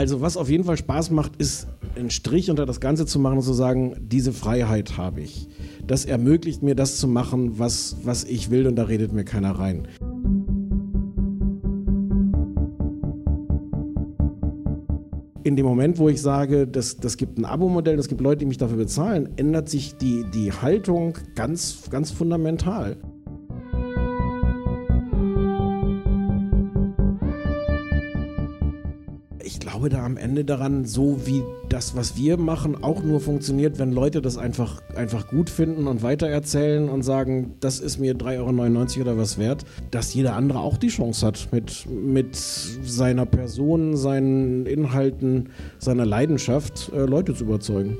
Also 0.00 0.22
was 0.22 0.38
auf 0.38 0.48
jeden 0.48 0.64
Fall 0.64 0.78
Spaß 0.78 1.10
macht, 1.10 1.36
ist 1.36 1.66
einen 1.94 2.08
Strich 2.08 2.48
unter 2.48 2.64
das 2.64 2.80
Ganze 2.80 3.04
zu 3.04 3.18
machen 3.18 3.36
und 3.36 3.42
zu 3.42 3.52
sagen, 3.52 3.96
diese 4.00 4.32
Freiheit 4.32 4.96
habe 4.96 5.20
ich. 5.20 5.46
Das 5.86 6.06
ermöglicht 6.06 6.62
mir, 6.62 6.74
das 6.74 6.96
zu 6.96 7.06
machen, 7.06 7.58
was, 7.58 7.96
was 8.02 8.24
ich 8.24 8.50
will 8.50 8.66
und 8.66 8.76
da 8.76 8.84
redet 8.84 9.12
mir 9.12 9.24
keiner 9.24 9.50
rein. 9.50 9.86
in 15.42 15.56
dem 15.56 15.66
Moment, 15.66 15.98
wo 15.98 16.08
ich 16.08 16.20
sage, 16.20 16.66
das, 16.66 16.98
das 16.98 17.16
gibt 17.16 17.38
ein 17.38 17.44
Abo-Modell, 17.44 17.98
es 17.98 18.08
gibt 18.08 18.20
Leute, 18.20 18.40
die 18.40 18.46
mich 18.46 18.58
dafür 18.58 18.76
bezahlen, 18.76 19.30
ändert 19.36 19.68
sich 19.68 19.96
die, 19.96 20.24
die 20.32 20.52
Haltung 20.52 21.14
ganz, 21.34 21.90
ganz 21.90 22.10
fundamental. 22.10 22.98
Glaube 29.80 29.96
da 29.96 30.04
am 30.04 30.18
Ende 30.18 30.44
daran, 30.44 30.84
so 30.84 31.26
wie 31.26 31.42
das, 31.70 31.96
was 31.96 32.14
wir 32.14 32.36
machen, 32.36 32.84
auch 32.84 33.02
nur 33.02 33.18
funktioniert, 33.18 33.78
wenn 33.78 33.92
Leute 33.92 34.20
das 34.20 34.36
einfach, 34.36 34.82
einfach 34.94 35.28
gut 35.28 35.48
finden 35.48 35.86
und 35.86 36.02
weitererzählen 36.02 36.90
und 36.90 37.02
sagen, 37.02 37.54
das 37.60 37.80
ist 37.80 37.98
mir 37.98 38.14
3,99 38.14 38.98
Euro 38.98 39.08
oder 39.08 39.16
was 39.16 39.38
wert, 39.38 39.64
dass 39.90 40.12
jeder 40.12 40.36
andere 40.36 40.58
auch 40.58 40.76
die 40.76 40.88
Chance 40.88 41.26
hat, 41.26 41.48
mit, 41.50 41.86
mit 41.90 42.36
seiner 42.36 43.24
Person, 43.24 43.96
seinen 43.96 44.66
Inhalten, 44.66 45.48
seiner 45.78 46.04
Leidenschaft 46.04 46.92
äh, 46.94 47.06
Leute 47.06 47.34
zu 47.34 47.44
überzeugen. 47.44 47.96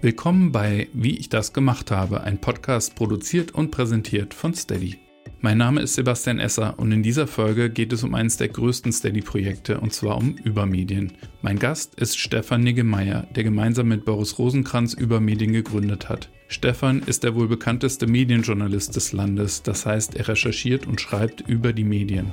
Willkommen 0.00 0.52
bei 0.52 0.86
Wie 0.92 1.18
ich 1.18 1.28
das 1.28 1.52
gemacht 1.52 1.90
habe, 1.90 2.20
ein 2.20 2.40
Podcast 2.40 2.94
produziert 2.94 3.50
und 3.52 3.72
präsentiert 3.72 4.32
von 4.32 4.54
Steady. 4.54 5.00
Mein 5.40 5.58
Name 5.58 5.80
ist 5.80 5.94
Sebastian 5.94 6.38
Esser 6.38 6.78
und 6.78 6.92
in 6.92 7.02
dieser 7.02 7.26
Folge 7.26 7.68
geht 7.68 7.92
es 7.92 8.04
um 8.04 8.14
eines 8.14 8.36
der 8.36 8.46
größten 8.46 8.92
Steady-Projekte 8.92 9.80
und 9.80 9.92
zwar 9.92 10.16
um 10.16 10.36
Übermedien. 10.36 11.14
Mein 11.42 11.58
Gast 11.58 11.96
ist 11.96 12.16
Stefan 12.16 12.62
Niggemeier, 12.62 13.26
der 13.34 13.42
gemeinsam 13.42 13.88
mit 13.88 14.04
Boris 14.04 14.38
Rosenkranz 14.38 14.94
Übermedien 14.94 15.52
gegründet 15.52 16.08
hat. 16.08 16.30
Stefan 16.46 17.00
ist 17.00 17.24
der 17.24 17.34
wohl 17.34 17.48
bekannteste 17.48 18.06
Medienjournalist 18.06 18.94
des 18.94 19.12
Landes, 19.12 19.64
das 19.64 19.84
heißt, 19.84 20.14
er 20.14 20.28
recherchiert 20.28 20.86
und 20.86 21.00
schreibt 21.00 21.40
über 21.40 21.72
die 21.72 21.82
Medien. 21.84 22.32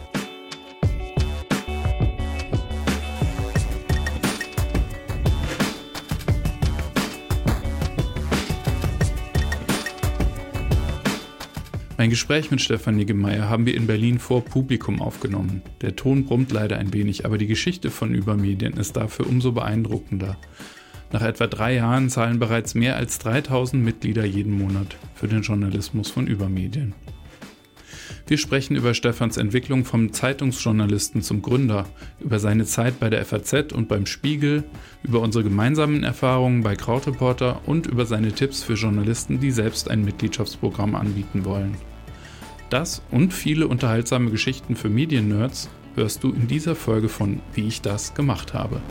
Ein 11.97 12.09
Gespräch 12.09 12.51
mit 12.51 12.59
Stefan 12.59 12.97
Niggemeier 12.97 13.47
haben 13.47 13.65
wir 13.65 13.73
in 13.73 13.87
Berlin 13.87 14.19
vor 14.19 14.43
Publikum 14.43 15.01
aufgenommen. 15.01 15.61
Der 15.79 15.95
Ton 15.95 16.25
brummt 16.25 16.51
leider 16.51 16.77
ein 16.77 16.91
wenig, 16.91 17.25
aber 17.25 17.37
die 17.37 17.47
Geschichte 17.47 17.89
von 17.89 18.13
Übermedien 18.13 18.73
ist 18.73 18.97
dafür 18.97 19.27
umso 19.27 19.53
beeindruckender. 19.53 20.37
Nach 21.13 21.21
etwa 21.21 21.47
drei 21.47 21.75
Jahren 21.75 22.09
zahlen 22.09 22.37
bereits 22.37 22.75
mehr 22.75 22.97
als 22.97 23.17
3000 23.19 23.81
Mitglieder 23.81 24.25
jeden 24.25 24.57
Monat 24.57 24.97
für 25.13 25.29
den 25.29 25.41
Journalismus 25.41 26.11
von 26.11 26.27
Übermedien. 26.27 26.93
Wir 28.27 28.39
sprechen 28.39 28.75
über 28.75 28.95
Stefans 28.95 29.37
Entwicklung 29.37 29.85
vom 29.85 30.11
Zeitungsjournalisten 30.11 31.21
zum 31.21 31.43
Gründer, 31.43 31.85
über 32.19 32.39
seine 32.39 32.65
Zeit 32.65 32.99
bei 32.99 33.11
der 33.11 33.23
FAZ 33.23 33.71
und 33.71 33.87
beim 33.87 34.07
Spiegel, 34.07 34.63
über 35.03 35.21
unsere 35.21 35.43
gemeinsamen 35.43 36.03
Erfahrungen 36.03 36.63
bei 36.63 36.75
Krautreporter 36.75 37.61
und 37.67 37.85
über 37.85 38.07
seine 38.07 38.31
Tipps 38.31 38.63
für 38.63 38.73
Journalisten, 38.73 39.39
die 39.39 39.51
selbst 39.51 39.91
ein 39.91 40.03
Mitgliedschaftsprogramm 40.03 40.95
anbieten 40.95 41.45
wollen. 41.45 41.75
Das 42.71 43.03
und 43.11 43.31
viele 43.31 43.67
unterhaltsame 43.67 44.31
Geschichten 44.31 44.75
für 44.75 44.89
Mediennerds 44.89 45.69
hörst 45.93 46.23
du 46.23 46.31
in 46.31 46.47
dieser 46.47 46.75
Folge 46.75 47.09
von 47.09 47.41
Wie 47.53 47.67
ich 47.67 47.81
das 47.81 48.15
gemacht 48.15 48.55
habe. 48.55 48.81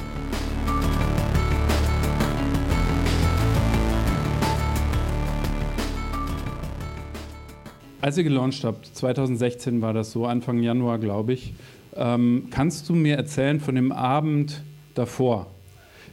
Als 8.05 8.19
ihr 8.19 8.25
gelauncht 8.25 8.63
habt, 8.65 8.95
2016 8.95 9.81
war 9.81 9.95
das 9.95 10.13
so, 10.13 10.27
Anfang 10.27 10.63
Januar 10.63 10.99
glaube 10.99 11.33
ich, 11.33 11.55
ähm, 11.97 12.49
kannst 12.51 12.87
du 12.91 12.95
mir 12.95 13.17
erzählen 13.17 13.61
von 13.61 13.77
dem 13.77 13.93
Abend 13.93 14.63
davor? 14.95 15.47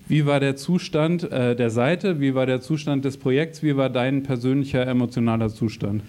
Wie 0.08 0.26
war 0.26 0.40
der 0.40 0.56
Zustand 0.56 1.30
äh, 1.30 1.54
der 1.54 1.70
Seite? 1.70 2.22
Wie 2.22 2.34
war 2.34 2.46
der 2.46 2.62
Zustand 2.62 3.04
des 3.04 3.18
Projekts? 3.18 3.62
Wie 3.62 3.76
war 3.76 3.90
dein 3.90 4.24
persönlicher 4.24 4.88
emotionaler 4.88 5.50
Zustand? 5.50 6.02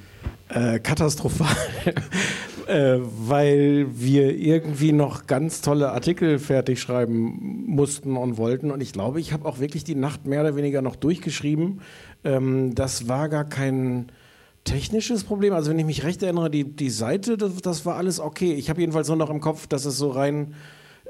Äh, 0.50 0.78
katastrophal, 0.78 1.56
äh, 2.69 2.99
weil 3.00 3.88
wir 3.93 4.38
irgendwie 4.38 4.93
noch 4.93 5.26
ganz 5.26 5.62
tolle 5.62 5.91
Artikel 5.91 6.38
fertig 6.38 6.81
schreiben 6.81 7.64
mussten 7.66 8.16
und 8.16 8.37
wollten. 8.37 8.70
Und 8.70 8.82
ich 8.84 8.93
glaube, 8.93 9.19
ich 9.19 9.32
habe 9.32 9.47
auch 9.47 9.59
wirklich 9.59 9.82
die 9.82 9.97
Nacht 9.97 10.28
mehr 10.28 10.43
oder 10.43 10.54
weniger 10.54 10.81
noch 10.81 10.94
durchgeschrieben. 10.94 11.81
Ähm, 12.22 12.72
das 12.76 13.09
war 13.09 13.28
gar 13.28 13.49
kein 13.49 14.12
technisches 14.64 15.24
Problem. 15.24 15.52
Also 15.52 15.70
wenn 15.70 15.78
ich 15.78 15.86
mich 15.86 16.04
recht 16.04 16.22
erinnere, 16.22 16.50
die, 16.50 16.64
die 16.64 16.90
Seite, 16.90 17.36
das, 17.36 17.56
das 17.56 17.86
war 17.86 17.96
alles 17.96 18.20
okay. 18.20 18.54
Ich 18.54 18.70
habe 18.70 18.80
jedenfalls 18.80 19.08
nur 19.08 19.16
noch 19.16 19.30
im 19.30 19.40
Kopf, 19.40 19.66
dass 19.66 19.84
es 19.84 19.98
so 19.98 20.10
rein 20.10 20.54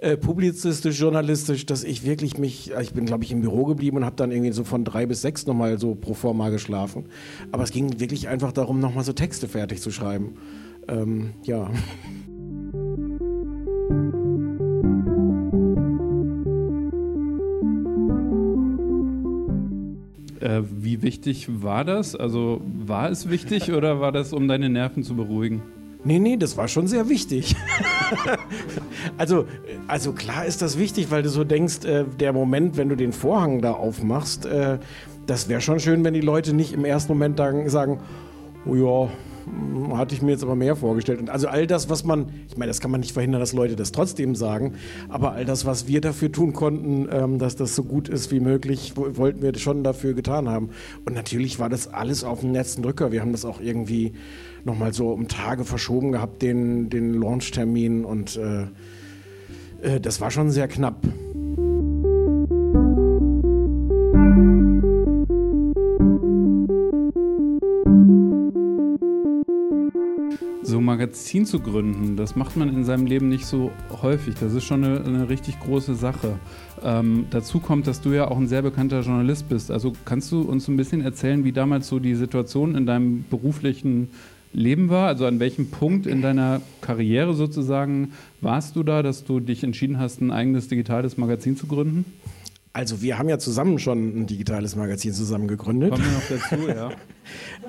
äh, 0.00 0.16
publizistisch, 0.16 0.98
journalistisch, 0.98 1.64
dass 1.64 1.84
ich 1.84 2.04
wirklich 2.04 2.36
mich, 2.36 2.72
ich 2.80 2.92
bin 2.92 3.06
glaube 3.06 3.24
ich 3.24 3.30
im 3.30 3.40
Büro 3.40 3.64
geblieben 3.64 3.98
und 3.98 4.04
habe 4.04 4.16
dann 4.16 4.32
irgendwie 4.32 4.52
so 4.52 4.64
von 4.64 4.84
drei 4.84 5.06
bis 5.06 5.22
sechs 5.22 5.46
nochmal 5.46 5.78
so 5.78 5.94
pro 5.94 6.14
forma 6.14 6.48
geschlafen. 6.48 7.06
Aber 7.52 7.62
es 7.62 7.70
ging 7.70 8.00
wirklich 8.00 8.28
einfach 8.28 8.52
darum, 8.52 8.80
nochmal 8.80 9.04
so 9.04 9.12
Texte 9.12 9.48
fertig 9.48 9.80
zu 9.80 9.90
schreiben. 9.90 10.34
Ähm, 10.88 11.34
ja. 11.44 11.70
Äh, 20.42 20.62
wie 20.64 21.02
wichtig 21.02 21.62
war 21.62 21.84
das? 21.84 22.16
Also 22.16 22.60
war 22.64 23.10
es 23.10 23.30
wichtig 23.30 23.72
oder 23.72 24.00
war 24.00 24.10
das, 24.10 24.32
um 24.32 24.48
deine 24.48 24.68
Nerven 24.68 25.04
zu 25.04 25.14
beruhigen? 25.14 25.62
Nee, 26.04 26.18
nee, 26.18 26.36
das 26.36 26.56
war 26.56 26.66
schon 26.66 26.88
sehr 26.88 27.08
wichtig. 27.08 27.54
also, 29.18 29.46
also 29.86 30.12
klar 30.12 30.44
ist 30.44 30.60
das 30.60 30.76
wichtig, 30.76 31.12
weil 31.12 31.22
du 31.22 31.28
so 31.28 31.44
denkst, 31.44 31.84
äh, 31.84 32.04
der 32.18 32.32
Moment, 32.32 32.76
wenn 32.76 32.88
du 32.88 32.96
den 32.96 33.12
Vorhang 33.12 33.62
da 33.62 33.72
aufmachst, 33.72 34.44
äh, 34.46 34.78
das 35.26 35.48
wäre 35.48 35.60
schon 35.60 35.78
schön, 35.78 36.02
wenn 36.02 36.14
die 36.14 36.20
Leute 36.20 36.54
nicht 36.54 36.72
im 36.72 36.84
ersten 36.84 37.12
Moment 37.12 37.38
sagen, 37.70 38.00
oh 38.66 38.74
ja, 38.74 39.12
hatte 39.94 40.14
ich 40.14 40.22
mir 40.22 40.32
jetzt 40.32 40.42
aber 40.42 40.54
mehr 40.54 40.76
vorgestellt. 40.76 41.20
Und 41.20 41.30
also 41.30 41.48
all 41.48 41.66
das, 41.66 41.90
was 41.90 42.04
man, 42.04 42.26
ich 42.48 42.56
meine, 42.56 42.70
das 42.70 42.80
kann 42.80 42.90
man 42.90 43.00
nicht 43.00 43.12
verhindern, 43.12 43.40
dass 43.40 43.52
Leute 43.52 43.76
das 43.76 43.92
trotzdem 43.92 44.34
sagen, 44.34 44.74
aber 45.08 45.32
all 45.32 45.44
das, 45.44 45.64
was 45.64 45.86
wir 45.88 46.00
dafür 46.00 46.30
tun 46.30 46.52
konnten, 46.52 47.08
ähm, 47.10 47.38
dass 47.38 47.56
das 47.56 47.74
so 47.74 47.84
gut 47.84 48.08
ist 48.08 48.30
wie 48.30 48.40
möglich, 48.40 48.94
wollten 48.96 49.42
wir 49.42 49.54
schon 49.58 49.84
dafür 49.84 50.14
getan 50.14 50.48
haben. 50.48 50.70
Und 51.04 51.14
natürlich 51.14 51.58
war 51.58 51.68
das 51.68 51.92
alles 51.92 52.24
auf 52.24 52.40
dem 52.40 52.52
letzten 52.52 52.82
Drücker. 52.82 53.12
Wir 53.12 53.20
haben 53.20 53.32
das 53.32 53.44
auch 53.44 53.60
irgendwie 53.60 54.12
nochmal 54.64 54.92
so 54.92 55.10
um 55.10 55.28
Tage 55.28 55.64
verschoben 55.64 56.12
gehabt, 56.12 56.42
den, 56.42 56.90
den 56.90 57.14
Launchtermin. 57.14 58.04
Und 58.04 58.36
äh, 58.36 58.62
äh, 59.82 60.00
das 60.00 60.20
war 60.20 60.30
schon 60.30 60.50
sehr 60.50 60.68
knapp. 60.68 60.96
Magazin 71.02 71.46
zu 71.46 71.58
gründen, 71.58 72.16
das 72.16 72.36
macht 72.36 72.56
man 72.56 72.68
in 72.68 72.84
seinem 72.84 73.06
Leben 73.06 73.28
nicht 73.28 73.44
so 73.44 73.72
häufig. 74.02 74.36
Das 74.38 74.54
ist 74.54 74.62
schon 74.62 74.84
eine, 74.84 75.04
eine 75.04 75.28
richtig 75.28 75.58
große 75.58 75.96
Sache. 75.96 76.38
Ähm, 76.80 77.26
dazu 77.30 77.58
kommt, 77.58 77.88
dass 77.88 78.00
du 78.00 78.10
ja 78.10 78.28
auch 78.28 78.36
ein 78.36 78.46
sehr 78.46 78.62
bekannter 78.62 79.00
Journalist 79.00 79.48
bist. 79.48 79.72
Also 79.72 79.94
kannst 80.04 80.30
du 80.30 80.42
uns 80.42 80.68
ein 80.68 80.76
bisschen 80.76 81.00
erzählen, 81.00 81.42
wie 81.42 81.50
damals 81.50 81.88
so 81.88 81.98
die 81.98 82.14
Situation 82.14 82.76
in 82.76 82.86
deinem 82.86 83.24
beruflichen 83.28 84.10
Leben 84.52 84.90
war? 84.90 85.08
Also 85.08 85.26
an 85.26 85.40
welchem 85.40 85.72
Punkt 85.72 86.06
in 86.06 86.22
deiner 86.22 86.60
Karriere 86.80 87.34
sozusagen 87.34 88.12
warst 88.40 88.76
du 88.76 88.84
da, 88.84 89.02
dass 89.02 89.24
du 89.24 89.40
dich 89.40 89.64
entschieden 89.64 89.98
hast, 89.98 90.20
ein 90.20 90.30
eigenes 90.30 90.68
digitales 90.68 91.16
Magazin 91.16 91.56
zu 91.56 91.66
gründen? 91.66 92.04
Also 92.74 93.02
wir 93.02 93.18
haben 93.18 93.28
ja 93.28 93.38
zusammen 93.38 93.78
schon 93.78 94.22
ein 94.22 94.26
digitales 94.26 94.76
Magazin 94.76 95.12
zusammen 95.12 95.46
gegründet. 95.46 95.90
Kommen 95.90 96.04
wir 96.04 96.12
noch 96.12 96.40
dazu, 96.48 96.68
ja. 96.68 96.90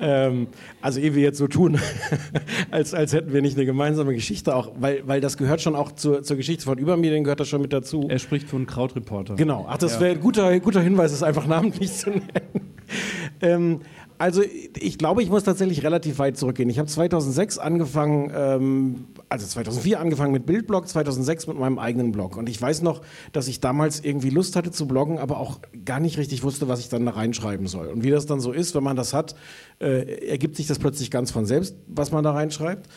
ähm, 0.00 0.46
also 0.80 0.98
ehe 0.98 1.14
wir 1.14 1.22
jetzt 1.22 1.36
so 1.36 1.46
tun, 1.46 1.78
als, 2.70 2.94
als 2.94 3.12
hätten 3.12 3.34
wir 3.34 3.42
nicht 3.42 3.58
eine 3.58 3.66
gemeinsame 3.66 4.14
Geschichte 4.14 4.56
auch, 4.56 4.72
weil, 4.78 5.06
weil 5.06 5.20
das 5.20 5.36
gehört 5.36 5.60
schon 5.60 5.74
auch 5.74 5.92
zur, 5.92 6.22
zur 6.22 6.38
Geschichte 6.38 6.64
von 6.64 6.78
Übermedien, 6.78 7.22
gehört 7.22 7.40
das 7.40 7.48
schon 7.48 7.60
mit 7.60 7.74
dazu. 7.74 8.06
Er 8.08 8.18
spricht 8.18 8.48
von 8.48 8.64
Krautreporter. 8.64 9.34
Genau, 9.34 9.66
ach 9.68 9.76
das 9.76 9.94
ja. 9.94 10.00
wäre 10.00 10.14
ein 10.14 10.20
guter, 10.20 10.58
guter 10.60 10.80
Hinweis, 10.80 11.12
es 11.12 11.22
einfach 11.22 11.46
namentlich 11.46 11.92
zu 11.92 12.08
nennen. 12.08 12.72
ähm, 13.42 13.80
Also 14.16 14.42
ich 14.78 14.98
glaube, 14.98 15.22
ich 15.22 15.28
muss 15.28 15.42
tatsächlich 15.42 15.82
relativ 15.82 16.18
weit 16.18 16.36
zurückgehen. 16.36 16.70
Ich 16.70 16.78
habe 16.78 16.88
2006 16.88 17.58
angefangen, 17.58 18.30
ähm, 18.34 19.04
also 19.28 19.46
2004 19.46 19.98
angefangen 19.98 20.32
mit 20.32 20.46
Bildblog, 20.46 20.86
2006 20.86 21.48
mit 21.48 21.58
meinem 21.58 21.78
eigenen 21.78 22.12
Blog. 22.12 22.36
Und 22.36 22.48
ich 22.48 22.60
weiß 22.60 22.82
noch, 22.82 23.02
dass 23.32 23.48
ich 23.48 23.60
damals 23.60 24.00
irgendwie 24.00 24.30
Lust 24.30 24.54
hatte 24.54 24.70
zu 24.70 24.86
bloggen, 24.86 25.18
aber 25.18 25.38
auch 25.38 25.60
gar 25.84 25.98
nicht 25.98 26.16
richtig 26.16 26.44
wusste, 26.44 26.68
was 26.68 26.78
ich 26.80 26.88
dann 26.88 27.04
da 27.06 27.12
reinschreiben 27.12 27.66
soll. 27.66 27.88
Und 27.88 28.04
wie 28.04 28.10
das 28.10 28.26
dann 28.26 28.40
so 28.40 28.52
ist, 28.52 28.74
wenn 28.74 28.84
man 28.84 28.96
das 28.96 29.14
hat, 29.14 29.34
äh, 29.80 30.28
ergibt 30.28 30.56
sich 30.56 30.68
das 30.68 30.78
plötzlich 30.78 31.10
ganz 31.10 31.32
von 31.32 31.44
selbst, 31.44 31.76
was 31.88 32.12
man 32.12 32.22
da 32.22 32.32
reinschreibt. 32.32 32.88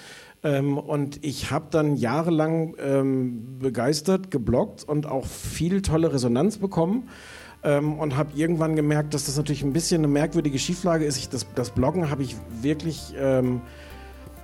Ähm, 0.43 0.77
und 0.77 1.25
ich 1.25 1.49
habe 1.49 1.65
dann 1.71 1.95
jahrelang 1.95 2.75
ähm, 2.79 3.57
begeistert 3.59 4.29
gebloggt 4.29 4.83
und 4.83 5.07
auch 5.07 5.25
viel 5.25 5.81
tolle 5.81 6.13
Resonanz 6.13 6.57
bekommen 6.57 7.09
ähm, 7.67 7.99
und 7.99 8.15
habe 8.15 8.31
irgendwann 8.33 8.75
gemerkt, 8.75 9.13
dass 9.13 9.25
das 9.25 9.35
natürlich 9.35 9.61
ein 9.61 9.73
bisschen 9.73 9.99
eine 9.99 10.07
merkwürdige 10.07 10.57
Schieflage 10.57 11.03
ist. 11.03 11.17
Ich, 11.17 11.27
das, 11.27 11.45
das 11.53 11.71
Bloggen 11.71 12.09
habe 12.09 12.23
ich 12.23 12.37
wirklich 12.61 13.13
ähm, 13.19 13.61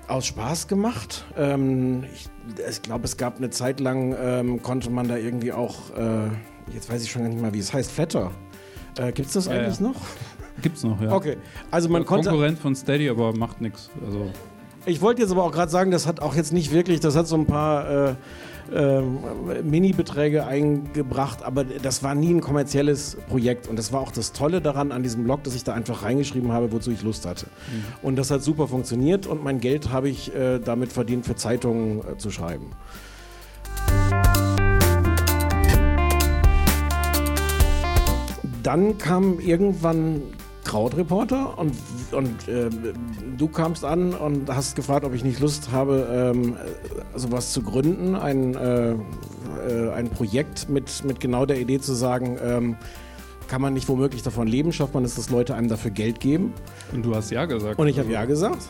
aus 0.10 0.26
Spaß 0.26 0.68
gemacht. 0.68 1.24
Ähm, 1.38 2.04
ich, 2.14 2.28
ich 2.70 2.82
glaube, 2.82 3.06
es 3.06 3.16
gab 3.16 3.38
eine 3.38 3.50
Zeit 3.50 3.80
lang, 3.80 4.16
ähm, 4.22 4.62
konnte 4.62 4.90
man 4.90 5.08
da 5.08 5.16
irgendwie 5.16 5.54
auch, 5.54 5.76
äh, 5.96 6.28
jetzt 6.74 6.92
weiß 6.92 7.02
ich 7.04 7.12
schon 7.12 7.22
gar 7.22 7.30
nicht 7.30 7.42
mal, 7.42 7.54
wie 7.54 7.60
es 7.60 7.74
heißt, 7.74 7.92
Flatter. 7.92 8.32
Äh, 8.98 9.14
Gibt 9.14 9.30
es 9.30 9.34
das 9.34 9.46
ja, 9.46 9.54
eigentlich 9.54 9.80
ja. 9.80 9.88
noch? 9.88 9.96
Gibt 10.62 10.78
es 10.78 10.84
noch, 10.84 11.02
ja. 11.02 11.14
Okay, 11.14 11.38
also 11.72 11.88
man 11.90 12.06
konnte... 12.06 12.30
Konkurrent 12.30 12.60
von 12.60 12.76
Steady, 12.76 13.10
aber 13.10 13.34
macht 13.36 13.62
nichts. 13.62 13.90
Also. 14.06 14.30
Ich 14.86 15.02
wollte 15.02 15.22
jetzt 15.22 15.32
aber 15.32 15.46
auch 15.46 15.52
gerade 15.52 15.72
sagen, 15.72 15.92
das 15.92 16.06
hat 16.06 16.20
auch 16.20 16.36
jetzt 16.36 16.52
nicht 16.52 16.72
wirklich, 16.74 17.00
das 17.00 17.16
hat 17.16 17.28
so 17.28 17.38
ein 17.38 17.46
paar... 17.46 18.10
Äh, 18.10 18.16
ähm, 18.74 19.20
Mini-Beträge 19.64 20.46
eingebracht, 20.46 21.44
aber 21.44 21.64
das 21.64 22.04
war 22.04 22.16
nie 22.16 22.34
ein 22.34 22.42
kommerzielles 22.42 23.18
Projekt. 23.28 23.68
Und 23.68 23.78
das 23.78 23.92
war 23.92 24.02
auch 24.02 24.12
das 24.12 24.32
Tolle 24.32 24.62
daran 24.62 24.92
an 24.92 25.04
diesem 25.04 25.24
Blog, 25.24 25.44
dass 25.44 25.56
ich 25.56 25.64
da 25.64 25.74
einfach 25.74 26.04
reingeschrieben 26.04 26.52
habe, 26.52 26.72
wozu 26.72 26.92
ich 26.92 27.02
Lust 27.04 27.26
hatte. 27.26 27.46
Mhm. 27.46 27.84
Und 28.02 28.16
das 28.16 28.32
hat 28.32 28.44
super 28.44 28.68
funktioniert 28.68 29.28
und 29.28 29.44
mein 29.44 29.60
Geld 29.60 29.92
habe 29.92 30.10
ich 30.10 30.34
äh, 30.36 30.60
damit 30.60 30.94
verdient, 30.94 31.26
für 31.26 31.36
Zeitungen 31.36 32.00
äh, 32.00 32.18
zu 32.18 32.30
schreiben. 32.30 32.72
Dann 38.64 38.98
kam 38.98 39.40
irgendwann 39.40 40.22
Krautreporter 40.64 41.58
und, 41.58 41.74
und 42.12 42.48
äh, 42.48 42.70
du 43.38 43.48
kamst 43.48 43.86
an 43.86 44.14
und 44.14 44.50
hast 44.54 44.76
gefragt, 44.76 45.06
ob 45.06 45.14
ich 45.14 45.24
nicht 45.24 45.40
Lust 45.40 45.72
habe, 45.72 46.34
ähm, 46.34 46.56
sowas 47.16 47.52
zu 47.52 47.62
gründen, 47.62 48.16
ein, 48.16 48.56
äh, 48.56 48.92
äh, 48.92 49.92
ein 49.94 50.10
Projekt 50.10 50.70
mit, 50.70 51.04
mit 51.04 51.20
genau 51.20 51.46
der 51.46 51.60
Idee 51.60 51.80
zu 51.80 51.94
sagen, 51.94 52.38
ähm, 52.44 52.76
kann 53.48 53.62
man 53.62 53.74
nicht 53.74 53.88
womöglich 53.90 54.24
davon 54.24 54.48
leben, 54.48 54.72
schafft 54.72 54.94
man 54.94 55.04
es, 55.04 55.16
dass 55.16 55.30
Leute 55.30 55.56
einem 55.56 55.68
dafür 55.68 55.92
Geld 55.92 56.20
geben. 56.20 56.54
Und 56.92 57.06
du 57.06 57.16
hast 57.16 57.30
Ja 57.30 57.46
gesagt. 57.46 57.78
Und 57.78 57.88
ich 57.88 58.00
habe 58.00 58.12
Ja 58.12 58.26
gesagt. 58.26 58.70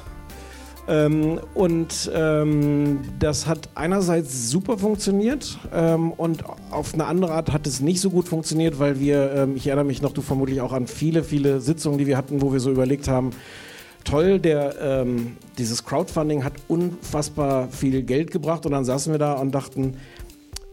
Ähm, 0.88 1.40
und 1.54 2.12
ähm, 2.14 3.00
das 3.18 3.48
hat 3.48 3.70
einerseits 3.76 4.50
super 4.50 4.78
funktioniert 4.78 5.58
ähm, 5.74 6.12
und 6.12 6.44
auf 6.72 6.94
eine 6.94 7.06
andere 7.06 7.32
Art 7.32 7.54
hat 7.54 7.66
es 7.68 7.80
nicht 7.80 8.02
so 8.02 8.10
gut 8.10 8.28
funktioniert, 8.28 8.80
weil 8.80 9.00
wir, 9.00 9.32
ähm, 9.34 9.56
ich 9.56 9.68
erinnere 9.68 9.86
mich 9.86 10.02
noch, 10.02 10.12
du 10.12 10.22
vermutlich 10.22 10.60
auch 10.60 10.74
an 10.74 10.88
viele, 10.88 11.24
viele 11.24 11.62
Sitzungen, 11.62 12.00
die 12.00 12.08
wir 12.08 12.18
hatten, 12.18 12.42
wo 12.42 12.52
wir 12.52 12.60
so 12.60 12.70
überlegt 12.70 13.08
haben, 13.08 13.32
toll, 14.04 14.40
der, 14.40 14.76
ähm, 14.82 15.38
dieses 15.58 15.86
Crowdfunding 15.86 16.44
hat 16.44 16.54
unfassbar 16.68 17.70
viel 17.70 18.04
Geld 18.04 18.32
gebracht. 18.32 18.66
Und 18.66 18.74
dann 18.74 18.86
saßen 18.86 19.14
wir 19.14 19.20
da 19.20 19.34
und 19.34 19.54
dachten, 19.54 19.98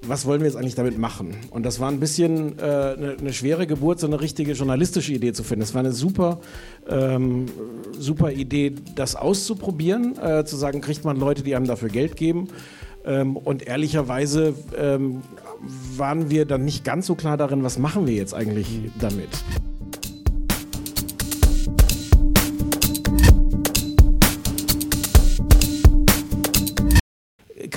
was 0.06 0.25
wollen 0.26 0.41
wir 0.41 0.47
jetzt 0.47 0.56
eigentlich 0.56 0.75
damit 0.75 0.99
machen? 0.99 1.37
Und 1.50 1.64
das 1.64 1.79
war 1.79 1.91
ein 1.91 2.00
bisschen 2.00 2.58
äh, 2.58 2.62
eine, 2.62 3.17
eine, 3.19 3.32
schwere 3.32 3.67
Geburt, 3.67 4.00
so 4.00 4.06
eine 4.06 4.20
richtige 4.20 4.52
journalistische 4.52 5.12
Idee 5.12 5.32
zu 5.32 5.44
finden. 5.44 5.62
Es 5.62 5.75
war 5.75 5.81
eine 5.81 5.93
super, 5.93 6.41
ähm, 6.88 7.47
super 7.99 8.32
Idee, 8.32 8.75
das 8.94 9.14
auszuprobieren, 9.14 10.19
äh, 10.19 10.44
zu 10.44 10.56
sagen, 10.56 10.81
kriegt 10.81 11.05
man 11.05 11.19
Leute, 11.19 11.43
die 11.43 11.55
einem 11.55 11.67
dafür 11.67 11.91
Geld 11.91 12.17
geben. 12.17 12.49
Ähm, 13.05 13.37
und 13.37 13.62
ehrlicherweise 13.67 14.55
ähm, 14.76 15.23
waren 15.97 16.31
wir 16.31 16.47
dann 16.47 16.64
nicht 16.64 16.85
ganz 16.85 17.06
so 17.06 17.14
klar 17.14 17.37
darin, 17.37 17.62
was 17.62 17.79
machen 17.79 18.06
wir 18.06 18.14
jetzt 18.14 18.35
eigentlich 18.35 18.67
damit. 18.99 19.29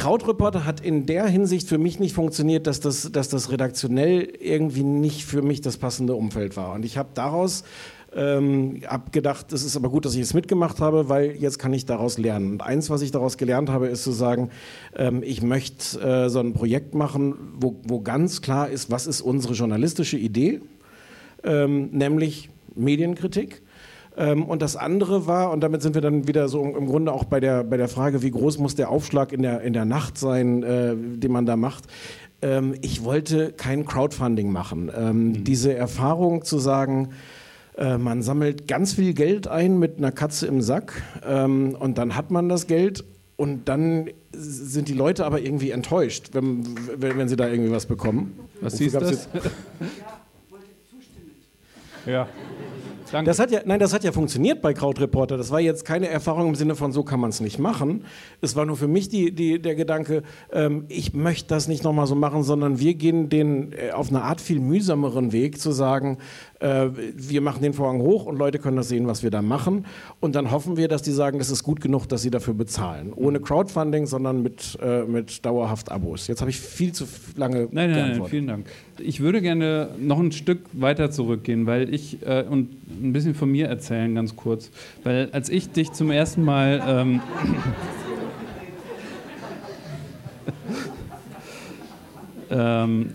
Krautreporter 0.04 0.66
hat 0.66 0.82
in 0.82 1.06
der 1.06 1.28
Hinsicht 1.28 1.70
für 1.70 1.78
mich 1.78 1.98
nicht 1.98 2.14
funktioniert, 2.14 2.68
dass 2.68 2.82
das, 2.82 3.10
dass 3.14 3.30
das 3.30 3.52
redaktionell 3.54 4.28
irgendwie 4.42 4.84
nicht 4.84 5.24
für 5.24 5.42
mich 5.42 5.62
das 5.62 5.78
passende 5.78 6.14
Umfeld 6.14 6.58
war. 6.58 6.74
Und 6.74 6.84
ich 6.84 6.98
habe 6.98 7.08
daraus 7.14 7.64
ähm, 8.14 8.82
abgedacht, 8.86 9.54
es 9.54 9.64
ist 9.64 9.78
aber 9.78 9.88
gut, 9.88 10.04
dass 10.04 10.14
ich 10.16 10.20
es 10.20 10.34
mitgemacht 10.34 10.82
habe, 10.82 11.08
weil 11.08 11.38
jetzt 11.38 11.58
kann 11.58 11.72
ich 11.72 11.86
daraus 11.86 12.18
lernen. 12.18 12.52
Und 12.52 12.64
eins, 12.64 12.90
was 12.90 13.02
ich 13.02 13.12
daraus 13.12 13.38
gelernt 13.38 13.70
habe, 13.70 13.88
ist 13.88 14.04
zu 14.04 14.12
sagen, 14.12 14.50
ähm, 14.94 15.24
ich 15.24 15.42
möchte 15.42 16.02
äh, 16.02 16.30
so 16.30 16.40
ein 16.40 16.52
Projekt 16.52 16.94
machen, 16.96 17.36
wo, 17.58 17.78
wo 17.88 18.02
ganz 18.02 18.42
klar 18.42 18.70
ist, 18.70 18.92
was 18.92 19.08
ist 19.08 19.22
unsere 19.22 19.54
journalistische 19.54 20.18
Idee, 20.18 20.60
ähm, 21.46 21.92
nämlich 21.92 22.50
Medienkritik. 22.76 23.62
Ähm, 24.16 24.46
und 24.46 24.62
das 24.62 24.76
andere 24.76 25.28
war, 25.28 25.52
und 25.52 25.62
damit 25.62 25.82
sind 25.82 25.96
wir 25.96 26.02
dann 26.02 26.28
wieder 26.28 26.48
so 26.48 26.64
im 26.64 26.86
Grunde 26.86 27.12
auch 27.12 27.24
bei 27.24 27.40
der, 27.40 27.64
bei 27.64 27.78
der 27.78 27.88
Frage, 27.88 28.22
wie 28.22 28.32
groß 28.32 28.60
muss 28.60 28.76
der 28.76 28.90
Aufschlag 28.90 29.32
in 29.32 29.42
der, 29.42 29.62
in 29.62 29.74
der 29.74 29.86
Nacht 29.86 30.18
sein, 30.18 30.64
äh, 30.64 30.96
den 30.96 31.32
man 31.32 31.46
da 31.46 31.56
macht. 31.56 31.86
Ähm, 32.42 32.76
ich 32.82 33.04
wollte 33.04 33.54
kein 33.54 33.86
Crowdfunding 33.86 34.52
machen. 34.52 34.92
Ähm, 34.96 35.28
mhm. 35.28 35.44
Diese 35.44 35.74
Erfahrung 35.74 36.44
zu 36.44 36.60
sagen, 36.60 37.10
äh, 37.78 37.98
man 37.98 38.22
sammelt 38.22 38.68
ganz 38.68 38.94
viel 38.94 39.14
Geld 39.14 39.48
ein 39.48 39.80
mit 39.80 39.98
einer 39.98 40.12
Katze 40.12 40.46
im 40.46 40.62
Sack 40.62 41.02
ähm, 41.26 41.76
und 41.80 41.98
dann 41.98 42.16
hat 42.16 42.30
man 42.30 42.50
das 42.50 42.68
Geld 42.68 43.04
und 43.36 43.68
dann 43.68 44.10
sind 44.32 44.90
die 44.90 44.94
Leute 44.94 45.26
aber 45.26 45.42
irgendwie 45.42 45.72
enttäuscht, 45.72 46.30
wenn, 46.34 46.66
wenn, 46.98 47.18
wenn 47.18 47.28
sie 47.28 47.36
da 47.36 47.48
irgendwie 47.48 47.72
was 47.72 47.88
bekommen. 47.88 48.40
Was 48.62 48.76
du 48.76 48.90
das? 48.90 49.28
Ja. 52.06 52.28
Danke. 53.14 53.30
Das 53.30 53.38
hat 53.38 53.52
ja, 53.52 53.60
nein, 53.64 53.80
das 53.80 53.94
hat 53.94 54.04
ja 54.04 54.12
funktioniert 54.12 54.64
bei 54.64 54.74
Krautreporter. 54.74 55.38
Das 55.38 55.52
war 55.52 55.60
jetzt 55.60 55.86
keine 55.86 56.08
Erfahrung 56.08 56.48
im 56.48 56.56
Sinne 56.56 56.74
von, 56.74 56.92
so 56.92 57.04
kann 57.04 57.20
man 57.20 57.30
es 57.30 57.42
nicht 57.42 57.60
machen. 57.60 58.06
Es 58.42 58.56
war 58.56 58.66
nur 58.66 58.76
für 58.76 58.88
mich 58.88 59.08
die, 59.08 59.32
die, 59.36 59.62
der 59.62 59.76
Gedanke, 59.76 60.24
ähm, 60.52 60.86
ich 60.88 61.14
möchte 61.14 61.50
das 61.50 61.68
nicht 61.68 61.84
nochmal 61.84 62.08
so 62.08 62.16
machen, 62.16 62.42
sondern 62.42 62.80
wir 62.80 62.96
gehen 62.96 63.30
den 63.30 63.72
äh, 63.74 63.92
auf 63.92 64.10
eine 64.10 64.24
Art 64.24 64.42
viel 64.42 64.60
mühsameren 64.60 65.32
Weg 65.32 65.62
zu 65.62 65.72
sagen, 65.72 66.18
äh, 66.60 66.88
wir 67.16 67.42
machen 67.42 67.62
den 67.62 67.74
Vorhang 67.74 68.02
hoch 68.02 68.26
und 68.26 68.38
Leute 68.38 68.58
können 68.58 68.78
das 68.78 68.90
sehen, 68.90 69.06
was 69.06 69.22
wir 69.22 69.30
da 69.30 69.44
machen. 69.44 69.86
Und 70.20 70.34
dann 70.34 70.50
hoffen 70.50 70.76
wir, 70.76 70.88
dass 70.88 71.04
die 71.04 71.12
sagen, 71.12 71.38
das 71.38 71.52
ist 71.52 71.62
gut 71.62 71.82
genug, 71.82 72.08
dass 72.08 72.24
sie 72.24 72.32
dafür 72.32 72.56
bezahlen. 72.56 73.14
Ohne 73.14 73.40
Crowdfunding, 73.40 74.08
sondern 74.08 74.42
mit, 74.42 74.76
äh, 74.82 75.04
mit 75.04 75.46
dauerhaft 75.46 75.92
Abos. 75.92 76.26
Jetzt 76.26 76.42
habe 76.42 76.50
ich 76.50 76.60
viel 76.60 76.94
zu 76.94 77.06
lange 77.36 77.68
nein, 77.70 77.92
nein, 77.92 78.18
nein, 78.18 78.26
vielen 78.26 78.48
Dank. 78.48 78.66
Ich 79.00 79.20
würde 79.20 79.42
gerne 79.42 79.90
noch 80.00 80.20
ein 80.20 80.32
Stück 80.32 80.62
weiter 80.74 81.12
zurückgehen, 81.12 81.66
weil 81.66 81.94
ich 81.94 82.26
äh, 82.26 82.44
und 82.50 82.70
ein 83.02 83.14
bisschen 83.14 83.36
von 83.36 83.52
mir 83.52 83.68
erzählen, 83.68 84.14
ganz 84.16 84.36
kurz. 84.36 84.72
Weil 85.04 85.30
als 85.32 85.50
ich 85.50 85.70
dich 85.70 85.92
zum 85.92 86.12
ersten 86.12 86.44
Mal 86.44 86.82
ähm, 86.88 87.22
ähm, 92.50 93.10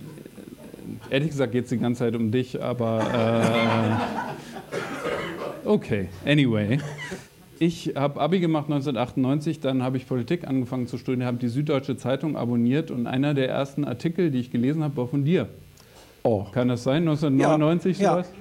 Ehrlich 1.10 1.30
gesagt 1.30 1.52
geht 1.52 1.64
es 1.64 1.70
die 1.70 1.78
ganze 1.78 2.00
Zeit 2.00 2.14
um 2.14 2.30
dich, 2.30 2.62
aber 2.62 3.98
äh, 5.64 5.68
okay, 5.68 6.08
anyway. 6.26 6.78
Ich 7.58 7.94
habe 7.96 8.20
Abi 8.20 8.40
gemacht 8.40 8.66
1998, 8.66 9.60
dann 9.60 9.82
habe 9.82 9.96
ich 9.96 10.06
Politik 10.06 10.46
angefangen 10.46 10.86
zu 10.86 10.98
studieren, 10.98 11.26
habe 11.26 11.38
die 11.38 11.48
Süddeutsche 11.48 11.96
Zeitung 11.96 12.36
abonniert 12.36 12.90
und 12.90 13.06
einer 13.06 13.32
der 13.34 13.48
ersten 13.48 13.84
Artikel, 13.84 14.30
die 14.30 14.38
ich 14.38 14.50
gelesen 14.50 14.84
habe, 14.84 14.96
war 14.98 15.08
von 15.08 15.24
dir. 15.24 15.48
Oh. 16.22 16.44
Kann 16.52 16.68
das 16.68 16.82
sein? 16.84 17.02
1999 17.08 17.98
ja, 17.98 18.12
sowas? 18.12 18.30
Ja. 18.32 18.38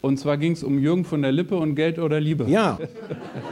Und 0.00 0.18
zwar 0.18 0.36
ging 0.36 0.52
es 0.52 0.62
um 0.62 0.78
Jürgen 0.78 1.04
von 1.04 1.22
der 1.22 1.32
Lippe 1.32 1.56
und 1.56 1.74
Geld 1.74 1.98
oder 1.98 2.20
Liebe. 2.20 2.44
Ja, 2.48 2.78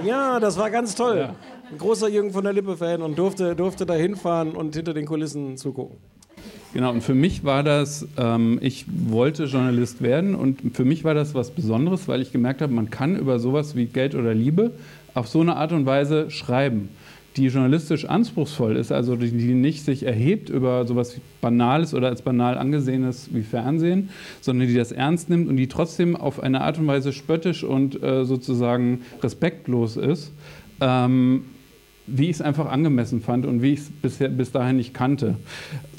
ja 0.04 0.38
das 0.38 0.56
war 0.58 0.70
ganz 0.70 0.94
toll. 0.94 1.18
Ja. 1.18 1.34
Ein 1.70 1.78
großer 1.78 2.08
Jürgen 2.08 2.30
von 2.30 2.44
der 2.44 2.52
Lippe-Fan 2.52 3.02
und 3.02 3.18
durfte, 3.18 3.56
durfte 3.56 3.84
da 3.84 3.94
hinfahren 3.94 4.52
und 4.52 4.76
hinter 4.76 4.94
den 4.94 5.06
Kulissen 5.06 5.56
zugucken. 5.56 5.96
Genau, 6.72 6.92
und 6.92 7.00
für 7.00 7.14
mich 7.14 7.42
war 7.42 7.62
das, 7.62 8.06
ähm, 8.18 8.58
ich 8.60 8.84
wollte 8.88 9.44
Journalist 9.44 10.02
werden 10.02 10.34
und 10.34 10.76
für 10.76 10.84
mich 10.84 11.04
war 11.04 11.14
das 11.14 11.34
was 11.34 11.50
Besonderes, 11.50 12.06
weil 12.06 12.20
ich 12.20 12.32
gemerkt 12.32 12.60
habe, 12.60 12.72
man 12.72 12.90
kann 12.90 13.16
über 13.16 13.38
sowas 13.38 13.74
wie 13.74 13.86
Geld 13.86 14.14
oder 14.14 14.34
Liebe 14.34 14.72
auf 15.14 15.26
so 15.26 15.40
eine 15.40 15.56
Art 15.56 15.72
und 15.72 15.86
Weise 15.86 16.30
schreiben, 16.30 16.90
die 17.36 17.46
journalistisch 17.46 18.06
anspruchsvoll 18.06 18.76
ist, 18.76 18.92
also 18.92 19.16
die, 19.16 19.30
die 19.30 19.54
nicht 19.54 19.84
sich 19.84 20.04
erhebt 20.04 20.48
über 20.48 20.86
sowas 20.86 21.20
Banales 21.40 21.92
oder 21.94 22.08
als 22.08 22.22
banal 22.22 22.56
angesehenes 22.56 23.28
wie 23.32 23.42
Fernsehen, 23.42 24.08
sondern 24.40 24.68
die 24.68 24.74
das 24.74 24.92
ernst 24.92 25.28
nimmt 25.28 25.48
und 25.48 25.56
die 25.56 25.68
trotzdem 25.68 26.16
auf 26.16 26.42
eine 26.42 26.62
Art 26.62 26.78
und 26.78 26.86
Weise 26.86 27.12
spöttisch 27.12 27.62
und 27.64 28.02
äh, 28.02 28.24
sozusagen 28.24 29.02
respektlos 29.22 29.96
ist. 29.96 30.32
Ähm, 30.80 31.44
wie 32.06 32.24
ich 32.24 32.36
es 32.36 32.40
einfach 32.40 32.66
angemessen 32.70 33.20
fand 33.20 33.46
und 33.46 33.62
wie 33.62 33.72
ich 33.72 33.80
es 34.02 34.18
bis 34.18 34.52
dahin 34.52 34.76
nicht 34.76 34.94
kannte. 34.94 35.36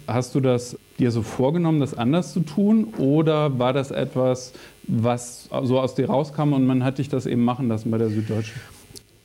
hast 0.08 0.36
du 0.36 0.39
das 0.39 0.77
dir 1.00 1.12
so 1.12 1.22
vorgenommen, 1.22 1.82
das 1.82 1.94
anders 1.94 2.32
zu 2.32 2.39
tun? 2.39 2.94
Oder 2.98 3.60
war 3.60 3.74
das 3.74 3.91
etwas, 3.91 4.53
was 4.84 5.50
so 5.63 5.79
aus 5.79 5.96
dir 5.96 6.08
rauskam 6.08 6.53
und 6.53 6.65
man 6.65 6.84
hat 6.86 6.98
dich 6.98 7.10
das 7.10 7.25
eben 7.25 7.44
machen 7.44 7.67
lassen 7.67 7.91
bei 7.91 7.98
der 7.98 8.10
Süddeutschen? 8.10 8.62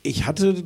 Ich 0.03 0.27
hatte 0.27 0.63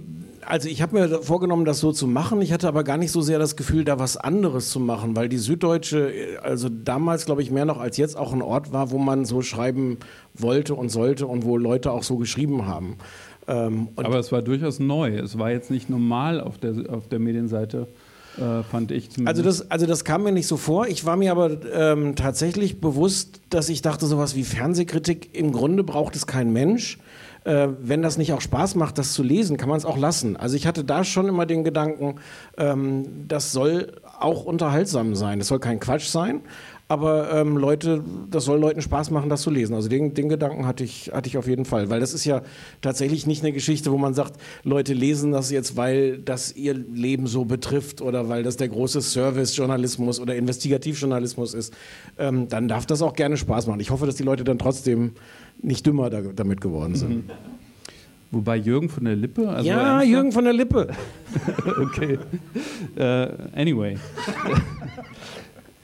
also 0.48 0.70
ich 0.70 0.82
habe 0.82 0.98
mir 0.98 1.22
vorgenommen, 1.22 1.66
das 1.66 1.80
so 1.80 1.92
zu 1.92 2.08
machen. 2.08 2.42
Ich 2.42 2.54
hatte 2.54 2.68
aber 2.68 2.84
gar 2.84 2.98
nicht 2.98 3.12
so 3.12 3.22
sehr 3.22 3.38
das 3.38 3.56
Gefühl, 3.56 3.84
da 3.84 4.00
was 4.00 4.16
anderes 4.18 4.70
zu 4.70 4.80
machen, 4.80 5.16
weil 5.16 5.30
die 5.30 5.38
Süddeutsche, 5.38 6.40
also 6.42 6.70
damals 6.70 7.26
glaube 7.26 7.42
ich 7.42 7.52
mehr 7.52 7.66
noch 7.66 7.80
als 7.80 7.98
jetzt 7.98 8.18
auch 8.18 8.34
ein 8.34 8.42
Ort 8.42 8.72
war, 8.72 8.92
wo 8.92 8.98
man 8.98 9.26
so 9.26 9.42
schreiben 9.42 9.98
wollte 10.34 10.74
und 10.74 10.90
sollte 10.90 11.28
und 11.28 11.44
wo 11.44 11.58
Leute 11.58 11.92
auch 11.92 12.04
so 12.04 12.18
geschrieben 12.18 12.66
haben. 12.66 12.98
Ähm, 13.48 13.90
aber 13.96 14.20
es 14.20 14.32
war 14.32 14.42
durchaus 14.42 14.80
neu. 14.80 15.18
Es 15.18 15.38
war 15.38 15.52
jetzt 15.52 15.70
nicht 15.70 15.90
normal 15.90 16.42
auf 16.42 16.58
der, 16.58 16.76
auf 16.90 17.08
der 17.08 17.20
Medienseite. 17.20 17.88
Äh, 18.38 18.64
fand 18.64 18.92
ich 18.92 19.10
zumindest. 19.10 19.40
Also 19.40 19.44
das, 19.44 19.72
also 19.72 19.86
das 19.86 20.06
kam 20.06 20.24
mir 20.24 20.32
nicht 20.32 20.48
so 20.48 20.58
vor. 20.58 20.88
Ich 20.88 21.06
war 21.06 21.16
mir 21.16 21.32
aber 21.32 21.58
ähm, 21.74 22.16
tatsächlich 22.16 22.80
bewusst, 22.80 23.42
dass 23.50 23.68
ich 23.68 23.82
dachte, 23.82 24.06
sowas 24.06 24.36
wie 24.36 24.44
Fernsehkritik, 24.44 25.36
im 25.36 25.52
Grunde 25.52 25.84
braucht 25.84 26.16
es 26.16 26.28
kein 26.28 26.54
Mensch 26.54 27.00
äh, 27.48 27.70
wenn 27.80 28.02
das 28.02 28.18
nicht 28.18 28.34
auch 28.34 28.42
Spaß 28.42 28.76
macht, 28.76 28.98
das 28.98 29.14
zu 29.14 29.24
lesen, 29.24 29.56
kann 29.56 29.70
man 29.70 29.78
es 29.78 29.86
auch 29.86 29.98
lassen. 29.98 30.36
Also 30.36 30.58
ich 30.58 30.68
hatte 30.68 30.84
da 30.84 31.06
schon 31.06 31.30
immer 31.30 31.46
den 31.46 31.64
Gedanken, 31.64 32.16
ähm, 32.58 33.26
das 33.28 33.54
soll 33.54 33.94
auch 34.20 34.44
unterhaltsam 34.44 35.16
sein. 35.16 35.40
Das 35.40 35.48
soll 35.48 35.60
kein 35.60 35.80
Quatsch 35.80 36.08
sein, 36.08 36.42
aber 36.90 37.32
ähm, 37.32 37.56
Leute, 37.56 38.04
das 38.30 38.44
soll 38.44 38.60
Leuten 38.60 38.82
Spaß 38.82 39.12
machen, 39.12 39.30
das 39.30 39.44
zu 39.44 39.50
lesen. 39.50 39.76
Also 39.76 39.88
den, 39.88 40.14
den 40.14 40.28
Gedanken 40.28 40.66
hatte 40.66 40.84
ich, 40.84 41.12
hatte 41.14 41.30
ich 41.30 41.38
auf 41.38 41.48
jeden 41.48 41.64
Fall, 41.64 41.90
weil 41.90 42.02
das 42.02 42.14
ist 42.14 42.26
ja 42.26 42.42
tatsächlich 42.82 43.26
nicht 43.28 43.44
eine 43.44 43.54
Geschichte, 43.54 43.94
wo 43.94 43.98
man 43.98 44.14
sagt, 44.14 44.34
Leute 44.64 44.94
lesen 44.94 45.32
das 45.32 45.50
jetzt, 45.50 45.78
weil 45.78 46.18
das 46.18 46.54
ihr 46.54 46.74
Leben 46.74 47.28
so 47.28 47.46
betrifft 47.46 48.02
oder 48.02 48.28
weil 48.28 48.44
das 48.44 48.58
der 48.58 48.68
große 48.68 49.02
Service-Journalismus 49.02 50.20
oder 50.20 50.36
Investigativjournalismus 50.36 51.54
ist. 51.54 51.74
Ähm, 52.18 52.50
dann 52.50 52.68
darf 52.68 52.86
das 52.86 53.02
auch 53.02 53.14
gerne 53.14 53.38
Spaß 53.38 53.68
machen. 53.68 53.80
Ich 53.80 53.90
hoffe, 53.90 54.06
dass 54.06 54.16
die 54.16 54.24
Leute 54.24 54.44
dann 54.44 54.60
trotzdem 54.60 55.14
nicht 55.62 55.86
dümmer 55.86 56.10
da, 56.10 56.22
damit 56.22 56.62
geworden 56.62 56.96
sind. 56.96 57.28
Mhm. 57.28 57.32
Wobei 58.32 58.58
Jürgen 58.58 58.90
von 58.90 59.06
der 59.06 59.16
Lippe? 59.16 59.48
Also 59.48 59.70
ja, 59.70 60.02
Jürgen 60.02 60.32
von 60.32 60.44
der 60.44 60.54
Lippe. 60.54 60.90
okay. 61.82 62.20
Uh, 62.98 63.28
anyway. 63.56 63.98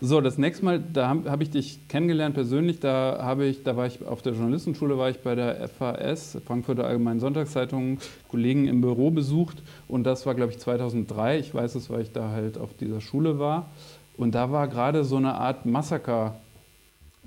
so, 0.02 0.20
das 0.20 0.38
nächste 0.38 0.66
Mal, 0.66 0.84
da 0.92 1.08
habe 1.08 1.32
hab 1.32 1.42
ich 1.42 1.52
dich 1.52 1.88
kennengelernt 1.88 2.36
persönlich. 2.36 2.82
Da 2.82 3.20
habe 3.22 3.46
ich, 3.46 3.64
da 3.64 3.78
war 3.78 3.88
ich 3.88 4.06
auf 4.06 4.22
der 4.22 4.34
Journalistenschule, 4.34 4.98
war 4.98 5.10
ich 5.10 5.20
bei 5.20 5.36
der 5.36 5.70
FAS, 5.70 6.38
Frankfurter 6.46 6.86
Allgemeinen 6.86 7.22
Sonntagszeitung, 7.22 8.00
Kollegen 8.28 8.68
im 8.68 8.82
Büro 8.82 9.10
besucht. 9.10 9.64
Und 9.88 10.04
das 10.04 10.26
war, 10.26 10.36
glaube 10.36 10.52
ich, 10.52 10.60
2003. 10.60 11.40
Ich 11.40 11.54
weiß 11.54 11.76
es, 11.76 11.90
weil 11.90 12.02
ich 12.02 12.12
da 12.12 12.32
halt 12.32 12.58
auf 12.58 12.74
dieser 12.76 13.00
Schule 13.00 13.40
war. 13.40 13.70
Und 14.18 14.36
da 14.36 14.52
war 14.52 14.68
gerade 14.68 15.06
so 15.06 15.16
eine 15.16 15.36
Art 15.36 15.66
Massaker 15.66 16.36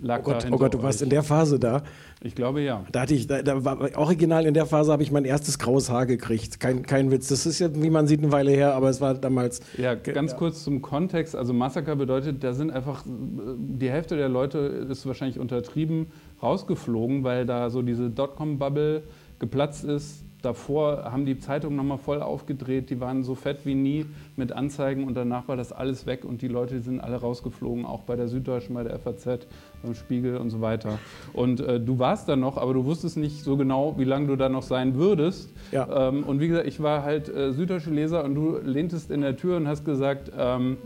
lag 0.01 0.21
oh 0.21 0.23
Gott, 0.23 0.47
oh 0.51 0.57
Gott 0.57 0.75
du 0.75 0.83
warst 0.83 1.03
in 1.03 1.11
der 1.11 1.23
Phase 1.23 1.59
da. 1.59 1.83
Ich 2.23 2.35
glaube 2.35 2.63
ja. 2.63 2.85
Da 2.93 3.03
hatte 3.03 3.15
ich, 3.15 3.27
da, 3.27 3.43
da 3.43 3.65
war 3.65 3.79
original 3.97 4.47
in 4.47 4.55
der 4.55 4.67
Phase 4.67 4.91
habe 4.91 5.03
ich 5.03 5.13
mein 5.13 5.25
erstes 5.25 5.59
graues 5.59 5.91
Haar 5.91 6.07
gekriegt. 6.07 6.61
Kein, 6.61 6.83
kein 6.83 7.11
Witz. 7.11 7.29
Das 7.29 7.45
ist 7.45 7.59
ja, 7.59 7.69
wie 7.75 7.91
man 7.91 8.07
sieht, 8.07 8.23
eine 8.23 8.33
Weile 8.33 8.53
her, 8.53 8.75
aber 8.75 8.89
es 8.89 9.01
war 9.01 9.15
damals. 9.15 9.61
Ja, 9.77 9.95
ganz 9.95 10.33
ja. 10.33 10.39
kurz 10.39 10.65
zum 10.65 10.81
Kontext. 10.81 11.37
Also 11.37 11.53
Massaker 11.53 11.95
bedeutet, 11.95 12.43
da 12.43 12.55
sind 12.55 12.71
einfach 12.71 13.05
die 13.07 13.91
Hälfte 13.91 14.17
der 14.17 14.29
Leute 14.29 14.59
ist 14.59 15.07
wahrscheinlich 15.07 15.39
untertrieben 15.39 16.07
rausgeflogen, 16.43 17.23
weil 17.23 17.45
da 17.45 17.71
so 17.71 17.83
diese 17.83 18.11
Dotcom-Bubble 18.11 19.03
geplatzt 19.39 19.85
ist 19.85 20.26
davor 20.43 21.05
haben 21.05 21.27
die 21.27 21.39
Zeitungen 21.39 21.77
nochmal 21.77 21.99
voll 21.99 22.23
aufgedreht, 22.23 22.91
die 22.91 23.01
waren 23.01 23.25
so 23.25 23.35
fett 23.35 23.65
wie 23.65 23.75
nie 23.75 24.07
mit 24.37 24.53
Anzeigen 24.53 25.05
und 25.05 25.15
danach 25.15 25.49
war 25.49 25.57
das 25.57 25.73
alles 25.73 26.07
weg 26.07 26.25
und 26.25 26.43
die 26.43 26.49
Leute 26.49 26.81
sind 26.81 27.01
alle 27.01 27.17
rausgeflogen, 27.17 27.85
auch 27.85 28.03
bei 28.03 28.17
der 28.17 28.29
Süddeutschen, 28.29 28.75
bei 28.75 28.85
der 28.85 28.99
FAZ, 28.99 29.47
beim 29.83 29.95
Spiegel 29.95 30.37
und 30.37 30.51
so 30.51 30.61
weiter. 30.61 30.99
Und 31.33 31.61
äh, 31.61 31.81
du 31.81 31.99
warst 31.99 32.29
da 32.29 32.37
noch, 32.37 32.57
aber 32.57 32.75
du 32.75 32.85
wusstest 32.85 33.17
nicht 33.17 33.43
so 33.43 33.57
genau, 33.57 33.99
wie 33.99 34.05
lange 34.05 34.29
du 34.29 34.37
da 34.37 34.49
noch 34.49 34.63
sein 34.63 34.95
würdest. 34.95 35.51
Ja. 35.73 36.09
Ähm, 36.09 36.25
und 36.25 36.41
wie 36.41 36.49
gesagt, 36.49 36.67
ich 36.67 36.83
war 36.83 37.03
halt 37.03 37.29
äh, 37.29 37.53
Süddeutsche 37.53 37.91
Leser 37.91 38.25
und 38.25 38.35
du 38.35 38.59
lehntest 38.59 39.11
in 39.11 39.23
der 39.23 39.37
Tür 39.37 39.57
und 39.57 39.69
hast 39.69 39.85
gesagt, 39.85 40.31
ähm, 40.37 40.77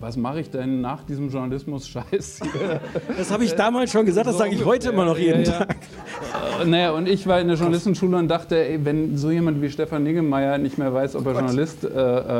was 0.00 0.16
mache 0.16 0.40
ich 0.40 0.50
denn 0.50 0.80
nach 0.80 1.04
diesem 1.04 1.28
Journalismus-Scheiß? 1.28 2.40
Das 3.16 3.30
habe 3.30 3.44
ich 3.44 3.54
damals 3.54 3.92
schon 3.92 4.06
gesagt, 4.06 4.26
das 4.26 4.38
sage 4.38 4.54
ich 4.54 4.64
heute 4.64 4.90
immer 4.90 5.04
noch 5.04 5.18
jeden 5.18 5.44
ja, 5.44 5.52
ja. 5.52 5.58
Tag. 5.58 5.76
Äh, 6.60 6.64
naja, 6.64 6.92
und 6.92 7.06
ich 7.08 7.26
war 7.26 7.40
in 7.40 7.48
der 7.48 7.56
Journalistenschule 7.56 8.16
und 8.16 8.28
dachte, 8.28 8.56
ey, 8.56 8.84
wenn 8.84 9.16
so 9.16 9.30
jemand 9.30 9.60
wie 9.60 9.68
Stefan 9.68 10.02
Niggemeier 10.02 10.58
nicht 10.58 10.78
mehr 10.78 10.92
weiß, 10.92 11.16
ob 11.16 11.26
er 11.26 11.32
Journalist 11.32 11.84
äh, 11.84 11.88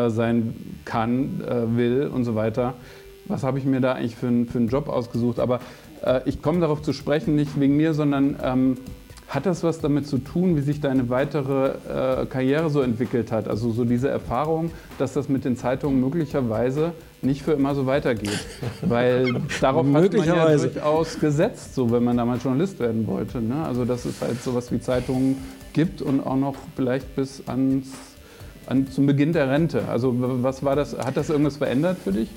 äh, 0.07 0.11
sein 0.11 0.55
kann, 0.85 1.43
äh, 1.47 1.77
will 1.77 2.11
und 2.13 2.25
so 2.25 2.35
weiter, 2.35 2.75
was 3.27 3.43
habe 3.43 3.59
ich 3.59 3.65
mir 3.65 3.81
da 3.81 3.93
eigentlich 3.93 4.17
für, 4.17 4.29
für 4.47 4.59
einen 4.59 4.69
Job 4.69 4.89
ausgesucht? 4.89 5.39
Aber 5.39 5.61
äh, 6.03 6.21
ich 6.25 6.41
komme 6.41 6.61
darauf 6.61 6.83
zu 6.83 6.93
sprechen, 6.93 7.37
nicht 7.37 7.61
wegen 7.61 7.77
mir, 7.77 7.93
sondern 7.93 8.37
ähm, 8.43 8.77
hat 9.29 9.47
das 9.47 9.63
was 9.63 9.81
damit 9.81 10.09
zu 10.09 10.19
tun, 10.19 10.57
wie 10.57 10.61
sich 10.61 10.81
deine 10.81 11.09
weitere 11.09 11.69
äh, 11.69 12.27
Karriere 12.27 12.69
so 12.71 12.81
entwickelt 12.81 13.31
hat? 13.31 13.49
Also 13.49 13.71
so 13.71 13.85
diese 13.85 14.09
Erfahrung, 14.09 14.73
dass 14.99 15.13
das 15.13 15.29
mit 15.29 15.45
den 15.45 15.57
Zeitungen 15.57 16.01
möglicherweise 16.01 16.93
nicht 17.23 17.43
für 17.43 17.53
immer 17.53 17.75
so 17.75 17.87
weitergeht. 17.87 18.39
Weil 18.83 19.35
darauf 19.61 19.87
hat 19.87 19.93
man 19.93 20.27
ja 20.27 20.57
durchaus 20.57 21.19
gesetzt, 21.19 21.75
so 21.75 21.91
wenn 21.91 22.05
man 22.05 22.17
damals 22.17 22.43
Journalist 22.45 22.79
werden 22.79 23.07
wollte. 23.07 23.41
Ne? 23.41 23.65
Also 23.65 23.85
dass 23.85 24.05
es 24.05 24.21
halt 24.21 24.43
sowas 24.43 24.73
wie 24.73 24.81
Zeitungen 24.81 25.37
gibt 25.73 26.03
und 26.03 26.21
auch 26.21 26.37
noch 26.37 26.57
vielleicht 26.77 27.15
bis 27.17 27.43
ans, 27.47 27.89
an, 28.67 28.89
zum 28.91 29.07
Beginn 29.07 29.33
der 29.33 29.51
Rente. 29.51 29.89
Also 29.89 30.15
was 30.43 30.65
war 30.65 30.77
das, 30.77 30.97
hat 30.97 31.17
das 31.17 31.31
irgendwas 31.31 31.57
verändert 31.57 31.99
für 32.03 32.13
dich? 32.13 32.29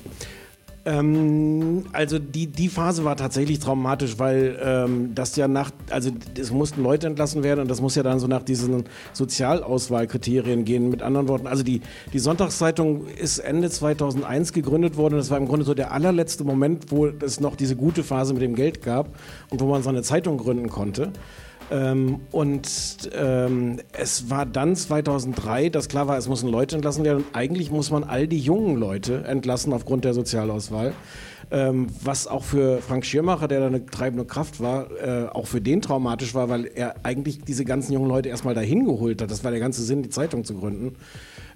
Ähm, 0.85 1.85
also 1.93 2.19
die, 2.19 2.47
die 2.47 2.67
Phase 2.67 3.05
war 3.05 3.15
tatsächlich 3.15 3.59
traumatisch, 3.59 4.19
weil 4.19 4.59
ähm, 4.61 5.15
das 5.15 5.35
ja 5.37 5.47
nach, 5.47 5.71
also 5.89 6.11
es 6.37 6.51
mussten 6.51 6.83
Leute 6.83 7.07
entlassen 7.07 7.41
werden 7.41 7.61
und 7.61 7.71
das 7.71 7.79
muss 7.79 7.95
ja 7.95 8.03
dann 8.03 8.19
so 8.19 8.27
nach 8.27 8.43
diesen 8.43 8.83
Sozialauswahlkriterien 9.13 10.65
gehen. 10.65 10.89
Mit 10.89 11.01
anderen 11.01 11.29
Worten, 11.29 11.47
also 11.47 11.63
die, 11.63 11.81
die 12.11 12.19
Sonntagszeitung 12.19 13.07
ist 13.07 13.39
Ende 13.39 13.69
2001 13.69 14.51
gegründet 14.51 14.97
worden 14.97 15.13
und 15.13 15.19
das 15.19 15.29
war 15.29 15.37
im 15.37 15.47
Grunde 15.47 15.65
so 15.65 15.73
der 15.73 15.93
allerletzte 15.93 16.43
Moment, 16.43 16.91
wo 16.91 17.07
es 17.07 17.39
noch 17.39 17.55
diese 17.55 17.77
gute 17.77 18.03
Phase 18.03 18.33
mit 18.33 18.43
dem 18.43 18.55
Geld 18.55 18.81
gab 18.81 19.07
und 19.49 19.61
wo 19.61 19.67
man 19.67 19.83
so 19.83 19.89
eine 19.89 20.01
Zeitung 20.01 20.37
gründen 20.37 20.69
konnte. 20.69 21.13
Ähm, 21.71 22.21
und 22.31 23.09
ähm, 23.15 23.79
es 23.93 24.29
war 24.29 24.45
dann 24.45 24.75
2003, 24.75 25.69
dass 25.69 25.89
klar 25.89 26.07
war, 26.07 26.17
es 26.17 26.29
müssen 26.29 26.49
Leute 26.49 26.75
entlassen 26.75 27.03
werden. 27.03 27.19
Und 27.19 27.35
eigentlich 27.35 27.71
muss 27.71 27.91
man 27.91 28.03
all 28.03 28.27
die 28.27 28.39
jungen 28.39 28.77
Leute 28.77 29.23
entlassen 29.25 29.73
aufgrund 29.73 30.05
der 30.05 30.13
Sozialauswahl. 30.13 30.93
Ähm, 31.51 31.87
was 32.01 32.27
auch 32.27 32.43
für 32.43 32.81
Frank 32.81 33.05
Schirmacher, 33.05 33.47
der 33.47 33.59
da 33.59 33.67
eine 33.67 33.85
treibende 33.85 34.25
Kraft 34.25 34.59
war, 34.59 34.87
äh, 34.91 35.27
auch 35.27 35.45
für 35.45 35.61
den 35.61 35.81
traumatisch 35.81 36.33
war, 36.33 36.49
weil 36.49 36.65
er 36.65 36.95
eigentlich 37.03 37.43
diese 37.43 37.65
ganzen 37.65 37.93
jungen 37.93 38.07
Leute 38.07 38.29
erstmal 38.29 38.55
dahin 38.55 38.85
geholt 38.85 39.21
hat. 39.21 39.29
Das 39.29 39.43
war 39.43 39.51
der 39.51 39.59
ganze 39.59 39.83
Sinn, 39.83 40.01
die 40.03 40.09
Zeitung 40.09 40.45
zu 40.45 40.55
gründen. 40.55 40.95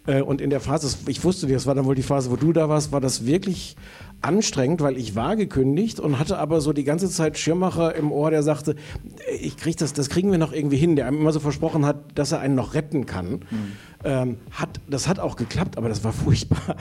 Äh, 0.08 0.22
und 0.22 0.42
in 0.42 0.50
der 0.50 0.60
Phase, 0.60 0.98
ich 1.08 1.24
wusste, 1.24 1.46
das 1.48 1.68
war 1.68 1.76
dann 1.76 1.86
wohl 1.86 1.96
die 1.96 2.04
Phase, 2.04 2.32
wo 2.32 2.36
du 2.36 2.54
da 2.54 2.70
warst, 2.70 2.92
war 2.92 3.02
das 3.02 3.26
wirklich 3.26 3.76
anstrengend, 4.22 4.82
weil 4.82 4.98
ich 4.98 5.16
war 5.16 5.36
gekündigt 5.36 6.00
und 6.00 6.18
hatte 6.18 6.40
aber 6.40 6.60
so 6.60 6.74
die 6.74 6.84
ganze 6.84 7.10
Zeit 7.10 7.38
Schirmacher 7.38 7.94
im 7.96 8.12
Ohr, 8.12 8.32
der 8.32 8.42
sagte, 8.42 8.76
ich 9.40 9.58
krieg 9.58 9.78
das, 9.78 9.94
das 9.94 10.10
kriegen 10.10 10.32
wir 10.32 10.40
noch 10.40 10.54
irgendwie 10.54 10.78
hin, 10.78 10.96
der 10.96 11.06
einem 11.08 11.20
immer 11.20 11.32
so 11.32 11.40
versprochen 11.40 11.86
hat, 11.86 12.18
dass 12.18 12.32
er 12.32 12.40
einen 12.40 12.56
noch 12.56 12.74
retten 12.74 13.06
kann. 13.06 13.30
Mhm. 13.32 13.72
Ähm, 14.04 14.38
hat, 14.52 14.70
das 14.90 15.08
hat 15.08 15.20
auch 15.20 15.36
geklappt, 15.36 15.78
aber 15.78 15.90
das 15.90 16.04
war 16.04 16.14
furchtbar. 16.14 16.78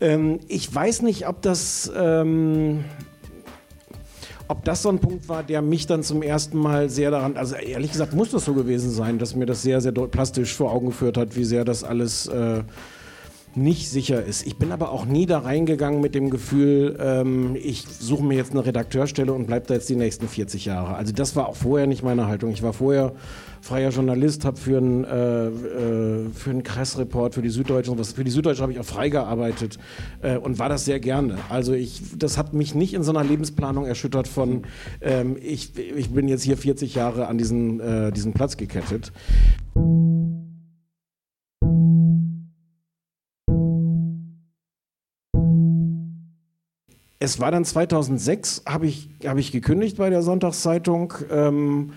Ähm, 0.00 0.40
ich 0.48 0.74
weiß 0.74 1.02
nicht, 1.02 1.28
ob 1.28 1.42
das, 1.42 1.90
ähm, 1.96 2.84
ob 4.48 4.64
das 4.64 4.82
so 4.82 4.88
ein 4.88 4.98
Punkt 4.98 5.28
war, 5.28 5.42
der 5.42 5.62
mich 5.62 5.86
dann 5.86 6.02
zum 6.02 6.22
ersten 6.22 6.58
Mal 6.58 6.88
sehr 6.88 7.10
daran, 7.10 7.36
also 7.36 7.56
ehrlich 7.56 7.92
gesagt 7.92 8.14
muss 8.14 8.30
das 8.30 8.44
so 8.44 8.54
gewesen 8.54 8.90
sein, 8.90 9.18
dass 9.18 9.34
mir 9.34 9.46
das 9.46 9.62
sehr, 9.62 9.80
sehr 9.80 9.92
plastisch 9.92 10.54
vor 10.54 10.72
Augen 10.72 10.86
geführt 10.86 11.16
hat, 11.16 11.36
wie 11.36 11.44
sehr 11.44 11.64
das 11.64 11.84
alles 11.84 12.26
äh, 12.26 12.62
nicht 13.56 13.88
sicher 13.90 14.22
ist. 14.22 14.46
Ich 14.46 14.56
bin 14.56 14.72
aber 14.72 14.90
auch 14.90 15.06
nie 15.06 15.26
da 15.26 15.38
reingegangen 15.38 16.00
mit 16.00 16.14
dem 16.14 16.30
Gefühl, 16.30 16.96
ähm, 17.00 17.56
ich 17.56 17.84
suche 17.88 18.24
mir 18.24 18.36
jetzt 18.36 18.52
eine 18.52 18.64
Redakteurstelle 18.64 19.32
und 19.32 19.46
bleibe 19.46 19.66
da 19.66 19.74
jetzt 19.74 19.88
die 19.88 19.96
nächsten 19.96 20.28
40 20.28 20.66
Jahre. 20.66 20.94
Also 20.94 21.12
das 21.12 21.36
war 21.36 21.48
auch 21.48 21.56
vorher 21.56 21.86
nicht 21.86 22.02
meine 22.02 22.26
Haltung. 22.26 22.50
Ich 22.50 22.62
war 22.62 22.72
vorher 22.72 23.12
freier 23.62 23.90
Journalist, 23.90 24.44
habe 24.44 24.56
für 24.56 24.78
einen 24.78 25.04
äh, 25.04 25.46
äh, 25.48 26.28
für 26.32 26.50
einen 26.50 26.62
Kressreport 26.62 27.34
für 27.34 27.42
die 27.42 27.48
Süddeutsche, 27.48 27.98
was 27.98 28.12
für 28.12 28.24
die 28.24 28.30
Süddeutsche 28.30 28.62
habe 28.62 28.72
ich 28.72 28.78
auch 28.78 28.84
frei 28.84 29.08
gearbeitet 29.08 29.78
äh, 30.22 30.36
und 30.36 30.58
war 30.58 30.68
das 30.68 30.84
sehr 30.84 31.00
gerne. 31.00 31.38
Also 31.48 31.72
ich, 31.72 32.02
das 32.16 32.38
hat 32.38 32.52
mich 32.52 32.74
nicht 32.74 32.94
in 32.94 33.02
so 33.02 33.10
einer 33.10 33.24
Lebensplanung 33.24 33.86
erschüttert 33.86 34.28
von 34.28 34.62
ähm, 35.00 35.36
ich, 35.40 35.76
ich 35.76 36.10
bin 36.10 36.28
jetzt 36.28 36.42
hier 36.42 36.56
40 36.56 36.94
Jahre 36.94 37.26
an 37.26 37.38
diesen 37.38 37.80
äh, 37.80 38.12
diesen 38.12 38.32
Platz 38.32 38.56
gekettet. 38.56 39.12
Es 47.26 47.40
war 47.40 47.50
dann 47.50 47.64
2006, 47.64 48.62
habe 48.66 48.86
ich, 48.86 49.08
hab 49.24 49.36
ich 49.36 49.50
gekündigt 49.50 49.96
bei 49.96 50.10
der 50.10 50.22
Sonntagszeitung. 50.22 51.12
Ähm, 51.28 51.92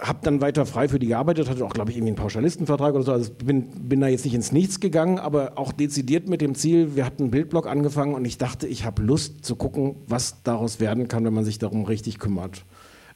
habe 0.00 0.20
dann 0.22 0.40
weiter 0.40 0.64
frei 0.64 0.88
für 0.88 0.98
die 0.98 1.08
gearbeitet, 1.08 1.48
hatte 1.48 1.64
auch, 1.64 1.74
glaube 1.74 1.90
ich, 1.90 1.98
irgendwie 1.98 2.12
einen 2.12 2.16
Pauschalistenvertrag 2.16 2.94
oder 2.94 3.04
so. 3.04 3.12
Also 3.12 3.30
bin, 3.32 3.68
bin 3.88 4.00
da 4.00 4.08
jetzt 4.08 4.24
nicht 4.24 4.34
ins 4.34 4.50
Nichts 4.50 4.80
gegangen, 4.80 5.18
aber 5.18 5.52
auch 5.56 5.72
dezidiert 5.72 6.26
mit 6.26 6.40
dem 6.40 6.54
Ziel, 6.54 6.96
wir 6.96 7.04
hatten 7.04 7.24
einen 7.24 7.30
Bildblog 7.30 7.66
angefangen 7.66 8.14
und 8.14 8.24
ich 8.24 8.38
dachte, 8.38 8.66
ich 8.66 8.86
habe 8.86 9.02
Lust 9.02 9.44
zu 9.44 9.56
gucken, 9.56 9.96
was 10.08 10.42
daraus 10.42 10.80
werden 10.80 11.06
kann, 11.06 11.24
wenn 11.26 11.34
man 11.34 11.44
sich 11.44 11.58
darum 11.58 11.84
richtig 11.84 12.18
kümmert. 12.18 12.64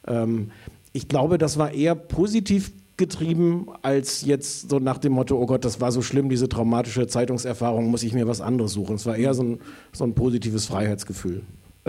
Ähm, 0.07 0.51
ich 0.93 1.07
glaube, 1.07 1.39
das 1.39 1.57
war 1.57 1.71
eher 1.71 1.95
positiv 1.95 2.71
getrieben, 2.99 3.67
als 3.81 4.23
jetzt 4.23 4.69
so 4.69 4.77
nach 4.77 4.99
dem 4.99 5.13
Motto, 5.13 5.41
oh 5.41 5.47
Gott, 5.47 5.65
das 5.65 5.81
war 5.81 5.91
so 5.91 6.03
schlimm, 6.03 6.29
diese 6.29 6.47
traumatische 6.47 7.07
Zeitungserfahrung, 7.07 7.89
muss 7.89 8.03
ich 8.03 8.13
mir 8.13 8.27
was 8.27 8.41
anderes 8.41 8.73
suchen. 8.73 8.95
Es 8.95 9.07
war 9.07 9.15
eher 9.15 9.33
so 9.33 9.41
ein, 9.41 9.59
so 9.91 10.03
ein 10.03 10.13
positives 10.13 10.67
Freiheitsgefühl. 10.67 11.41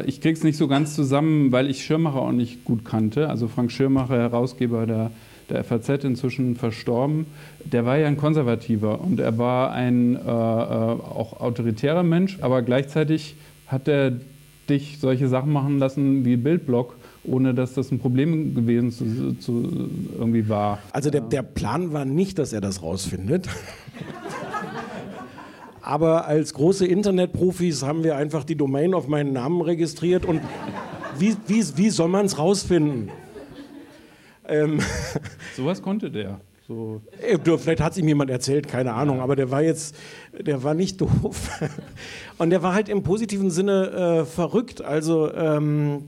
Ich 0.07 0.23
krieg's 0.23 0.43
nicht 0.43 0.57
so 0.57 0.69
ganz 0.69 0.95
zusammen, 0.95 1.53
weil 1.53 1.69
ich 1.69 1.85
Schirmacher 1.85 2.23
auch 2.23 2.33
nicht 2.33 2.65
gut 2.65 2.85
kannte. 2.85 3.29
Also 3.29 3.49
Frank 3.49 3.71
Schirmacher, 3.71 4.17
Herausgeber 4.17 4.87
der, 4.87 5.11
der 5.51 5.65
FAZ, 5.65 6.05
inzwischen 6.05 6.57
verstorben, 6.57 7.27
der 7.65 7.85
war 7.85 7.99
ja 7.99 8.07
ein 8.07 8.17
Konservativer 8.17 9.01
und 9.01 9.21
er 9.21 9.37
war 9.37 9.73
ein 9.73 10.17
äh, 10.17 10.19
äh, 10.19 10.23
auch 10.23 11.41
autoritärer 11.41 12.05
Mensch, 12.05 12.39
aber 12.41 12.63
gleichzeitig 12.63 13.35
hat 13.67 13.89
er 13.89 14.13
dich 14.71 14.99
solche 15.01 15.29
Sachen 15.29 15.53
machen 15.53 15.79
lassen 15.79 16.25
wie 16.25 16.37
Bildblock 16.37 16.95
ohne 17.25 17.55
dass 17.55 17.75
das 17.75 17.91
ein 17.91 17.99
Problem 17.99 18.55
gewesen 18.55 18.93
zu, 18.93 19.35
zu 19.35 19.89
irgendwie 20.19 20.49
war. 20.49 20.79
Also 20.93 21.11
der, 21.11 21.21
der 21.21 21.43
Plan 21.43 21.93
war 21.93 22.05
nicht, 22.05 22.39
dass 22.39 22.53
er 22.53 22.61
das 22.61 22.83
rausfindet. 22.83 23.49
Aber 25.83 26.27
als 26.27 26.55
große 26.55 26.87
Internetprofis 26.87 27.83
haben 27.83 28.05
wir 28.05 28.17
einfach 28.17 28.45
die 28.45 28.55
Domain 28.55 28.95
auf 28.95 29.09
meinen 29.09 29.33
Namen 29.33 29.61
registriert 29.61 30.25
und 30.25 30.41
wie, 31.19 31.37
wie, 31.47 31.65
wie 31.77 31.91
soll 31.91 32.09
man 32.09 32.27
es 32.27 32.39
rausfinden? 32.39 33.11
Ähm 34.47 34.81
Sowas 35.57 35.83
konnte 35.83 36.11
der. 36.11 36.41
So. 36.69 37.01
Äh, 37.21 37.37
vielleicht 37.59 37.81
hat 37.81 37.93
es 37.93 37.99
ihm 37.99 38.07
jemand 38.07 38.31
erzählt, 38.31 38.69
keine 38.69 38.93
Ahnung, 38.93 39.21
aber 39.21 39.35
der 39.35 39.51
war 39.51 39.63
jetzt, 39.63 39.97
der 40.39 40.63
war 40.63 40.75
nicht 40.75 41.01
doof. 41.01 41.51
Und 42.39 42.51
der 42.51 42.63
war 42.63 42.75
halt 42.75 42.89
im 42.89 43.03
positiven 43.03 43.51
Sinne 43.51 44.21
äh, 44.21 44.25
verrückt. 44.25 44.81
Also 44.81 45.35
ähm, 45.35 46.05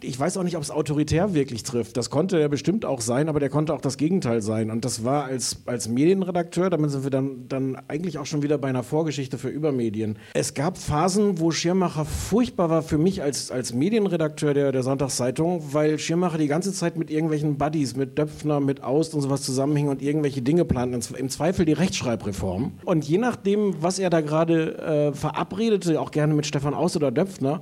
ich 0.00 0.18
weiß 0.18 0.36
auch 0.36 0.44
nicht, 0.44 0.56
ob 0.56 0.62
es 0.62 0.70
autoritär 0.70 1.34
wirklich 1.34 1.64
trifft. 1.64 1.96
Das 1.96 2.10
konnte 2.10 2.38
er 2.40 2.48
bestimmt 2.48 2.84
auch 2.84 3.00
sein, 3.00 3.28
aber 3.28 3.40
der 3.40 3.48
konnte 3.48 3.74
auch 3.74 3.80
das 3.80 3.96
Gegenteil 3.96 4.40
sein. 4.40 4.70
Und 4.70 4.84
das 4.84 5.04
war 5.04 5.24
als, 5.24 5.62
als 5.66 5.88
Medienredakteur, 5.88 6.70
damit 6.70 6.90
sind 6.90 7.02
wir 7.02 7.10
dann, 7.10 7.48
dann 7.48 7.76
eigentlich 7.88 8.18
auch 8.18 8.26
schon 8.26 8.42
wieder 8.42 8.56
bei 8.56 8.68
einer 8.68 8.84
Vorgeschichte 8.84 9.36
für 9.36 9.48
Übermedien. 9.48 10.16
Es 10.34 10.54
gab 10.54 10.78
Phasen, 10.78 11.40
wo 11.40 11.50
Schirmacher 11.50 12.04
furchtbar 12.04 12.70
war 12.70 12.82
für 12.82 12.98
mich 12.98 13.22
als, 13.22 13.50
als 13.50 13.74
Medienredakteur 13.74 14.54
der, 14.54 14.70
der 14.70 14.84
Sonntagszeitung, 14.84 15.72
weil 15.72 15.98
Schirmacher 15.98 16.38
die 16.38 16.48
ganze 16.48 16.72
Zeit 16.72 16.96
mit 16.96 17.10
irgendwelchen 17.10 17.58
Buddies, 17.58 17.96
mit 17.96 18.16
Döpfner, 18.16 18.60
mit 18.60 18.84
Aust 18.84 19.14
und 19.14 19.22
sowas 19.22 19.42
zusammenhing 19.42 19.88
und 19.88 20.02
irgendwelche 20.02 20.40
Dinge 20.40 20.64
planten. 20.64 21.00
Im 21.16 21.28
Zweifel 21.30 21.64
die 21.64 21.72
Rechtschreibreform. 21.72 22.72
Und 22.84 23.08
je 23.08 23.18
nachdem, 23.18 23.74
was 23.80 23.98
er 23.98 24.10
da 24.10 24.20
gerade 24.20 24.78
äh, 24.78 25.12
verabredete, 25.12 26.00
auch 26.00 26.12
gerne 26.12 26.34
mit 26.34 26.46
Stefan 26.46 26.74
Aust 26.74 26.94
oder 26.94 27.10
Döpfner, 27.10 27.60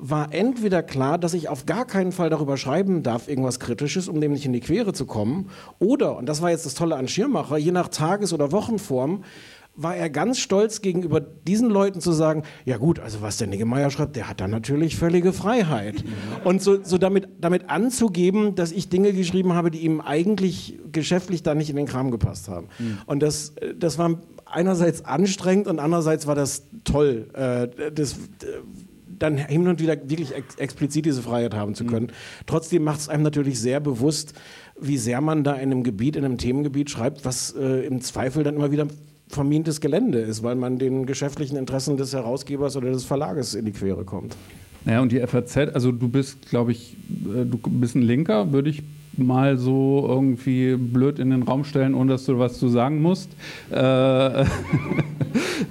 war 0.00 0.32
entweder 0.32 0.82
klar, 0.82 1.18
dass 1.18 1.34
ich 1.34 1.48
auf 1.48 1.66
gar 1.66 1.84
keinen 1.84 2.12
Fall 2.12 2.30
darüber 2.30 2.56
schreiben 2.56 3.02
darf, 3.02 3.28
irgendwas 3.28 3.60
Kritisches, 3.60 4.08
um 4.08 4.20
dem 4.20 4.32
nicht 4.32 4.46
in 4.46 4.52
die 4.52 4.60
Quere 4.60 4.92
zu 4.92 5.04
kommen. 5.04 5.50
Oder, 5.78 6.16
und 6.16 6.26
das 6.26 6.40
war 6.40 6.50
jetzt 6.50 6.64
das 6.64 6.74
Tolle 6.74 6.96
an 6.96 7.06
Schirmacher, 7.06 7.58
je 7.58 7.70
nach 7.70 7.88
Tages- 7.88 8.32
oder 8.32 8.50
Wochenform, 8.50 9.24
war 9.76 9.96
er 9.96 10.10
ganz 10.10 10.38
stolz 10.38 10.80
gegenüber 10.82 11.20
diesen 11.20 11.70
Leuten 11.70 12.00
zu 12.00 12.12
sagen, 12.12 12.42
ja 12.64 12.76
gut, 12.76 12.98
also 12.98 13.22
was 13.22 13.36
der 13.36 13.46
Niggemeier 13.46 13.90
schreibt, 13.90 14.16
der 14.16 14.28
hat 14.28 14.40
da 14.40 14.48
natürlich 14.48 14.96
völlige 14.96 15.32
Freiheit. 15.32 16.04
Und 16.44 16.60
so, 16.60 16.82
so 16.82 16.98
damit, 16.98 17.28
damit 17.40 17.70
anzugeben, 17.70 18.54
dass 18.56 18.72
ich 18.72 18.88
Dinge 18.88 19.12
geschrieben 19.12 19.54
habe, 19.54 19.70
die 19.70 19.80
ihm 19.80 20.00
eigentlich 20.00 20.78
geschäftlich 20.92 21.42
da 21.42 21.54
nicht 21.54 21.70
in 21.70 21.76
den 21.76 21.86
Kram 21.86 22.10
gepasst 22.10 22.48
haben. 22.48 22.68
Mhm. 22.78 22.98
Und 23.06 23.22
das, 23.22 23.54
das 23.78 23.96
war 23.96 24.20
einerseits 24.44 25.04
anstrengend 25.04 25.68
und 25.68 25.78
andererseits 25.78 26.26
war 26.26 26.34
das 26.34 26.66
toll. 26.84 27.28
Äh, 27.34 27.92
das, 27.92 28.16
dann 29.20 29.36
hin 29.36 29.68
und 29.68 29.80
wieder 29.80 29.96
wirklich 30.08 30.34
ex 30.34 30.56
explizit 30.56 31.06
diese 31.06 31.22
Freiheit 31.22 31.54
haben 31.54 31.74
zu 31.74 31.84
können. 31.84 32.06
Mhm. 32.06 32.44
Trotzdem 32.46 32.82
macht 32.82 33.00
es 33.00 33.08
einem 33.08 33.22
natürlich 33.22 33.60
sehr 33.60 33.78
bewusst, 33.78 34.34
wie 34.80 34.98
sehr 34.98 35.20
man 35.20 35.44
da 35.44 35.54
in 35.54 35.70
einem 35.70 35.84
Gebiet, 35.84 36.16
in 36.16 36.24
einem 36.24 36.38
Themengebiet 36.38 36.90
schreibt, 36.90 37.24
was 37.24 37.54
äh, 37.54 37.86
im 37.86 38.00
Zweifel 38.00 38.42
dann 38.42 38.56
immer 38.56 38.72
wieder 38.72 38.88
vermintes 39.28 39.80
Gelände 39.80 40.18
ist, 40.18 40.42
weil 40.42 40.56
man 40.56 40.78
den 40.78 41.06
geschäftlichen 41.06 41.56
Interessen 41.56 41.96
des 41.96 42.12
Herausgebers 42.12 42.76
oder 42.76 42.90
des 42.90 43.04
Verlages 43.04 43.54
in 43.54 43.64
die 43.64 43.72
Quere 43.72 44.04
kommt. 44.04 44.36
Naja, 44.84 45.02
und 45.02 45.12
die 45.12 45.20
FAZ, 45.20 45.56
also 45.74 45.92
du 45.92 46.08
bist, 46.08 46.48
glaube 46.48 46.72
ich, 46.72 46.96
äh, 47.24 47.44
du 47.44 47.58
bist 47.58 47.94
ein 47.94 48.02
Linker, 48.02 48.52
würde 48.52 48.70
ich 48.70 48.82
mal 49.16 49.58
so 49.58 50.04
irgendwie 50.08 50.76
blöd 50.76 51.18
in 51.18 51.30
den 51.30 51.42
Raum 51.42 51.64
stellen, 51.64 51.94
ohne 51.94 52.12
dass 52.12 52.26
du 52.26 52.38
was 52.38 52.58
zu 52.58 52.68
sagen 52.68 53.02
musst. 53.02 53.30
Äh, 53.70 53.76
äh, 53.76 54.46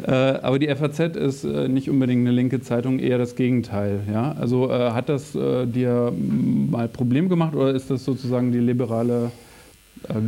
aber 0.05 0.59
die 0.59 0.67
FAZ 0.67 1.15
ist 1.15 1.43
äh, 1.43 1.67
nicht 1.67 1.89
unbedingt 1.89 2.21
eine 2.21 2.31
linke 2.35 2.61
Zeitung, 2.61 2.99
eher 2.99 3.17
das 3.17 3.35
Gegenteil. 3.35 4.01
Also 4.39 4.71
hat 4.71 5.09
das 5.09 5.31
dir 5.33 6.13
mal 6.71 6.87
Problem 6.87 7.29
gemacht 7.29 7.55
oder 7.55 7.73
ist 7.73 7.89
das 7.89 8.05
sozusagen 8.05 8.51
die 8.51 8.59
liberale 8.59 9.31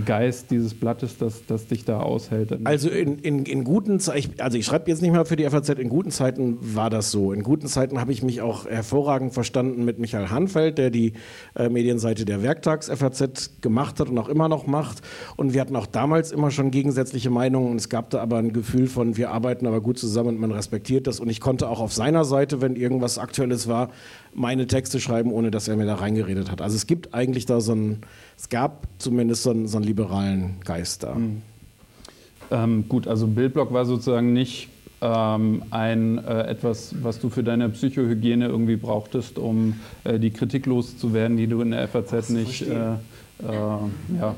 Geist 0.06 0.52
dieses 0.52 0.74
Blattes, 0.74 1.18
das, 1.18 1.46
das 1.46 1.68
dich 1.68 1.86
da 1.86 2.02
aushält? 2.02 2.66
Also 2.66 2.90
in, 2.90 3.20
in, 3.20 3.46
in 3.46 3.64
guten 3.64 4.00
Zeiten, 4.00 4.40
also 4.40 4.58
ich 4.58 4.66
schreibe 4.66 4.90
jetzt 4.90 5.02
nicht 5.02 5.12
mal 5.12 5.26
für 5.26 5.36
die 5.36 5.50
FAZ, 5.50 5.70
in 5.70 5.90
guten 5.90 6.12
Zeiten 6.12 6.58
war 6.62 6.90
das 6.90 7.12
so. 7.12 7.32
In 7.32 7.42
guten 7.42 7.68
Zeiten 7.68 8.00
habe 8.00 8.12
ich 8.12 8.22
mich 8.22 8.42
auch 8.42 8.66
hervorragend 8.66 9.34
verstanden 9.34 9.86
mit 9.86 9.98
Michael 9.98 10.30
Hanfeld, 10.30 10.78
der 10.78 10.90
die 10.90 11.14
äh, 11.56 11.70
Medienseite 11.70 12.26
der 12.26 12.44
Werktags-FAZ 12.44 13.62
gemacht 13.62 14.00
hat 14.00 14.10
und 14.10 14.18
auch 14.18 14.30
immer 14.30 14.50
noch 14.50 14.68
macht. 14.68 15.02
Und 15.38 15.54
wir 15.54 15.62
hatten 15.62 15.76
auch 15.76 15.88
damals 15.88 16.32
immer 16.32 16.52
schon 16.52 16.72
gegensätzliche 16.72 17.30
Meinungen 17.30 17.72
und 17.72 17.78
es 17.78 17.90
gab 17.90 18.10
da 18.10 18.22
aber 18.22 18.38
ein 18.38 18.54
Gefühl 18.54 18.88
von, 18.88 19.18
wir 19.18 19.32
arbeiten 19.32 19.66
aber 19.66 19.82
gut 19.82 19.98
zusammen 19.98 20.30
und 20.30 20.40
man 20.40 20.52
respektiert 20.52 21.08
das. 21.08 21.20
Und 21.20 21.30
ich 21.30 21.40
konnte 21.40 21.68
auch 21.70 21.80
auf 21.80 21.94
seiner 21.94 22.26
Seite, 22.26 22.62
wenn 22.62 22.76
irgendwas 22.76 23.18
Aktuelles 23.18 23.68
war, 23.68 23.90
meine 24.34 24.68
Texte 24.68 25.00
schreiben, 25.00 25.32
ohne 25.32 25.52
dass 25.52 25.68
er 25.68 25.76
mir 25.76 25.86
da 25.86 25.96
reingeredet 25.96 26.52
hat. 26.52 26.62
Also 26.62 26.76
es 26.76 26.88
gibt 26.88 27.14
eigentlich 27.14 27.46
da 27.46 27.62
so 27.62 27.74
ein 27.74 28.02
es 28.42 28.50
gab 28.50 28.88
zumindest 28.98 29.44
so 29.44 29.52
einen, 29.52 29.68
so 29.68 29.78
einen 29.78 29.86
liberalen 29.86 30.56
Geist 30.66 31.04
da. 31.04 31.14
Mhm. 31.14 31.44
Ähm, 32.50 32.86
gut, 32.90 33.08
also 33.08 33.28
Bildblock 33.28 33.72
war 33.72 33.86
sozusagen 33.86 34.34
nicht 34.34 34.70
ähm, 35.00 35.64
ein 35.70 36.18
äh, 36.18 36.48
etwas, 36.48 36.96
was 37.04 37.20
du 37.20 37.30
für 37.30 37.44
deine 37.44 37.70
Psychohygiene 37.70 38.48
irgendwie 38.48 38.78
brauchtest, 38.78 39.38
um 39.38 39.76
äh, 40.04 40.18
die 40.18 40.32
Kritik 40.32 40.66
loszuwerden, 40.66 41.38
die 41.38 41.46
du 41.46 41.62
in 41.62 41.70
der 41.70 41.88
FAZ 41.88 42.30
nicht. 42.30 42.64
Äh, 42.64 42.74
äh, 42.74 42.98
ja. 43.48 44.36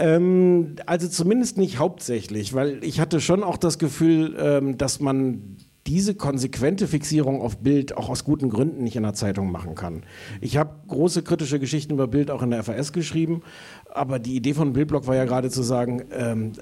Ähm, 0.00 0.74
also 0.86 1.08
zumindest 1.08 1.58
nicht 1.58 1.78
hauptsächlich, 1.78 2.52
weil 2.52 2.82
ich 2.82 2.98
hatte 2.98 3.20
schon 3.20 3.44
auch 3.44 3.56
das 3.56 3.78
Gefühl, 3.78 4.36
ähm, 4.40 4.76
dass 4.76 4.98
man 4.98 5.56
diese 5.86 6.14
konsequente 6.14 6.86
Fixierung 6.86 7.40
auf 7.40 7.58
Bild 7.58 7.96
auch 7.96 8.08
aus 8.08 8.24
guten 8.24 8.50
Gründen 8.50 8.84
nicht 8.84 8.96
in 8.96 9.02
der 9.02 9.14
Zeitung 9.14 9.50
machen 9.50 9.74
kann. 9.74 10.04
Ich 10.40 10.56
habe 10.56 10.70
große 10.88 11.22
kritische 11.22 11.58
Geschichten 11.58 11.94
über 11.94 12.06
Bild 12.06 12.30
auch 12.30 12.42
in 12.42 12.50
der 12.50 12.62
FAS 12.62 12.92
geschrieben, 12.92 13.42
aber 13.90 14.18
die 14.18 14.36
Idee 14.36 14.54
von 14.54 14.72
Bildblock 14.72 15.06
war 15.06 15.16
ja 15.16 15.24
gerade 15.24 15.50
zu 15.50 15.62
sagen, 15.62 16.04
ähm, 16.12 16.52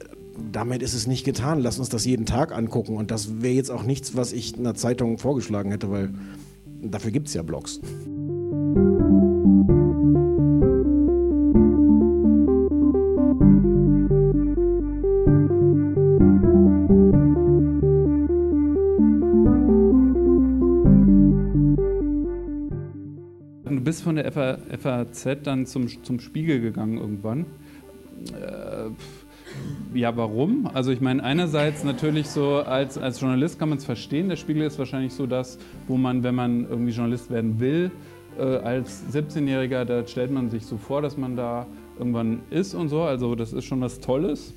damit 0.53 0.83
ist 0.83 0.95
es 0.95 1.07
nicht 1.07 1.25
getan, 1.25 1.61
lass 1.61 1.79
uns 1.79 1.91
das 1.91 2.05
jeden 2.07 2.25
Tag 2.25 2.53
angucken 2.57 2.97
und 2.97 3.11
das 3.11 3.43
wäre 3.43 3.55
jetzt 3.55 3.71
auch 3.71 3.83
nichts, 3.83 4.17
was 4.17 4.33
ich 4.33 4.59
einer 4.59 4.75
Zeitung 4.75 5.19
vorgeschlagen 5.19 5.71
hätte, 5.71 5.91
weil 5.91 6.11
dafür 6.83 7.11
gibt 7.11 7.29
es 7.29 7.35
ja 7.35 7.43
Blogs. 7.43 7.81
Der 24.23 24.59
FAZ 24.79 25.27
dann 25.43 25.67
zum, 25.67 25.89
zum 26.03 26.21
Spiegel 26.21 26.61
gegangen 26.61 26.99
irgendwann. 26.99 27.47
Äh, 28.33 28.91
ja, 29.95 30.17
warum? 30.17 30.69
Also 30.73 30.93
ich 30.93 31.01
meine, 31.01 31.25
einerseits 31.25 31.83
natürlich 31.83 32.29
so 32.29 32.57
als, 32.57 32.97
als 32.99 33.21
Journalist 33.21 33.59
kann 33.59 33.69
man 33.69 33.79
es 33.79 33.85
verstehen. 33.85 34.29
Der 34.29 34.37
Spiegel 34.37 34.63
ist 34.63 34.79
wahrscheinlich 34.79 35.13
so 35.13 35.27
das, 35.27 35.59
wo 35.89 35.97
man, 35.97 36.23
wenn 36.23 36.35
man 36.35 36.69
irgendwie 36.69 36.93
Journalist 36.93 37.31
werden 37.31 37.59
will, 37.59 37.91
äh, 38.39 38.43
als 38.43 39.05
17-Jähriger, 39.13 39.85
da 39.85 40.07
stellt 40.07 40.31
man 40.31 40.51
sich 40.51 40.65
so 40.67 40.77
vor, 40.77 41.03
dass 41.03 41.17
man 41.17 41.37
da 41.37 41.67
irgendwann 41.99 42.41
ist 42.51 42.75
und 42.75 42.89
so. 42.89 43.03
Also 43.03 43.35
das 43.35 43.53
ist 43.53 43.65
schon 43.65 43.81
was 43.81 44.01
Tolles. 44.01 44.55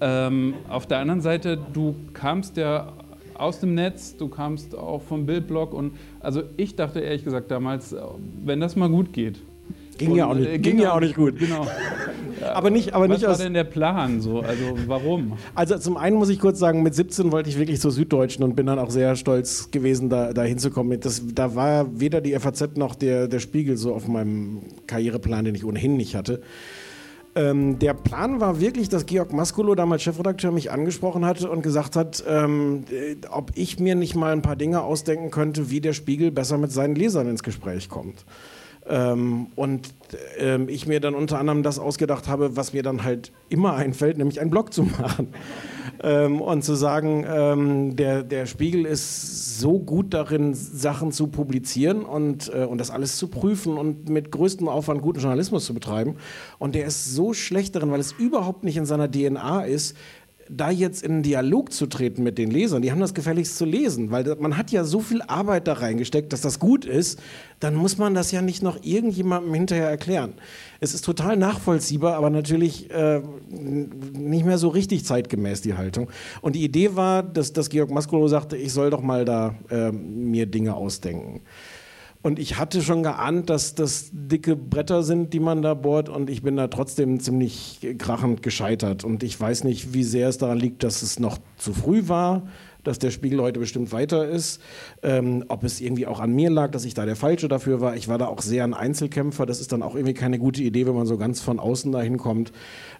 Ähm, 0.00 0.54
auf 0.68 0.86
der 0.86 0.98
anderen 0.98 1.20
Seite, 1.20 1.58
du 1.72 1.94
kamst 2.12 2.56
ja 2.56 2.92
aus 3.38 3.60
dem 3.60 3.74
Netz, 3.74 4.16
du 4.16 4.28
kamst 4.28 4.76
auch 4.76 5.02
vom 5.02 5.26
Bildblog 5.26 5.72
und 5.72 5.92
also 6.20 6.42
ich 6.56 6.76
dachte 6.76 7.00
ehrlich 7.00 7.24
gesagt 7.24 7.50
damals, 7.50 7.94
wenn 8.44 8.60
das 8.60 8.76
mal 8.76 8.88
gut 8.88 9.12
geht, 9.12 9.40
Ging 9.98 10.14
ja 10.14 10.26
auch 10.28 10.34
nicht, 10.34 10.48
äh, 10.48 10.58
ging 10.58 10.78
ja 10.78 10.94
auch 10.94 11.00
nicht 11.00 11.16
gut. 11.16 11.38
Genau. 11.38 11.66
aber 12.54 12.70
nicht, 12.70 12.94
aber 12.94 13.08
Was 13.08 13.16
nicht 13.16 13.24
war 13.24 13.32
aus. 13.32 13.38
denn 13.38 13.52
der 13.52 13.64
Plan 13.64 14.20
so? 14.20 14.40
Also 14.40 14.62
warum? 14.86 15.32
Also 15.56 15.76
zum 15.76 15.96
einen 15.96 16.16
muss 16.16 16.28
ich 16.28 16.38
kurz 16.38 16.60
sagen, 16.60 16.84
mit 16.84 16.94
17 16.94 17.32
wollte 17.32 17.50
ich 17.50 17.58
wirklich 17.58 17.80
zur 17.80 17.90
Süddeutschen 17.90 18.44
und 18.44 18.54
bin 18.54 18.66
dann 18.66 18.78
auch 18.78 18.90
sehr 18.90 19.16
stolz 19.16 19.72
gewesen, 19.72 20.08
da, 20.08 20.32
da 20.32 20.44
hinzukommen. 20.44 21.00
Das, 21.00 21.22
da 21.34 21.56
war 21.56 22.00
weder 22.00 22.20
die 22.20 22.38
FAZ 22.38 22.76
noch 22.76 22.94
der, 22.94 23.26
der 23.26 23.40
Spiegel 23.40 23.76
so 23.76 23.92
auf 23.92 24.06
meinem 24.06 24.60
Karriereplan, 24.86 25.46
den 25.46 25.56
ich 25.56 25.64
ohnehin 25.64 25.96
nicht 25.96 26.14
hatte. 26.14 26.42
Ähm, 27.34 27.78
der 27.78 27.94
Plan 27.94 28.40
war 28.40 28.60
wirklich, 28.60 28.88
dass 28.88 29.06
Georg 29.06 29.32
Maskulo, 29.32 29.74
damals 29.74 30.02
Chefredakteur, 30.02 30.50
mich 30.50 30.70
angesprochen 30.70 31.24
hatte 31.24 31.50
und 31.50 31.62
gesagt 31.62 31.96
hat, 31.96 32.24
ähm, 32.26 32.84
äh, 32.90 33.16
ob 33.30 33.52
ich 33.54 33.78
mir 33.78 33.94
nicht 33.94 34.14
mal 34.14 34.32
ein 34.32 34.42
paar 34.42 34.56
Dinge 34.56 34.82
ausdenken 34.82 35.30
könnte, 35.30 35.70
wie 35.70 35.80
der 35.80 35.92
Spiegel 35.92 36.30
besser 36.30 36.58
mit 36.58 36.72
seinen 36.72 36.94
Lesern 36.94 37.28
ins 37.28 37.42
Gespräch 37.42 37.88
kommt. 37.88 38.24
Ähm, 38.88 39.48
und 39.54 39.94
ähm, 40.38 40.68
ich 40.68 40.86
mir 40.86 41.00
dann 41.00 41.14
unter 41.14 41.38
anderem 41.38 41.62
das 41.62 41.78
ausgedacht 41.78 42.28
habe, 42.28 42.56
was 42.56 42.72
mir 42.72 42.82
dann 42.82 43.04
halt 43.04 43.32
immer 43.48 43.74
einfällt, 43.74 44.18
nämlich 44.18 44.40
einen 44.40 44.50
Blog 44.50 44.72
zu 44.72 44.82
machen. 45.00 45.28
Ähm, 46.00 46.40
und 46.40 46.62
zu 46.62 46.74
sagen, 46.74 47.26
ähm, 47.28 47.96
der, 47.96 48.22
der 48.22 48.46
Spiegel 48.46 48.86
ist 48.86 49.58
so 49.58 49.80
gut 49.80 50.14
darin, 50.14 50.54
Sachen 50.54 51.10
zu 51.10 51.26
publizieren 51.26 52.04
und, 52.04 52.52
äh, 52.54 52.64
und 52.64 52.78
das 52.78 52.90
alles 52.90 53.16
zu 53.16 53.26
prüfen 53.28 53.76
und 53.76 54.08
mit 54.08 54.30
größtem 54.30 54.68
Aufwand 54.68 55.02
guten 55.02 55.18
Journalismus 55.18 55.64
zu 55.64 55.74
betreiben. 55.74 56.16
Und 56.58 56.76
der 56.76 56.86
ist 56.86 57.14
so 57.14 57.34
schlecht 57.34 57.74
darin, 57.74 57.90
weil 57.90 58.00
es 58.00 58.12
überhaupt 58.12 58.62
nicht 58.62 58.76
in 58.76 58.86
seiner 58.86 59.10
DNA 59.10 59.64
ist, 59.64 59.96
da 60.50 60.70
jetzt 60.70 61.02
in 61.02 61.12
einen 61.12 61.22
Dialog 61.22 61.72
zu 61.72 61.86
treten 61.86 62.22
mit 62.22 62.38
den 62.38 62.50
Lesern, 62.50 62.82
die 62.82 62.90
haben 62.90 63.00
das 63.00 63.14
gefälligst 63.14 63.56
zu 63.56 63.64
lesen, 63.64 64.10
weil 64.10 64.24
man 64.40 64.56
hat 64.56 64.70
ja 64.70 64.84
so 64.84 65.00
viel 65.00 65.22
Arbeit 65.22 65.68
da 65.68 65.74
reingesteckt, 65.74 66.32
dass 66.32 66.40
das 66.40 66.58
gut 66.58 66.84
ist, 66.84 67.20
dann 67.60 67.74
muss 67.74 67.98
man 67.98 68.14
das 68.14 68.32
ja 68.32 68.42
nicht 68.42 68.62
noch 68.62 68.82
irgendjemandem 68.82 69.52
hinterher 69.52 69.88
erklären. 69.88 70.34
Es 70.80 70.94
ist 70.94 71.04
total 71.04 71.36
nachvollziehbar, 71.36 72.14
aber 72.14 72.30
natürlich 72.30 72.90
äh, 72.90 73.20
nicht 73.50 74.44
mehr 74.44 74.58
so 74.58 74.68
richtig 74.68 75.04
zeitgemäß 75.04 75.60
die 75.60 75.74
Haltung. 75.74 76.08
Und 76.40 76.54
die 76.54 76.64
Idee 76.64 76.94
war, 76.96 77.22
dass, 77.22 77.52
dass 77.52 77.68
Georg 77.68 77.90
Maskolo 77.90 78.28
sagte, 78.28 78.56
ich 78.56 78.72
soll 78.72 78.90
doch 78.90 79.02
mal 79.02 79.24
da 79.24 79.54
äh, 79.70 79.92
mir 79.92 80.46
Dinge 80.46 80.74
ausdenken. 80.74 81.42
Und 82.28 82.38
ich 82.38 82.58
hatte 82.58 82.82
schon 82.82 83.02
geahnt, 83.02 83.48
dass 83.48 83.74
das 83.74 84.10
dicke 84.12 84.54
Bretter 84.54 85.02
sind, 85.02 85.32
die 85.32 85.40
man 85.40 85.62
da 85.62 85.72
bohrt. 85.72 86.10
Und 86.10 86.28
ich 86.28 86.42
bin 86.42 86.58
da 86.58 86.68
trotzdem 86.68 87.20
ziemlich 87.20 87.80
krachend 87.96 88.42
gescheitert. 88.42 89.02
Und 89.02 89.22
ich 89.22 89.40
weiß 89.40 89.64
nicht, 89.64 89.94
wie 89.94 90.04
sehr 90.04 90.28
es 90.28 90.36
daran 90.36 90.58
liegt, 90.58 90.82
dass 90.82 91.00
es 91.00 91.18
noch 91.18 91.38
zu 91.56 91.72
früh 91.72 92.06
war, 92.06 92.42
dass 92.84 92.98
der 92.98 93.12
Spiegel 93.12 93.40
heute 93.40 93.60
bestimmt 93.60 93.92
weiter 93.92 94.28
ist. 94.28 94.60
Ähm, 95.02 95.42
ob 95.48 95.64
es 95.64 95.80
irgendwie 95.80 96.06
auch 96.06 96.20
an 96.20 96.34
mir 96.34 96.50
lag, 96.50 96.70
dass 96.70 96.84
ich 96.84 96.92
da 96.92 97.06
der 97.06 97.16
Falsche 97.16 97.48
dafür 97.48 97.80
war. 97.80 97.96
Ich 97.96 98.08
war 98.08 98.18
da 98.18 98.26
auch 98.26 98.42
sehr 98.42 98.62
ein 98.62 98.74
Einzelkämpfer. 98.74 99.46
Das 99.46 99.62
ist 99.62 99.72
dann 99.72 99.82
auch 99.82 99.94
irgendwie 99.94 100.12
keine 100.12 100.38
gute 100.38 100.62
Idee, 100.62 100.86
wenn 100.86 100.94
man 100.94 101.06
so 101.06 101.16
ganz 101.16 101.40
von 101.40 101.58
außen 101.58 101.92
dahin 101.92 102.18
kommt. 102.18 102.52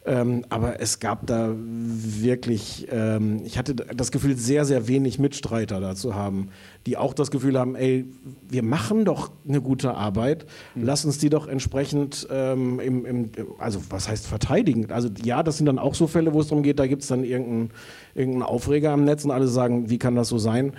Ähm, 0.09 0.47
aber 0.49 0.81
es 0.81 1.01
gab 1.01 1.27
da 1.27 1.53
wirklich, 1.55 2.87
ähm, 2.91 3.43
ich 3.45 3.59
hatte 3.59 3.75
das 3.75 4.11
Gefühl, 4.11 4.39
sehr, 4.39 4.65
sehr 4.65 4.89
wenig 4.89 5.19
Mitstreiter 5.19 5.81
da 5.81 5.95
zu 5.95 6.15
haben, 6.15 6.49
die 6.87 6.97
auch 6.97 7.13
das 7.13 7.31
Gefühl 7.31 7.59
haben, 7.59 7.77
ey, 7.77 8.07
wir 8.49 8.63
machen 8.63 9.05
doch 9.05 9.31
eine 9.47 9.61
gute 9.61 9.93
Arbeit, 9.93 10.47
lass 10.75 11.05
uns 11.05 11.19
die 11.19 11.29
doch 11.29 11.47
entsprechend, 11.47 12.27
ähm, 12.31 12.81
im, 12.81 13.05
im, 13.05 13.31
also 13.59 13.83
was 13.91 14.09
heißt 14.09 14.27
verteidigen? 14.27 14.91
Also 14.91 15.11
ja, 15.23 15.43
das 15.43 15.59
sind 15.59 15.67
dann 15.67 15.79
auch 15.79 15.95
so 15.95 16.07
Fälle, 16.07 16.33
wo 16.33 16.41
es 16.41 16.49
darum 16.49 16.63
geht, 16.63 16.79
da 16.79 16.87
gibt 16.87 17.03
es 17.03 17.09
dann 17.09 17.23
irgendeinen 17.23 17.71
irgendein 18.15 18.43
Aufreger 18.43 18.93
am 18.93 19.05
Netz 19.05 19.25
und 19.25 19.31
alle 19.31 19.47
sagen, 19.47 19.91
wie 19.91 19.99
kann 19.99 20.15
das 20.17 20.29
so 20.29 20.39
sein? 20.39 20.73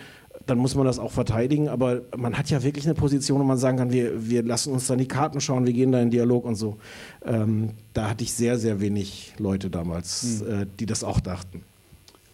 Dann 0.50 0.58
muss 0.58 0.76
man 0.76 0.86
das 0.86 1.00
auch 1.00 1.12
verteidigen. 1.12 1.70
Aber 1.70 2.02
man 2.18 2.38
hat 2.38 2.50
ja 2.50 2.64
wirklich 2.64 2.86
eine 2.86 2.96
Position, 2.96 3.40
wo 3.40 3.44
man 3.44 3.58
sagen 3.58 3.78
kann, 3.78 3.92
wir, 3.92 4.30
wir 4.30 4.44
lassen 4.44 4.74
uns 4.74 4.88
dann 4.88 4.98
die 4.98 5.08
Karten 5.08 5.40
schauen, 5.42 5.66
wir 5.66 5.74
gehen 5.74 5.92
da 5.92 6.02
in 6.02 6.10
Dialog 6.12 6.46
und 6.46 6.56
so. 6.56 6.78
Ähm, 7.26 7.72
da 7.94 8.10
hatte 8.10 8.24
ich 8.24 8.34
sehr, 8.34 8.58
sehr 8.58 8.80
wenig 8.82 9.34
Leute 9.38 9.70
damals, 9.70 10.44
Hm. 10.46 10.62
äh, 10.62 10.66
die 10.80 10.86
das 10.86 11.04
auch 11.04 11.20
dachten. 11.20 11.62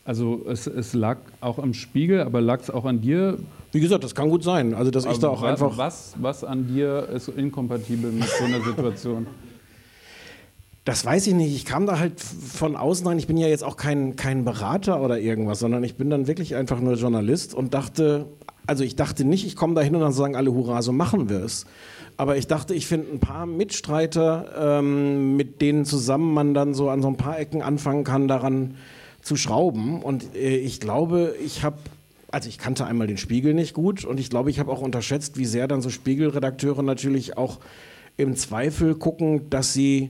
Also 0.04 0.46
es, 0.48 0.68
es 0.68 0.94
lag 0.94 1.18
auch 1.42 1.58
am 1.58 1.74
Spiegel, 1.74 2.22
aber 2.22 2.40
lag 2.40 2.62
es 2.62 2.70
auch 2.70 2.86
an 2.86 3.02
dir? 3.02 3.40
Wie 3.72 3.80
gesagt, 3.80 4.04
das 4.04 4.14
kann 4.14 4.30
gut 4.30 4.44
sein. 4.44 4.74
Also, 4.76 4.92
dass 4.92 5.06
ich 5.06 5.18
da 5.18 5.30
auch 5.30 5.42
wa- 5.42 5.50
einfach. 5.50 5.78
Was, 5.78 6.14
was 6.22 6.44
an 6.44 6.68
dir 6.68 7.10
ist 7.14 7.28
inkompatibel 7.28 8.12
mit 8.12 8.28
so 8.30 8.46
einer 8.46 8.62
Situation? 8.64 9.26
Das 10.86 11.04
weiß 11.04 11.26
ich 11.26 11.34
nicht. 11.34 11.56
Ich 11.56 11.66
kam 11.66 11.88
da 11.88 11.98
halt 11.98 12.22
von 12.22 12.76
außen 12.76 13.08
rein. 13.08 13.18
Ich 13.18 13.26
bin 13.26 13.38
ja 13.38 13.48
jetzt 13.48 13.64
auch 13.64 13.76
kein, 13.76 14.16
kein 14.16 14.46
Berater 14.46 15.02
oder 15.02 15.20
irgendwas, 15.20 15.58
sondern 15.58 15.84
ich 15.84 15.96
bin 15.96 16.12
dann 16.12 16.28
wirklich 16.28 16.56
einfach 16.56 16.80
nur 16.80 16.94
Journalist 16.94 17.56
und 17.56 17.74
dachte, 17.74 18.28
also 18.68 18.84
ich 18.84 18.96
dachte 18.96 19.26
nicht, 19.26 19.48
ich 19.48 19.56
komme 19.56 19.74
da 19.74 19.82
hin 19.82 19.96
und 19.96 20.02
dann 20.02 20.12
sagen 20.12 20.36
alle, 20.36 20.54
hurra, 20.54 20.84
so 20.84 20.92
machen 20.92 21.28
wir 21.28 21.44
es. 21.44 21.66
Aber 22.18 22.38
ich 22.38 22.46
dachte, 22.46 22.76
ich 22.76 22.86
finde 22.86 23.14
ein 23.14 23.20
paar 23.20 23.48
Mitstreiter, 23.48 24.80
ähm, 24.80 25.36
mit 25.36 25.60
denen 25.60 25.86
zusammen 25.86 26.34
man 26.36 26.54
dann 26.54 26.76
so 26.76 26.90
an 26.90 27.02
so 27.02 27.08
ein 27.08 27.18
paar 27.18 27.40
Ecken 27.40 27.64
anfangen 27.64 28.04
kann, 28.04 28.28
daran 28.28 28.76
zu 29.24 29.36
schrauben. 29.36 30.04
Und 30.04 30.36
äh, 30.36 30.56
ich 30.58 30.80
glaube, 30.80 31.34
ich 31.44 31.64
habe 31.64 31.78
also 32.32 32.50
ich 32.50 32.58
kannte 32.58 32.86
einmal 32.86 33.08
den 33.08 33.18
Spiegel 33.18 33.54
nicht 33.54 33.74
gut 33.74 34.04
und 34.04 34.20
ich 34.20 34.30
glaube, 34.30 34.50
ich 34.50 34.60
habe 34.60 34.70
auch 34.70 34.82
unterschätzt, 34.82 35.38
wie 35.38 35.46
sehr 35.46 35.70
dann 35.70 35.82
so 35.82 35.90
Spiegelredakteure 35.90 36.84
natürlich 36.84 37.38
auch 37.38 37.60
im 38.18 38.36
Zweifel 38.36 38.96
gucken, 38.96 39.50
dass 39.50 39.72
sie 39.72 40.10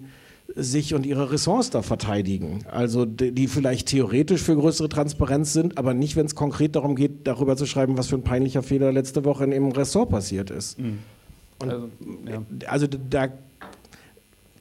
sich 0.53 0.93
und 0.93 1.05
ihre 1.05 1.31
Ressorts 1.31 1.69
da 1.69 1.81
verteidigen. 1.81 2.65
Also 2.69 3.05
die, 3.05 3.31
die 3.31 3.47
vielleicht 3.47 3.88
theoretisch 3.88 4.41
für 4.41 4.55
größere 4.55 4.89
Transparenz 4.89 5.53
sind, 5.53 5.77
aber 5.77 5.93
nicht, 5.93 6.15
wenn 6.15 6.25
es 6.25 6.36
konkret 6.36 6.75
darum 6.75 6.95
geht, 6.95 7.27
darüber 7.27 7.58
zu 7.58 7.65
schreiben, 7.65 7.97
was 7.97 8.08
für 8.08 8.15
ein 8.15 8.23
peinlicher 8.23 8.63
Fehler 8.63 8.91
letzte 8.91 9.25
Woche 9.25 9.43
in 9.43 9.51
ihrem 9.51 9.71
Ressort 9.71 10.10
passiert 10.10 10.51
ist. 10.51 10.77
Und 11.60 11.69
Also, 11.69 11.89
ja. 12.29 12.41
also 12.67 12.88
da, 12.88 13.29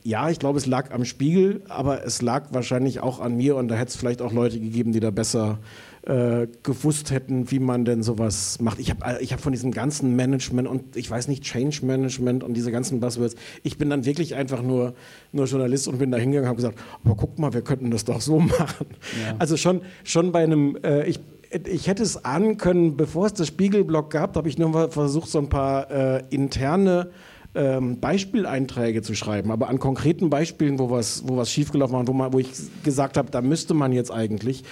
ja, 0.02 0.30
ich 0.30 0.38
glaube, 0.38 0.58
es 0.58 0.66
lag 0.66 0.92
am 0.92 1.04
Spiegel, 1.04 1.62
aber 1.68 2.04
es 2.04 2.22
lag 2.22 2.52
wahrscheinlich 2.52 3.00
auch 3.00 3.20
an 3.20 3.36
mir 3.36 3.56
und 3.56 3.68
da 3.68 3.74
hätte 3.74 3.90
es 3.90 3.96
vielleicht 3.96 4.22
auch 4.22 4.32
Leute 4.32 4.60
gegeben, 4.60 4.92
die 4.92 5.00
da 5.00 5.10
besser 5.10 5.58
äh, 6.06 6.48
gewusst 6.62 7.10
hätten, 7.10 7.50
wie 7.50 7.58
man 7.58 7.84
denn 7.84 8.02
sowas 8.02 8.60
macht. 8.60 8.78
Ich 8.78 8.90
habe 8.90 9.22
ich 9.22 9.32
hab 9.32 9.40
von 9.40 9.52
diesem 9.52 9.70
ganzen 9.70 10.14
Management 10.16 10.68
und 10.68 10.96
ich 10.96 11.10
weiß 11.10 11.28
nicht, 11.28 11.42
Change 11.44 11.80
Management 11.82 12.44
und 12.44 12.54
diese 12.54 12.70
ganzen 12.70 13.00
Buzzwords, 13.00 13.36
ich 13.62 13.78
bin 13.78 13.88
dann 13.88 14.04
wirklich 14.04 14.34
einfach 14.34 14.62
nur, 14.62 14.94
nur 15.32 15.46
Journalist 15.46 15.88
und 15.88 15.98
bin 15.98 16.10
da 16.10 16.18
hingegangen 16.18 16.44
und 16.44 16.48
habe 16.48 16.56
gesagt, 16.56 16.78
aber 17.04 17.14
guck 17.14 17.38
mal, 17.38 17.54
wir 17.54 17.62
könnten 17.62 17.90
das 17.90 18.04
doch 18.04 18.20
so 18.20 18.38
machen. 18.40 18.86
Ja. 19.24 19.36
Also 19.38 19.56
schon, 19.56 19.80
schon 20.02 20.30
bei 20.30 20.42
einem, 20.42 20.76
äh, 20.84 21.06
ich, 21.06 21.20
ich 21.66 21.86
hätte 21.86 22.02
es 22.02 22.24
ahnen 22.24 22.58
können, 22.58 22.96
bevor 22.96 23.26
es 23.26 23.32
das 23.32 23.48
Spiegelblog 23.48 24.10
gab, 24.10 24.36
habe 24.36 24.48
ich 24.48 24.58
nur 24.58 24.68
mal 24.68 24.90
versucht, 24.90 25.28
so 25.28 25.38
ein 25.38 25.48
paar 25.48 25.90
äh, 25.90 26.22
interne 26.28 27.10
ähm, 27.54 28.00
Beispieleinträge 28.00 29.00
zu 29.00 29.14
schreiben, 29.14 29.50
aber 29.50 29.68
an 29.68 29.78
konkreten 29.78 30.28
Beispielen, 30.28 30.78
wo 30.78 30.90
was, 30.90 31.22
wo 31.26 31.36
was 31.36 31.50
schiefgelaufen 31.50 31.96
war, 31.96 32.06
wo, 32.06 32.12
man, 32.12 32.32
wo 32.32 32.40
ich 32.40 32.50
gesagt 32.82 33.16
habe, 33.16 33.30
da 33.30 33.40
müsste 33.40 33.72
man 33.72 33.92
jetzt 33.92 34.10
eigentlich. 34.10 34.64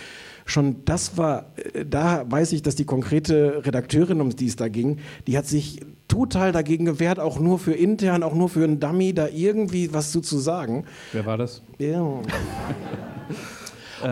Schon 0.45 0.85
das 0.85 1.17
war, 1.17 1.53
äh, 1.75 1.85
da 1.85 2.25
weiß 2.29 2.53
ich, 2.53 2.63
dass 2.63 2.75
die 2.75 2.85
konkrete 2.85 3.65
Redakteurin, 3.65 4.21
um 4.21 4.31
die 4.31 4.47
es 4.47 4.57
da 4.57 4.69
ging, 4.69 4.99
die 5.27 5.39
hat 5.39 5.47
sich 5.47 5.81
total 6.09 6.53
dagegen 6.53 6.85
gewehrt, 6.85 7.19
auch 7.19 7.39
nur 7.39 7.59
für 7.59 7.73
intern, 7.73 8.23
auch 8.23 8.35
nur 8.35 8.49
für 8.49 8.65
einen 8.65 8.81
Dummy, 8.81 9.15
da 9.15 9.29
irgendwie 9.29 9.95
was 9.95 10.13
zu, 10.13 10.21
zu 10.21 10.39
sagen. 10.39 10.85
Wer 11.13 11.25
war 11.25 11.39
das? 11.39 11.63
Ja. 11.79 12.21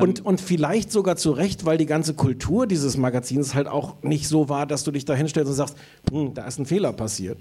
Und, 0.01 0.25
und 0.25 0.41
vielleicht 0.41 0.93
sogar 0.93 1.17
zu 1.17 1.33
Recht, 1.33 1.65
weil 1.65 1.77
die 1.77 1.87
ganze 1.87 2.15
Kultur 2.15 2.69
dieses 2.69 2.97
Magazins 2.97 3.57
halt 3.57 3.67
auch 3.67 4.01
nicht 4.03 4.29
so 4.29 4.49
war, 4.49 4.65
dass 4.65 4.85
du 4.85 4.93
dich 4.93 5.05
da 5.05 5.15
hinstellst 5.15 5.51
und 5.51 5.57
sagst, 5.57 5.77
hm, 6.11 6.33
da 6.35 6.47
ist 6.47 6.61
ein 6.61 6.67
Fehler 6.67 6.93
passiert. 6.93 7.39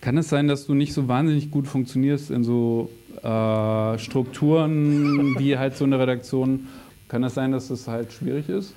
Kann 0.00 0.18
es 0.18 0.28
sein, 0.28 0.48
dass 0.48 0.66
du 0.66 0.74
nicht 0.74 0.92
so 0.92 1.06
wahnsinnig 1.08 1.50
gut 1.50 1.68
funktionierst 1.68 2.30
in 2.30 2.42
so 2.42 2.90
äh, 3.22 3.98
Strukturen 3.98 5.38
wie 5.38 5.58
halt 5.58 5.76
so 5.76 5.84
eine 5.84 5.98
Redaktion? 5.98 6.68
Kann 7.10 7.24
es 7.24 7.34
sein, 7.34 7.50
dass 7.50 7.66
das 7.66 7.88
halt 7.88 8.12
schwierig 8.12 8.48
ist? 8.48 8.72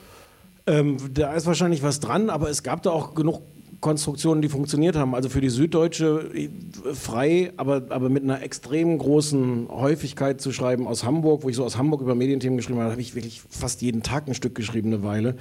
Ähm, 0.65 0.97
da 1.13 1.35
ist 1.35 1.45
wahrscheinlich 1.45 1.83
was 1.83 1.99
dran, 1.99 2.31
aber 2.31 2.49
es 2.49 2.63
gab 2.63 2.81
da 2.81 2.89
auch 2.89 3.13
genug 3.13 3.41
Konstruktionen, 3.79 4.41
die 4.41 4.49
funktioniert 4.49 4.95
haben. 4.95 5.13
Also 5.13 5.29
für 5.29 5.39
die 5.39 5.49
Süddeutsche 5.49 6.31
äh, 6.33 6.49
frei, 6.95 7.53
aber, 7.57 7.83
aber 7.89 8.09
mit 8.09 8.23
einer 8.23 8.41
extrem 8.41 8.97
großen 8.97 9.67
Häufigkeit 9.69 10.41
zu 10.41 10.51
schreiben 10.51 10.87
aus 10.87 11.03
Hamburg, 11.03 11.43
wo 11.43 11.49
ich 11.49 11.55
so 11.55 11.63
aus 11.63 11.77
Hamburg 11.77 12.01
über 12.01 12.15
Medienthemen 12.15 12.57
geschrieben 12.57 12.79
habe, 12.79 12.89
habe 12.89 13.01
ich 13.01 13.13
wirklich 13.13 13.43
fast 13.47 13.83
jeden 13.83 14.01
Tag 14.01 14.27
ein 14.27 14.33
Stück 14.33 14.55
geschrieben, 14.55 14.87
eine 14.87 15.03
Weile. 15.03 15.35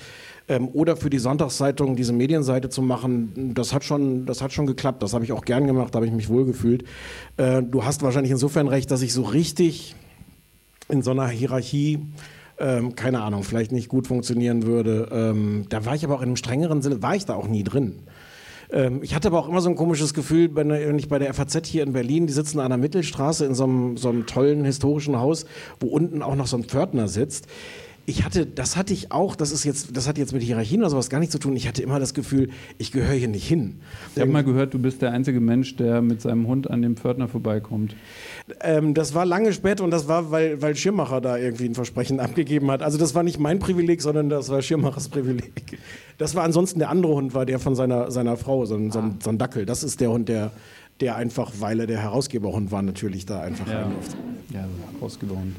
Ähm, 0.48 0.68
oder 0.74 0.98
für 0.98 1.08
die 1.08 1.18
Sonntagszeitung 1.18 1.96
diese 1.96 2.12
Medienseite 2.12 2.68
zu 2.68 2.82
machen, 2.82 3.54
das 3.54 3.72
hat 3.72 3.84
schon, 3.84 4.26
das 4.26 4.42
hat 4.42 4.52
schon 4.52 4.66
geklappt. 4.66 5.02
Das 5.02 5.14
habe 5.14 5.24
ich 5.24 5.32
auch 5.32 5.46
gern 5.46 5.66
gemacht, 5.66 5.94
da 5.94 5.96
habe 5.96 6.06
ich 6.06 6.12
mich 6.12 6.28
wohlgefühlt. 6.28 6.84
Äh, 7.38 7.62
du 7.62 7.86
hast 7.86 8.02
wahrscheinlich 8.02 8.32
insofern 8.32 8.68
recht, 8.68 8.90
dass 8.90 9.00
ich 9.00 9.14
so 9.14 9.22
richtig 9.22 9.94
in 10.88 11.02
so 11.02 11.12
einer 11.12 11.28
Hierarchie 11.28 12.00
ähm, 12.62 12.94
keine 12.94 13.20
Ahnung, 13.20 13.42
vielleicht 13.42 13.72
nicht 13.72 13.88
gut 13.88 14.06
funktionieren 14.06 14.64
würde. 14.64 15.08
Ähm, 15.10 15.66
da 15.68 15.84
war 15.84 15.94
ich 15.94 16.04
aber 16.04 16.14
auch 16.14 16.22
in 16.22 16.28
einem 16.28 16.36
strengeren 16.36 16.80
Sinne, 16.80 17.02
war 17.02 17.16
ich 17.16 17.26
da 17.26 17.34
auch 17.34 17.48
nie 17.48 17.64
drin. 17.64 17.96
Ähm, 18.70 19.00
ich 19.02 19.14
hatte 19.14 19.28
aber 19.28 19.40
auch 19.40 19.48
immer 19.48 19.60
so 19.60 19.68
ein 19.68 19.74
komisches 19.74 20.14
Gefühl, 20.14 20.54
wenn, 20.54 20.98
ich 20.98 21.08
bei 21.08 21.18
der 21.18 21.34
FAZ 21.34 21.66
hier 21.66 21.82
in 21.82 21.92
Berlin, 21.92 22.26
die 22.26 22.32
sitzen 22.32 22.60
an 22.60 22.70
der 22.70 22.78
Mittelstraße 22.78 23.44
in 23.44 23.54
so 23.54 23.64
einem, 23.64 23.96
so 23.96 24.08
einem 24.08 24.26
tollen 24.26 24.64
historischen 24.64 25.18
Haus, 25.18 25.44
wo 25.80 25.88
unten 25.88 26.22
auch 26.22 26.36
noch 26.36 26.46
so 26.46 26.56
ein 26.56 26.64
Pförtner 26.64 27.08
sitzt. 27.08 27.48
ich 28.06 28.24
hatte, 28.24 28.46
das 28.46 28.76
hatte 28.76 28.92
ich 28.92 29.12
auch, 29.12 29.36
das 29.36 29.52
ist 29.52 29.64
jetzt, 29.64 29.96
das 29.96 30.08
hat 30.08 30.16
jetzt 30.16 30.32
mit 30.32 30.42
Hierarchien 30.42 30.80
oder 30.80 30.90
sowas 30.90 31.10
gar 31.10 31.18
nichts 31.18 31.32
zu 31.32 31.38
tun. 31.38 31.56
Ich 31.56 31.68
hatte 31.68 31.82
immer 31.82 31.98
das 31.98 32.14
Gefühl, 32.14 32.50
ich 32.78 32.92
gehöre 32.92 33.14
hier 33.14 33.28
nicht 33.28 33.46
hin. 33.46 33.80
Ich 34.14 34.20
habe 34.20 34.30
mal 34.30 34.44
gehört, 34.44 34.72
du 34.74 34.78
bist 34.78 35.02
der 35.02 35.12
einzige 35.12 35.40
Mensch, 35.40 35.76
der 35.76 36.00
mit 36.00 36.20
seinem 36.20 36.46
Hund 36.46 36.70
an 36.70 36.82
dem 36.82 36.96
Pförtner 36.96 37.28
vorbeikommt. 37.28 37.94
Ähm, 38.60 38.94
das 38.94 39.14
war 39.14 39.24
lange 39.24 39.52
später 39.52 39.84
und 39.84 39.90
das 39.90 40.08
war, 40.08 40.30
weil, 40.30 40.60
weil 40.60 40.76
Schirmacher 40.76 41.20
da 41.20 41.36
irgendwie 41.36 41.66
ein 41.66 41.74
Versprechen 41.74 42.20
abgegeben 42.20 42.70
hat. 42.70 42.82
Also 42.82 42.98
das 42.98 43.14
war 43.14 43.22
nicht 43.22 43.38
mein 43.38 43.58
Privileg, 43.58 44.02
sondern 44.02 44.28
das 44.28 44.48
war 44.48 44.62
Schirmachers 44.62 45.08
Privileg. 45.08 45.78
Das 46.18 46.34
war 46.34 46.44
ansonsten 46.44 46.78
der 46.78 46.90
andere 46.90 47.14
Hund, 47.14 47.34
war 47.34 47.46
der 47.46 47.58
von 47.58 47.74
seiner, 47.74 48.10
seiner 48.10 48.36
Frau, 48.36 48.64
so 48.66 48.74
ein, 48.74 48.90
so, 48.90 48.98
ein, 48.98 49.18
so 49.22 49.30
ein 49.30 49.38
Dackel. 49.38 49.66
Das 49.66 49.82
ist 49.82 50.00
der 50.00 50.10
Hund, 50.10 50.28
der, 50.28 50.50
der 51.00 51.16
einfach, 51.16 51.52
weil 51.58 51.80
er 51.80 51.86
der 51.86 51.98
Herausgeberhund 51.98 52.70
war, 52.70 52.82
natürlich 52.82 53.26
da 53.26 53.40
einfach 53.40 53.66
ja. 53.66 53.82
rein 53.82 53.92
Ja, 54.50 54.66
Herausgeberhund. 54.98 55.56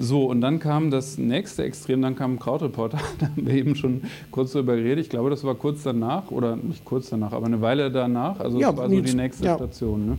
So, 0.00 0.26
und 0.26 0.40
dann 0.40 0.60
kam 0.60 0.92
das 0.92 1.18
nächste 1.18 1.64
Extrem, 1.64 2.00
dann 2.02 2.14
kam 2.14 2.38
Krautreporter. 2.38 2.98
Da 3.18 3.26
haben 3.26 3.46
wir 3.46 3.54
eben 3.54 3.74
schon 3.74 4.02
kurz 4.30 4.52
darüber 4.52 4.76
geredet. 4.76 5.04
Ich 5.04 5.10
glaube, 5.10 5.28
das 5.28 5.42
war 5.42 5.56
kurz 5.56 5.82
danach, 5.82 6.30
oder 6.30 6.54
nicht 6.54 6.84
kurz 6.84 7.10
danach, 7.10 7.32
aber 7.32 7.46
eine 7.46 7.60
Weile 7.60 7.90
danach. 7.90 8.38
Also, 8.38 8.60
ja, 8.60 8.68
das 8.70 8.76
war 8.76 8.88
so 8.88 9.00
die 9.00 9.14
nächste 9.14 9.44
ja. 9.44 9.56
Station. 9.56 10.06
Ne? 10.06 10.18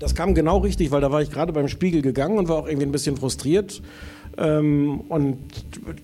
Das 0.00 0.16
kam 0.16 0.34
genau 0.34 0.58
richtig, 0.58 0.90
weil 0.90 1.00
da 1.00 1.12
war 1.12 1.22
ich 1.22 1.30
gerade 1.30 1.52
beim 1.52 1.68
Spiegel 1.68 2.02
gegangen 2.02 2.38
und 2.38 2.48
war 2.48 2.56
auch 2.56 2.66
irgendwie 2.66 2.86
ein 2.86 2.92
bisschen 2.92 3.16
frustriert. 3.16 3.82
Ähm, 4.36 5.00
und 5.08 5.38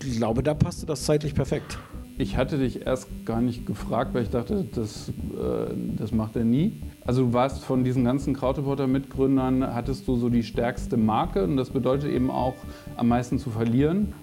ich 0.03 0.17
glaube, 0.17 0.41
da 0.41 0.53
passte 0.53 0.85
das 0.85 1.03
zeitlich 1.03 1.35
perfekt. 1.35 1.77
Ich 2.17 2.37
hatte 2.37 2.57
dich 2.57 2.85
erst 2.85 3.09
gar 3.25 3.41
nicht 3.41 3.65
gefragt, 3.65 4.13
weil 4.13 4.23
ich 4.23 4.29
dachte, 4.29 4.65
das, 4.73 5.09
äh, 5.09 5.73
das 5.97 6.13
macht 6.13 6.37
er 6.37 6.45
nie. 6.45 6.81
Also 7.05 7.25
du 7.25 7.33
warst 7.33 7.63
von 7.65 7.83
diesen 7.83 8.05
ganzen 8.05 8.33
Krautreporter-Mitgründern, 8.33 9.75
hattest 9.75 10.07
du 10.07 10.15
so 10.15 10.29
die 10.29 10.43
stärkste 10.43 10.95
Marke 10.95 11.43
und 11.43 11.57
das 11.57 11.71
bedeutet 11.71 12.11
eben 12.11 12.31
auch 12.31 12.55
am 12.95 13.09
meisten 13.09 13.37
zu 13.37 13.49
verlieren. 13.49 14.13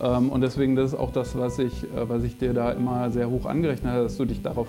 Ähm, 0.00 0.30
und 0.30 0.40
deswegen 0.40 0.76
das 0.76 0.94
ist 0.94 0.98
auch 0.98 1.12
das, 1.12 1.36
was 1.36 1.58
ich, 1.58 1.84
äh, 1.84 2.08
was 2.08 2.24
ich 2.24 2.38
dir 2.38 2.54
da 2.54 2.72
immer 2.72 3.10
sehr 3.10 3.28
hoch 3.28 3.44
angerechnet 3.44 3.92
habe, 3.92 4.04
dass 4.04 4.16
du 4.16 4.24
dich 4.24 4.40
darauf, 4.40 4.68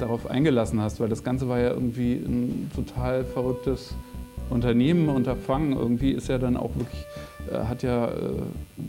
darauf 0.00 0.28
eingelassen 0.28 0.80
hast, 0.80 0.98
weil 0.98 1.08
das 1.08 1.22
Ganze 1.22 1.48
war 1.48 1.60
ja 1.60 1.70
irgendwie 1.70 2.14
ein 2.14 2.72
total 2.74 3.24
verrücktes 3.24 3.94
Unternehmen, 4.50 5.08
Unterfangen. 5.08 5.74
Irgendwie 5.74 6.10
ist 6.10 6.28
ja 6.28 6.38
dann 6.38 6.56
auch 6.56 6.74
wirklich 6.74 7.06
hat 7.52 7.82
ja 7.82 8.06
äh, 8.06 8.12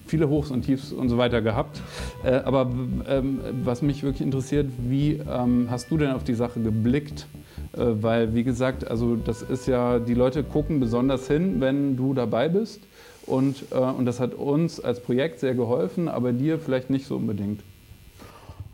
viele 0.05 0.29
Hochs 0.29 0.51
und 0.51 0.63
Tiefs 0.63 0.91
und 0.91 1.09
so 1.09 1.17
weiter 1.17 1.41
gehabt. 1.41 1.81
Äh, 2.23 2.31
aber 2.31 2.69
ähm, 3.07 3.39
was 3.63 3.81
mich 3.81 4.03
wirklich 4.03 4.21
interessiert, 4.21 4.67
wie 4.79 5.19
ähm, 5.29 5.67
hast 5.69 5.91
du 5.91 5.97
denn 5.97 6.11
auf 6.11 6.23
die 6.23 6.35
Sache 6.35 6.59
geblickt? 6.59 7.27
weil, 7.73 8.33
wie 8.33 8.43
gesagt, 8.43 8.89
also 8.89 9.15
das 9.15 9.43
ist 9.43 9.67
ja, 9.67 9.99
die 9.99 10.15
Leute 10.15 10.43
gucken 10.43 10.79
besonders 10.79 11.27
hin, 11.27 11.59
wenn 11.59 11.95
du 11.95 12.15
dabei 12.15 12.49
bist. 12.49 12.81
Und, 13.27 13.71
und 13.71 14.05
das 14.05 14.19
hat 14.19 14.33
uns 14.33 14.79
als 14.79 15.01
Projekt 15.01 15.39
sehr 15.41 15.53
geholfen, 15.53 16.07
aber 16.07 16.31
dir 16.31 16.59
vielleicht 16.59 16.89
nicht 16.89 17.05
so 17.05 17.17
unbedingt. 17.17 17.61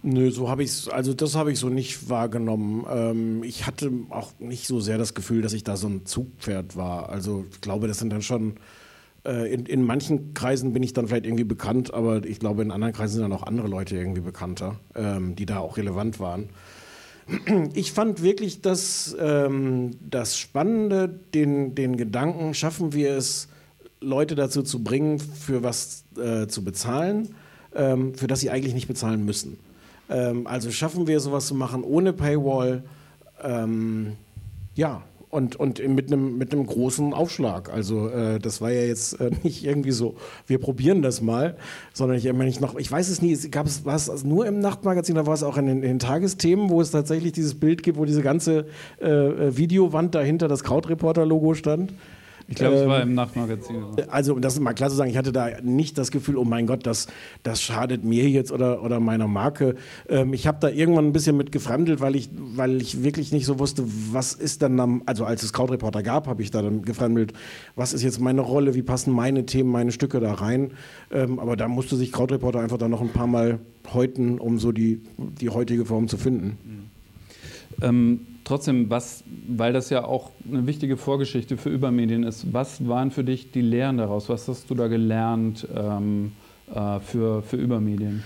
Nö, 0.05 0.31
so 0.31 0.49
habe 0.49 0.63
ich 0.63 0.93
also 0.93 1.13
das 1.13 1.35
habe 1.35 1.53
ich 1.53 1.59
so 1.59 1.69
nicht 1.69 2.09
wahrgenommen. 2.09 2.85
Ähm, 2.89 3.43
ich 3.43 3.65
hatte 3.65 3.89
auch 4.09 4.33
nicht 4.37 4.67
so 4.67 4.81
sehr 4.81 4.97
das 4.97 5.13
Gefühl, 5.13 5.41
dass 5.41 5.53
ich 5.53 5.63
da 5.63 5.77
so 5.77 5.87
ein 5.87 6.05
Zugpferd 6.05 6.75
war. 6.75 7.07
Also 7.07 7.45
ich 7.49 7.61
glaube, 7.61 7.87
das 7.87 7.99
sind 7.99 8.11
dann 8.11 8.21
schon 8.21 8.51
äh, 8.51 8.59
in, 9.25 9.65
in 9.65 9.85
manchen 9.85 10.33
Kreisen 10.33 10.73
bin 10.73 10.83
ich 10.83 10.91
dann 10.93 11.07
vielleicht 11.07 11.25
irgendwie 11.25 11.45
bekannt, 11.45 11.93
aber 11.93 12.25
ich 12.25 12.39
glaube, 12.39 12.61
in 12.61 12.71
anderen 12.71 12.93
Kreisen 12.93 13.13
sind 13.13 13.21
dann 13.23 13.31
auch 13.31 13.43
andere 13.43 13.67
Leute 13.67 13.95
irgendwie 13.95 14.21
bekannter, 14.21 14.79
ähm, 14.95 15.35
die 15.35 15.45
da 15.45 15.59
auch 15.59 15.77
relevant 15.77 16.19
waren. 16.19 16.49
Ich 17.73 17.93
fand 17.93 18.21
wirklich 18.21 18.61
das, 18.61 19.15
ähm, 19.17 19.91
das 20.01 20.37
Spannende, 20.37 21.07
den, 21.07 21.73
den 21.73 21.95
Gedanken, 21.95 22.53
schaffen 22.53 22.91
wir 22.91 23.15
es, 23.15 23.47
Leute 24.01 24.35
dazu 24.35 24.61
zu 24.63 24.83
bringen, 24.83 25.19
für 25.19 25.63
was 25.63 26.03
äh, 26.17 26.47
zu 26.47 26.63
bezahlen, 26.63 27.35
ähm, 27.73 28.15
für 28.15 28.27
das 28.27 28.41
sie 28.41 28.49
eigentlich 28.49 28.73
nicht 28.73 28.87
bezahlen 28.87 29.23
müssen. 29.25 29.57
Ähm, 30.09 30.45
also 30.45 30.71
schaffen 30.71 31.07
wir 31.07 31.19
sowas 31.19 31.47
zu 31.47 31.55
machen 31.55 31.83
ohne 31.83 32.13
Paywall. 32.13 32.83
Ähm, 33.41 34.13
ja, 34.75 35.03
und, 35.33 35.55
und 35.55 35.85
mit 35.87 36.07
einem 36.07 36.37
mit 36.37 36.53
einem 36.53 36.65
großen 36.65 37.13
Aufschlag. 37.13 37.73
Also 37.73 38.07
äh, 38.07 38.39
das 38.39 38.61
war 38.61 38.71
ja 38.71 38.83
jetzt 38.83 39.19
äh, 39.19 39.31
nicht 39.43 39.65
irgendwie 39.65 39.91
so, 39.91 40.15
wir 40.47 40.59
probieren 40.59 41.01
das 41.01 41.21
mal, 41.21 41.57
sondern 41.93 42.17
ich 42.17 42.31
meine 42.31 42.49
ich 42.49 42.59
noch, 42.59 42.75
ich 42.75 42.91
weiß 42.91 43.09
es 43.09 43.21
nie, 43.21 43.35
gab 43.49 43.65
es 43.65 43.83
war 43.83 43.95
es 43.95 44.09
also 44.09 44.27
nur 44.27 44.45
im 44.45 44.59
Nachtmagazin, 44.59 45.15
da 45.15 45.25
war 45.25 45.33
es 45.33 45.43
auch 45.43 45.57
in 45.57 45.65
den, 45.65 45.77
in 45.77 45.81
den, 45.81 45.99
Tagesthemen, 45.99 46.69
wo 46.69 46.81
es 46.81 46.91
tatsächlich 46.91 47.31
dieses 47.31 47.55
Bild 47.59 47.81
gibt, 47.81 47.97
wo 47.97 48.05
diese 48.05 48.21
ganze 48.21 48.65
äh, 49.01 49.07
äh 49.07 49.57
Videowand 49.57 50.13
dahinter 50.13 50.47
das 50.47 50.63
Krautreporter-Logo 50.63 51.55
stand. 51.55 51.93
Ich 52.47 52.55
glaube, 52.55 52.75
es 52.75 52.87
war 52.87 53.01
ähm, 53.01 53.09
im 53.09 53.15
Nachtmagazin. 53.15 53.83
Also, 54.09 54.37
das 54.39 54.53
ist 54.53 54.59
mal 54.59 54.73
klar 54.73 54.89
zu 54.89 54.95
sagen, 54.95 55.09
ich 55.09 55.17
hatte 55.17 55.31
da 55.31 55.49
nicht 55.61 55.97
das 55.97 56.11
Gefühl, 56.11 56.37
oh 56.37 56.43
mein 56.43 56.67
Gott, 56.67 56.85
das, 56.85 57.07
das 57.41 57.61
schadet 57.61 58.03
mir 58.03 58.29
jetzt 58.29 58.51
oder, 58.51 58.83
oder 58.83 58.99
meiner 58.99 59.27
Marke. 59.27 59.75
Ähm, 60.09 60.33
ich 60.33 60.47
habe 60.47 60.57
da 60.59 60.69
irgendwann 60.69 61.05
ein 61.05 61.13
bisschen 61.13 61.37
mit 61.37 61.51
gefremdelt, 61.51 62.01
weil 62.01 62.15
ich, 62.15 62.29
weil 62.33 62.81
ich 62.81 63.03
wirklich 63.03 63.31
nicht 63.31 63.45
so 63.45 63.59
wusste, 63.59 63.83
was 64.11 64.33
ist 64.33 64.61
dann, 64.61 64.79
am, 64.79 65.03
also 65.05 65.25
als 65.25 65.43
es 65.43 65.53
Krautreporter 65.53 66.03
gab, 66.03 66.27
habe 66.27 66.41
ich 66.41 66.51
da 66.51 66.61
dann 66.61 66.81
gefremdelt, 66.81 67.33
was 67.75 67.93
ist 67.93 68.03
jetzt 68.03 68.19
meine 68.19 68.41
Rolle, 68.41 68.75
wie 68.75 68.83
passen 68.83 69.13
meine 69.13 69.45
Themen, 69.45 69.71
meine 69.71 69.91
Stücke 69.91 70.19
da 70.19 70.33
rein. 70.33 70.71
Ähm, 71.11 71.39
aber 71.39 71.55
da 71.55 71.67
musste 71.67 71.95
sich 71.95 72.11
Krautreporter 72.11 72.59
einfach 72.59 72.77
dann 72.77 72.91
noch 72.91 73.01
ein 73.01 73.09
paar 73.09 73.27
Mal 73.27 73.59
häuten, 73.93 74.39
um 74.39 74.59
so 74.59 74.71
die, 74.71 75.01
die 75.17 75.49
heutige 75.49 75.85
Form 75.85 76.07
zu 76.07 76.17
finden. 76.17 76.57
Mhm. 77.81 78.32
Trotzdem, 78.43 78.89
was, 78.89 79.23
weil 79.47 79.71
das 79.71 79.89
ja 79.89 80.03
auch 80.03 80.31
eine 80.49 80.67
wichtige 80.67 80.97
Vorgeschichte 80.97 81.57
für 81.57 81.69
Übermedien 81.69 82.23
ist, 82.23 82.51
was 82.51 82.85
waren 82.87 83.11
für 83.11 83.23
dich 83.23 83.51
die 83.51 83.61
Lehren 83.61 83.97
daraus? 83.97 84.27
Was 84.27 84.47
hast 84.47 84.69
du 84.69 84.75
da 84.75 84.87
gelernt 84.87 85.67
ähm, 85.73 86.33
äh, 86.73 86.99
für, 86.99 87.41
für 87.41 87.55
Übermedien? 87.55 88.23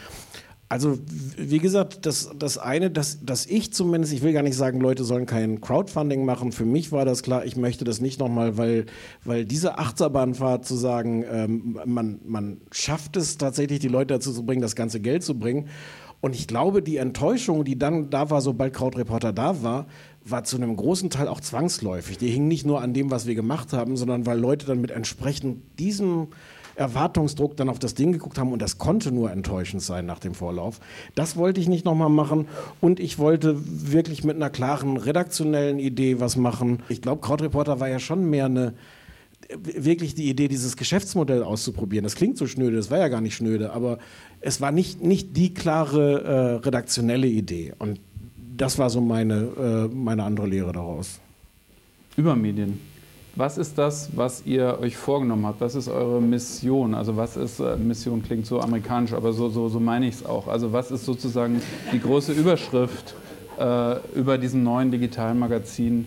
Also, 0.70 0.98
wie 1.38 1.60
gesagt, 1.60 2.06
das, 2.06 2.30
das 2.38 2.58
eine, 2.58 2.92
dass, 2.92 3.24
dass 3.24 3.46
ich 3.46 3.72
zumindest, 3.72 4.12
ich 4.12 4.22
will 4.22 4.34
gar 4.34 4.44
nicht 4.44 4.58
sagen, 4.58 4.82
Leute 4.82 5.06
sollen 5.06 5.26
kein 5.26 5.62
Crowdfunding 5.62 6.26
machen. 6.26 6.52
Für 6.52 6.66
mich 6.66 6.92
war 6.92 7.06
das 7.06 7.24
klar, 7.24 7.46
ich 7.46 7.56
möchte 7.56 7.86
das 7.86 8.02
nicht 8.02 8.20
nochmal, 8.20 8.58
weil, 8.58 8.86
weil 9.24 9.46
diese 9.46 9.78
Achterbahnfahrt 9.78 10.66
zu 10.66 10.76
sagen, 10.76 11.24
ähm, 11.32 11.80
man, 11.86 12.20
man 12.26 12.58
schafft 12.72 13.16
es 13.16 13.38
tatsächlich, 13.38 13.80
die 13.80 13.88
Leute 13.88 14.16
dazu 14.16 14.34
zu 14.34 14.46
bringen, 14.46 14.62
das 14.62 14.76
ganze 14.76 15.00
Geld 15.00 15.24
zu 15.24 15.40
bringen. 15.40 15.70
Und 16.20 16.36
ich 16.36 16.48
glaube, 16.48 16.82
die 16.82 16.98
Enttäuschung, 16.98 17.64
die 17.64 17.78
dann 17.78 18.10
da 18.10 18.30
war, 18.30 18.42
sobald 18.42 18.74
Krautreporter 18.74 19.34
da 19.34 19.62
war, 19.62 19.86
war 20.24 20.44
zu 20.44 20.58
einem 20.58 20.76
großen 20.76 21.10
Teil 21.10 21.28
auch 21.28 21.40
zwangsläufig. 21.40 22.18
Die 22.18 22.30
hing 22.30 22.48
nicht 22.48 22.66
nur 22.66 22.82
an 22.82 22.94
dem, 22.94 23.12
was 23.12 23.28
wir 23.28 23.36
gemacht 23.36 23.72
haben, 23.72 23.98
sondern 23.98 24.26
weil 24.26 24.40
Leute 24.40 24.66
dann 24.66 24.82
mit 24.82 24.92
entsprechend 24.92 25.62
diesem 25.80 26.28
Erwartungsdruck 26.78 27.58
dann 27.58 27.70
auf 27.70 27.80
das 27.80 27.96
Ding 27.96 28.12
geguckt 28.12 28.38
haben 28.38 28.52
und 28.52 28.62
das 28.62 28.78
konnte 28.78 29.12
nur 29.12 29.32
enttäuschend 29.32 29.82
sein 29.82 30.06
nach 30.06 30.20
dem 30.20 30.34
Vorlauf. 30.34 30.80
Das 31.16 31.36
wollte 31.36 31.60
ich 31.60 31.68
nicht 31.68 31.86
nochmal 31.86 32.10
machen 32.10 32.48
und 32.82 33.00
ich 33.00 33.18
wollte 33.18 33.56
wirklich 33.92 34.24
mit 34.24 34.36
einer 34.36 34.50
klaren 34.50 34.98
redaktionellen 34.98 35.80
Idee 35.80 36.20
was 36.20 36.36
machen. 36.36 36.84
Ich 36.88 37.02
glaube, 37.02 37.22
Krautreporter 37.22 37.80
war 37.80 37.90
ja 37.90 38.00
schon 38.00 38.30
mehr 38.30 38.46
eine 38.46 38.74
wirklich 39.50 40.16
die 40.16 40.30
Idee, 40.30 40.48
dieses 40.48 40.76
Geschäftsmodell 40.78 41.44
auszuprobieren. 41.44 42.04
Das 42.04 42.16
klingt 42.16 42.38
so 42.38 42.48
schnöde, 42.48 42.76
das 42.76 42.92
war 42.92 42.98
ja 42.98 43.08
gar 43.08 43.22
nicht 43.22 43.36
schnöde, 43.36 43.72
aber 43.72 44.00
es 44.42 44.62
war 44.62 44.72
nicht, 44.72 45.02
nicht 45.02 45.38
die 45.38 45.54
klare 45.54 46.22
äh, 46.22 46.66
redaktionelle 46.66 47.28
Idee. 47.28 47.74
Und 47.80 48.00
das 48.58 48.78
war 48.78 48.90
so 48.90 49.02
meine, 49.02 49.88
äh, 49.90 49.96
meine 49.96 50.24
andere 50.24 50.48
Lehre 50.48 50.72
daraus. 50.72 51.20
Übermedien. 52.16 52.80
Was 53.36 53.60
ist 53.60 53.78
das, 53.78 54.10
was 54.16 54.44
ihr 54.48 54.80
euch 54.82 54.98
vorgenommen 54.98 55.46
habt? 55.46 55.62
Was 55.62 55.76
ist 55.76 55.88
eure 55.88 56.20
Mission? 56.20 56.96
Also 56.96 57.16
was 57.16 57.38
ist, 57.38 57.60
äh, 57.60 57.78
Mission 57.78 58.24
klingt 58.24 58.48
so 58.48 58.60
amerikanisch, 58.60 59.14
aber 59.14 59.32
so, 59.32 59.50
so, 59.50 59.70
so 59.70 59.80
meine 59.80 60.08
ich 60.08 60.16
es 60.16 60.26
auch. 60.26 60.48
Also 60.48 60.74
was 60.74 60.90
ist 60.90 61.06
sozusagen 61.06 61.62
die 61.94 62.00
große 62.00 62.34
Überschrift 62.34 63.14
über 64.16 64.38
diesem 64.38 64.64
neuen 64.64 64.92
digitalen 64.92 65.40
Magazin 65.40 66.06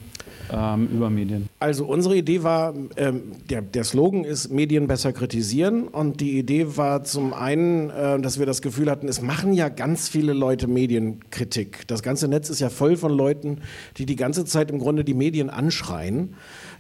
ähm, 0.53 0.89
über 0.93 1.11
Medien? 1.11 1.49
Also 1.59 1.87
unsere 1.87 2.17
Idee 2.17 2.43
war, 2.43 2.75
ähm, 2.97 3.23
der, 3.49 3.63
der 3.63 3.85
Slogan 3.85 4.25
ist 4.25 4.51
Medien 4.51 4.87
besser 4.87 5.13
kritisieren 5.13 5.89
und 5.89 6.21
die 6.21 6.39
Idee 6.39 6.77
war 6.77 7.05
zum 7.05 7.33
einen, 7.33 7.91
äh, 7.91 8.21
dass 8.21 8.39
wir 8.39 8.47
das 8.47 8.63
Gefühl 8.63 8.91
hatten, 8.91 9.09
es 9.09 9.23
machen 9.23 9.53
ja 9.53 9.69
ganz 9.69 10.09
viele 10.09 10.33
Leute 10.33 10.67
Medienkritik. 10.67 11.87
Das 11.87 12.03
ganze 12.03 12.29
Netz 12.29 12.51
ist 12.51 12.61
ja 12.61 12.71
voll 12.71 12.97
von 12.97 13.13
Leuten, 13.13 13.59
die 13.97 14.07
die 14.07 14.17
ganze 14.17 14.45
Zeit 14.45 14.71
im 14.71 14.79
Grunde 14.79 15.05
die 15.05 15.15
Medien 15.15 15.51
anschreien. 15.51 16.35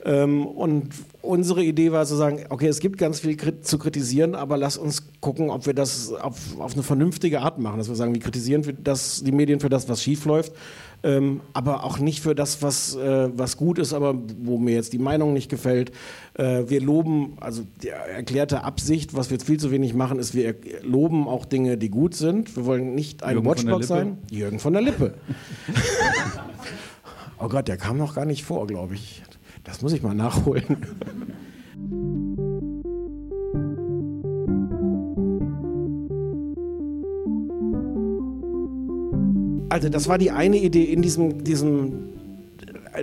Ähm, 0.04 0.46
und 0.46 0.88
unsere 1.22 1.62
Idee 1.62 1.92
war 1.92 2.06
zu 2.06 2.16
sagen, 2.16 2.44
okay, 2.48 2.68
es 2.68 2.80
gibt 2.80 2.98
ganz 2.98 3.20
viel 3.20 3.36
zu 3.60 3.78
kritisieren, 3.78 4.34
aber 4.34 4.56
lass 4.56 4.76
uns 4.76 5.02
gucken, 5.20 5.50
ob 5.50 5.66
wir 5.66 5.74
das 5.74 6.12
auf, 6.12 6.58
auf 6.58 6.72
eine 6.74 6.82
vernünftige 6.82 7.40
Art 7.40 7.58
machen. 7.58 7.78
Dass 7.78 7.88
wir 7.88 7.96
sagen, 7.96 8.14
wir 8.14 8.20
kritisieren 8.20 8.78
das, 8.82 9.22
die 9.22 9.32
Medien 9.32 9.60
für 9.60 9.68
das, 9.68 9.88
was 9.88 10.02
schief 10.02 10.24
läuft 10.24 10.52
ähm, 11.02 11.40
aber 11.52 11.84
auch 11.84 11.98
nicht 11.98 12.20
für 12.20 12.34
das, 12.34 12.62
was, 12.62 12.94
äh, 12.94 13.30
was 13.34 13.56
gut 13.56 13.78
ist, 13.78 13.92
aber 13.92 14.14
wo 14.42 14.58
mir 14.58 14.74
jetzt 14.74 14.92
die 14.92 14.98
Meinung 14.98 15.32
nicht 15.32 15.48
gefällt. 15.48 15.92
Äh, 16.34 16.64
wir 16.68 16.80
loben, 16.80 17.36
also 17.40 17.62
die 17.82 17.88
erklärte 17.88 18.64
Absicht, 18.64 19.14
was 19.14 19.30
wir 19.30 19.36
jetzt 19.36 19.46
viel 19.46 19.58
zu 19.58 19.70
wenig 19.70 19.94
machen, 19.94 20.18
ist, 20.18 20.34
wir 20.34 20.54
loben 20.82 21.26
auch 21.26 21.44
Dinge, 21.46 21.78
die 21.78 21.88
gut 21.88 22.14
sind. 22.14 22.54
Wir 22.56 22.66
wollen 22.66 22.94
nicht 22.94 23.22
ein 23.22 23.44
Watchblog 23.44 23.84
sein. 23.84 24.18
Jürgen 24.30 24.58
von 24.58 24.72
der 24.72 24.82
Lippe. 24.82 25.14
oh 27.38 27.48
Gott, 27.48 27.68
der 27.68 27.78
kam 27.78 27.96
noch 27.96 28.14
gar 28.14 28.26
nicht 28.26 28.44
vor, 28.44 28.66
glaube 28.66 28.94
ich. 28.94 29.22
Das 29.64 29.82
muss 29.82 29.92
ich 29.92 30.02
mal 30.02 30.14
nachholen. 30.14 30.64
Also 39.68 39.88
das 39.88 40.08
war 40.08 40.18
die 40.18 40.32
eine 40.32 40.58
Idee 40.58 40.84
in 40.84 41.00
diesem, 41.00 41.44
diesem 41.44 42.10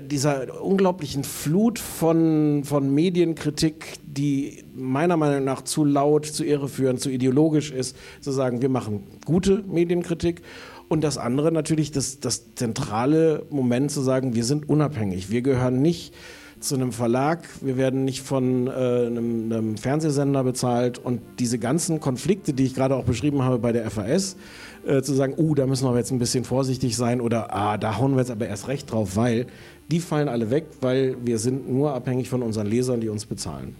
dieser 0.01 0.61
unglaublichen 0.61 1.23
Flut 1.23 1.79
von, 1.79 2.63
von 2.65 2.93
Medienkritik, 2.93 3.99
die 4.05 4.63
meiner 4.75 5.17
Meinung 5.17 5.45
nach 5.45 5.61
zu 5.61 5.85
laut, 5.85 6.25
zu 6.25 6.43
irreführend, 6.43 6.99
zu 6.99 7.09
ideologisch 7.09 7.71
ist, 7.71 7.95
zu 8.19 8.31
sagen, 8.31 8.61
wir 8.61 8.69
machen 8.69 9.03
gute 9.25 9.63
Medienkritik. 9.67 10.41
Und 10.89 11.03
das 11.03 11.17
andere 11.17 11.51
natürlich, 11.51 11.91
das, 11.91 12.19
das 12.19 12.55
zentrale 12.55 13.45
Moment 13.49 13.91
zu 13.91 14.01
sagen, 14.01 14.35
wir 14.35 14.43
sind 14.43 14.69
unabhängig. 14.69 15.29
Wir 15.29 15.41
gehören 15.41 15.81
nicht 15.81 16.13
zu 16.59 16.75
einem 16.75 16.91
Verlag, 16.91 17.47
wir 17.61 17.77
werden 17.77 18.05
nicht 18.05 18.21
von 18.21 18.67
äh, 18.67 18.71
einem, 18.71 19.51
einem 19.51 19.77
Fernsehsender 19.77 20.43
bezahlt. 20.43 20.99
Und 20.99 21.21
diese 21.39 21.59
ganzen 21.59 21.99
Konflikte, 21.99 22.53
die 22.53 22.65
ich 22.65 22.75
gerade 22.75 22.95
auch 22.95 23.05
beschrieben 23.05 23.43
habe 23.43 23.59
bei 23.59 23.71
der 23.71 23.89
FAS, 23.89 24.37
äh, 24.85 25.01
zu 25.01 25.13
sagen, 25.13 25.33
uh, 25.37 25.53
da 25.55 25.67
müssen 25.67 25.87
wir 25.87 25.95
jetzt 25.97 26.11
ein 26.11 26.19
bisschen 26.19 26.43
vorsichtig 26.43 26.95
sein 26.95 27.21
oder 27.21 27.53
ah, 27.53 27.77
da 27.77 27.97
hauen 27.97 28.13
wir 28.13 28.19
jetzt 28.19 28.31
aber 28.31 28.47
erst 28.47 28.67
recht 28.67 28.91
drauf, 28.91 29.15
weil 29.15 29.47
die 29.91 29.99
fallen 29.99 30.27
alle 30.27 30.49
weg, 30.49 30.65
weil 30.81 31.17
wir 31.23 31.37
sind 31.39 31.69
nur 31.69 31.93
abhängig 31.93 32.29
von 32.29 32.41
unseren 32.41 32.67
Lesern, 32.67 33.01
die 33.01 33.09
uns 33.09 33.25
bezahlen. 33.25 33.75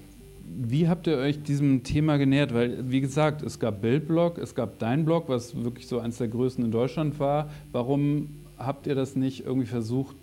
Wie 0.59 0.87
habt 0.87 1.07
ihr 1.07 1.17
euch 1.17 1.43
diesem 1.43 1.83
Thema 1.83 2.17
genähert? 2.17 2.53
Weil, 2.53 2.89
wie 2.89 3.01
gesagt, 3.01 3.43
es 3.43 3.59
gab 3.59 3.81
Bildblog, 3.81 4.37
es 4.37 4.55
gab 4.55 4.79
dein 4.79 5.05
Blog, 5.05 5.25
was 5.27 5.63
wirklich 5.63 5.87
so 5.87 5.99
eines 5.99 6.17
der 6.17 6.29
größten 6.29 6.65
in 6.65 6.71
Deutschland 6.71 7.19
war. 7.19 7.49
Warum 7.71 8.29
habt 8.57 8.87
ihr 8.87 8.95
das 8.95 9.15
nicht 9.15 9.45
irgendwie 9.45 9.67
versucht, 9.67 10.15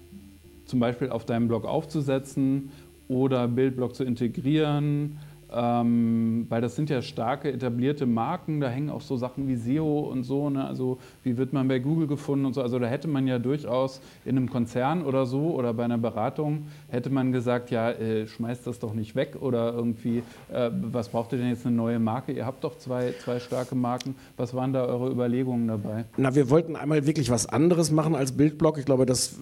zum 0.67 0.81
Beispiel 0.81 1.11
auf 1.11 1.25
deinem 1.25 1.49
Blog 1.49 1.65
aufzusetzen 1.65 2.71
oder 3.09 3.49
Bildblog 3.49 3.95
zu 3.95 4.05
integrieren? 4.05 5.19
Ähm, 5.55 6.47
weil 6.49 6.61
das 6.61 6.75
sind 6.75 6.91
ja 6.91 7.01
starke 7.01 7.53
etablierte 7.53 8.07
Marken, 8.07 8.61
da 8.61 8.69
hängen 8.69 8.91
auch 8.91 9.01
so 9.01 9.17
Sachen 9.17 9.47
wie 9.47 9.55
SEO 9.55 10.01
und 10.01 10.25
so, 10.25 10.51
ne? 10.51 10.67
also 10.67 10.99
wie 11.23 11.37
wird 11.37 11.53
man 11.53 11.69
bei 11.69 11.79
Google 11.79 12.09
gefunden 12.09 12.45
und 12.47 12.55
so. 12.55 12.63
Also 12.63 12.81
da 12.81 12.87
hätte 12.87 13.07
man 13.07 13.29
ja 13.29 13.39
durchaus 13.39 14.01
in 14.25 14.37
einem 14.37 14.51
Konzern 14.51 15.05
oder 15.05 15.27
so 15.27 15.55
oder 15.55 15.73
bei 15.73 15.85
einer 15.85 15.99
Beratung 15.99 16.67
hätte 16.89 17.11
man 17.11 17.31
gesagt, 17.31 17.71
ja, 17.71 17.91
äh, 17.91 18.27
schmeißt 18.27 18.67
das 18.67 18.81
doch 18.81 18.95
nicht 18.95 19.15
weg 19.15 19.37
oder 19.41 19.73
irgendwie, 19.73 20.23
äh, 20.53 20.71
was 20.73 21.09
braucht 21.09 21.33
ihr 21.33 21.39
denn 21.39 21.49
jetzt 21.49 21.67
eine 21.67 21.77
neue 21.77 22.01
Marke? 22.01 22.33
Ihr 22.33 22.47
habt 22.47 22.65
doch 22.65 22.77
zwei, 22.79 23.15
zwei 23.25 23.39
starke 23.39 23.77
Marken. 23.77 24.17
Was 24.37 24.55
waren 24.55 24.73
da 24.73 24.85
eure 24.85 25.11
Überlegungen 25.11 25.69
dabei? 25.69 26.05
Na, 26.17 26.35
wir 26.35 26.51
wollten 26.51 26.75
einmal 26.75 27.07
wirklich 27.07 27.31
was 27.31 27.47
anderes 27.47 27.93
machen 27.93 28.15
als 28.15 28.33
Bildblock. 28.33 28.79
Ich 28.79 28.87
glaube, 28.87 29.07
das 29.07 29.37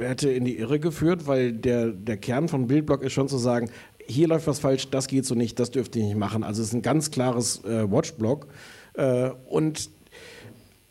hätte 0.00 0.30
in 0.30 0.44
die 0.44 0.56
Irre 0.58 0.78
geführt, 0.78 1.26
weil 1.26 1.52
der, 1.52 1.88
der 1.88 2.16
Kern 2.16 2.48
von 2.48 2.68
Bildblock 2.68 3.02
ist 3.02 3.12
schon 3.12 3.28
zu 3.28 3.36
sagen, 3.36 3.68
hier 4.08 4.28
läuft 4.28 4.46
was 4.46 4.58
falsch, 4.58 4.88
das 4.90 5.06
geht 5.06 5.26
so 5.26 5.34
nicht, 5.34 5.58
das 5.60 5.70
dürft 5.70 5.94
ihr 5.96 6.04
nicht 6.04 6.16
machen. 6.16 6.42
Also 6.42 6.62
es 6.62 6.68
ist 6.68 6.74
ein 6.74 6.82
ganz 6.82 7.10
klares 7.10 7.64
äh, 7.64 7.90
Watchblock. 7.90 8.46
Äh, 8.94 9.30
und 9.46 9.90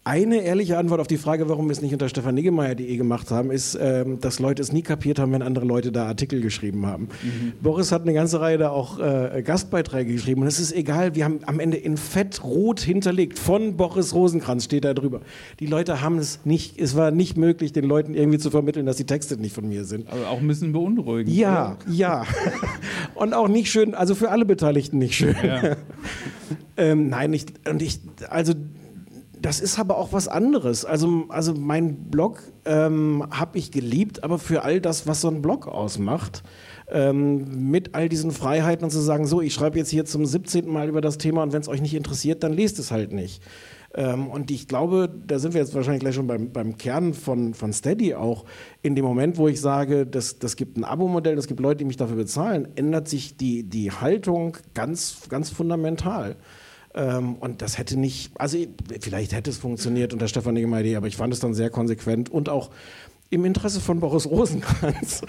eine 0.08 0.38
ehrliche 0.42 0.78
Antwort 0.78 1.02
auf 1.02 1.08
die 1.08 1.18
Frage, 1.18 1.50
warum 1.50 1.66
wir 1.66 1.74
es 1.74 1.82
nicht 1.82 1.92
unter 1.92 2.08
stefaniggemeier.de 2.08 2.96
gemacht 2.96 3.30
haben, 3.30 3.52
ist, 3.52 3.78
ähm, 3.80 4.22
dass 4.22 4.40
Leute 4.40 4.62
es 4.62 4.72
nie 4.72 4.82
kapiert 4.82 5.20
haben, 5.20 5.34
wenn 5.34 5.42
andere 5.42 5.66
Leute 5.66 5.92
da 5.92 6.06
Artikel 6.06 6.40
geschrieben 6.40 6.86
haben. 6.86 7.10
Mhm. 7.22 7.54
Boris 7.62 7.92
hat 7.92 8.04
eine 8.04 8.14
ganze 8.14 8.40
Reihe 8.40 8.58
da 8.58 8.70
auch 8.70 9.00
äh, 9.00 9.44
Gastbeiträge 9.44 10.14
geschrieben 10.14 10.44
und 10.44 10.48
es 10.48 10.60
ist 10.60 10.72
egal, 10.72 11.16
wir 11.16 11.26
haben 11.26 11.40
am 11.46 11.60
Ende 11.60 11.76
in 11.76 11.98
Fett 11.98 12.42
rot 12.42 12.80
hinterlegt, 12.80 13.38
von 13.38 13.76
Boris 13.76 14.14
Rosenkranz 14.14 14.64
steht 14.64 14.86
da 14.86 14.94
drüber. 14.94 15.20
Die 15.60 15.66
Leute 15.66 16.02
haben 16.02 16.20
es 16.20 16.40
nicht, 16.46 16.80
es 16.80 16.96
war 16.96 17.12
nicht 17.12 17.36
möglich, 17.36 17.74
den 17.74 17.84
Leuten 17.84 18.14
irgendwie 18.14 18.38
zu 18.38 18.50
vermitteln, 18.50 18.86
dass 18.86 18.96
die 18.96 19.06
Texte 19.06 19.36
nicht 19.36 19.54
von 19.54 19.68
mir 19.68 19.84
sind. 19.84 20.08
Aber 20.08 20.30
auch 20.30 20.40
ein 20.40 20.48
bisschen 20.48 20.72
beunruhigend. 20.72 21.36
Ja, 21.36 21.76
oder? 21.86 21.94
ja. 21.94 22.26
und 23.16 23.34
auch 23.34 23.50
nicht 23.50 23.70
schön, 23.70 23.94
also 23.94 24.16
für 24.16 24.30
alle 24.30 24.46
Beteiligten 24.46 25.00
nicht 25.00 25.16
schön. 25.16 25.36
Ja. 25.44 25.76
ähm, 26.78 27.10
nein, 27.10 27.34
ich, 27.34 27.48
und 27.70 27.82
ich, 27.82 28.00
also 28.30 28.54
das 29.42 29.60
ist 29.60 29.80
aber 29.80 29.98
auch 29.98 30.14
was 30.14 30.28
anderes. 30.28 30.86
Also, 30.86 31.26
also 31.30 31.54
mein 31.54 32.10
Blog 32.10 32.42
ähm, 32.66 33.26
habe 33.30 33.58
ich 33.58 33.72
geliebt, 33.72 34.24
aber 34.24 34.40
für 34.40 34.64
all 34.64 34.82
das, 34.82 35.08
was 35.08 35.22
so 35.22 35.30
ein 35.30 35.42
Blog 35.42 35.68
ausmacht, 35.68 36.44
ähm, 36.90 37.70
mit 37.70 37.96
all 37.96 38.10
diesen 38.10 38.32
Freiheiten 38.32 38.84
und 38.84 38.92
zu 38.92 39.00
sagen, 39.00 39.28
so, 39.28 39.42
ich 39.42 39.54
schreibe 39.54 39.78
jetzt 39.78 39.90
hier 39.90 40.06
zum 40.06 40.26
17. 40.26 40.68
Mal 40.68 40.90
über 40.90 41.02
das 41.02 41.18
Thema 41.18 41.44
und 41.44 41.54
wenn 41.54 41.62
es 41.62 41.68
euch 41.68 41.82
nicht 41.82 41.94
interessiert, 41.94 42.44
dann 42.44 42.54
lest 42.54 42.80
es 42.80 42.92
halt 42.92 43.12
nicht. 43.12 43.42
Ähm, 43.94 44.28
und 44.28 44.52
ich 44.52 44.68
glaube, 44.68 45.10
da 45.26 45.40
sind 45.40 45.54
wir 45.54 45.62
jetzt 45.62 45.74
wahrscheinlich 45.74 46.02
gleich 46.02 46.16
schon 46.16 46.28
beim, 46.28 46.52
beim 46.52 46.78
Kern 46.78 47.14
von, 47.14 47.54
von 47.54 47.74
Steady 47.74 48.16
auch. 48.16 48.46
In 48.82 48.96
dem 48.96 49.06
Moment, 49.06 49.38
wo 49.38 49.48
ich 49.48 49.60
sage, 49.60 50.06
das, 50.06 50.40
das 50.40 50.56
gibt 50.56 50.78
ein 50.78 50.84
Abo-Modell, 50.84 51.36
das 51.36 51.48
gibt 51.48 51.60
Leute, 51.60 51.80
die 51.80 51.86
mich 51.86 51.98
dafür 51.98 52.18
bezahlen, 52.18 52.68
ändert 52.76 53.08
sich 53.08 53.38
die, 53.38 53.64
die 53.64 53.92
Haltung 53.92 54.58
ganz, 54.74 55.22
ganz 55.30 55.50
fundamental. 55.50 56.36
Ähm, 56.94 57.36
und 57.36 57.62
das 57.62 57.78
hätte 57.78 57.98
nicht, 57.98 58.32
also 58.40 58.58
vielleicht 59.02 59.34
hätte 59.34 59.50
es 59.50 59.58
funktioniert 59.58 60.14
unter 60.14 60.28
Stefan 60.28 60.54
Niggemeier, 60.54 60.98
aber 60.98 61.08
ich 61.08 61.18
fand 61.18 61.34
es 61.34 61.40
dann 61.40 61.54
sehr 61.54 61.70
konsequent 61.70 62.30
und 62.30 62.50
auch 62.50 62.70
im 63.30 63.46
Interesse 63.46 63.82
von 63.82 64.00
Boris 64.00 64.26
Rosenkranz 64.26 65.22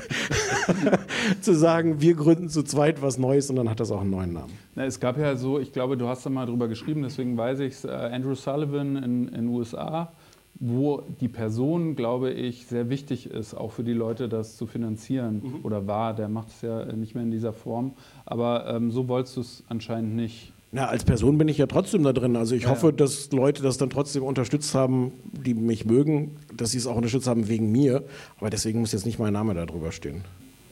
zu 1.40 1.55
sagen, 1.55 2.01
wir 2.01 2.14
gründen 2.14 2.49
zu 2.49 2.62
zweit 2.62 3.03
was 3.03 3.18
Neues 3.18 3.51
und 3.51 3.57
dann 3.57 3.68
hat 3.68 3.81
das 3.81 3.90
auch 3.90 4.03
einen 4.03 4.11
neuen 4.11 4.33
Namen. 4.33 4.53
Na, 4.75 4.85
es 4.85 5.01
gab 5.01 5.18
ja 5.18 5.35
so, 5.37 5.59
ich 5.59 5.73
glaube, 5.73 5.97
du 5.97 6.07
hast 6.07 6.25
da 6.25 6.31
mal 6.31 6.47
drüber 6.47 6.68
geschrieben, 6.68 7.03
deswegen 7.03 7.37
weiß 7.37 7.61
ich 7.61 7.75
es, 7.75 7.85
äh, 7.85 7.88
Andrew 7.88 8.35
Sullivan 8.35 8.97
in 8.97 9.27
den 9.33 9.49
USA, 9.49 10.12
wo 10.61 11.03
die 11.21 11.29
Person, 11.29 11.97
glaube 11.97 12.31
ich, 12.31 12.66
sehr 12.66 12.88
wichtig 12.88 13.31
ist, 13.31 13.55
auch 13.55 13.73
für 13.73 13.85
die 13.85 13.92
Leute 13.92 14.29
das 14.29 14.57
zu 14.57 14.66
finanzieren 14.66 15.42
mhm. 15.42 15.64
oder 15.64 15.87
war. 15.87 16.14
Der 16.14 16.29
macht 16.29 16.49
es 16.49 16.62
ja 16.62 16.85
nicht 16.85 17.14
mehr 17.14 17.25
in 17.25 17.31
dieser 17.31 17.53
Form, 17.53 17.92
aber 18.27 18.66
ähm, 18.68 18.90
so 18.90 19.09
wolltest 19.09 19.37
du 19.37 19.40
es 19.40 19.64
anscheinend 19.68 20.14
nicht. 20.14 20.53
Na, 20.70 20.87
als 20.87 21.04
Person 21.04 21.38
bin 21.38 21.48
ich 21.48 21.57
ja 21.57 21.66
trotzdem 21.66 22.02
da 22.02 22.12
drin. 22.12 22.37
Also 22.37 22.54
ich 22.54 22.64
ja, 22.64 22.68
hoffe, 22.68 22.92
dass 22.92 23.33
Leute 23.33 23.62
das 23.62 23.78
dann 23.78 23.88
trotzdem 23.88 24.22
unterstützt 24.22 24.74
haben, 24.74 25.12
die 25.33 25.54
mich 25.54 25.87
mögen, 25.87 26.37
dass 26.54 26.72
sie 26.72 26.78
es 26.78 26.87
auch 26.87 26.96
unterstützt 26.96 27.26
haben 27.26 27.48
wegen 27.48 27.72
mir. 27.72 28.04
Aber 28.38 28.50
deswegen 28.50 28.81
muss 28.81 28.92
jetzt 28.92 29.07
nicht 29.07 29.18
mein 29.18 29.33
Name 29.33 29.54
da 29.54 29.64
drüber 29.64 29.92
stehen. 29.92 30.24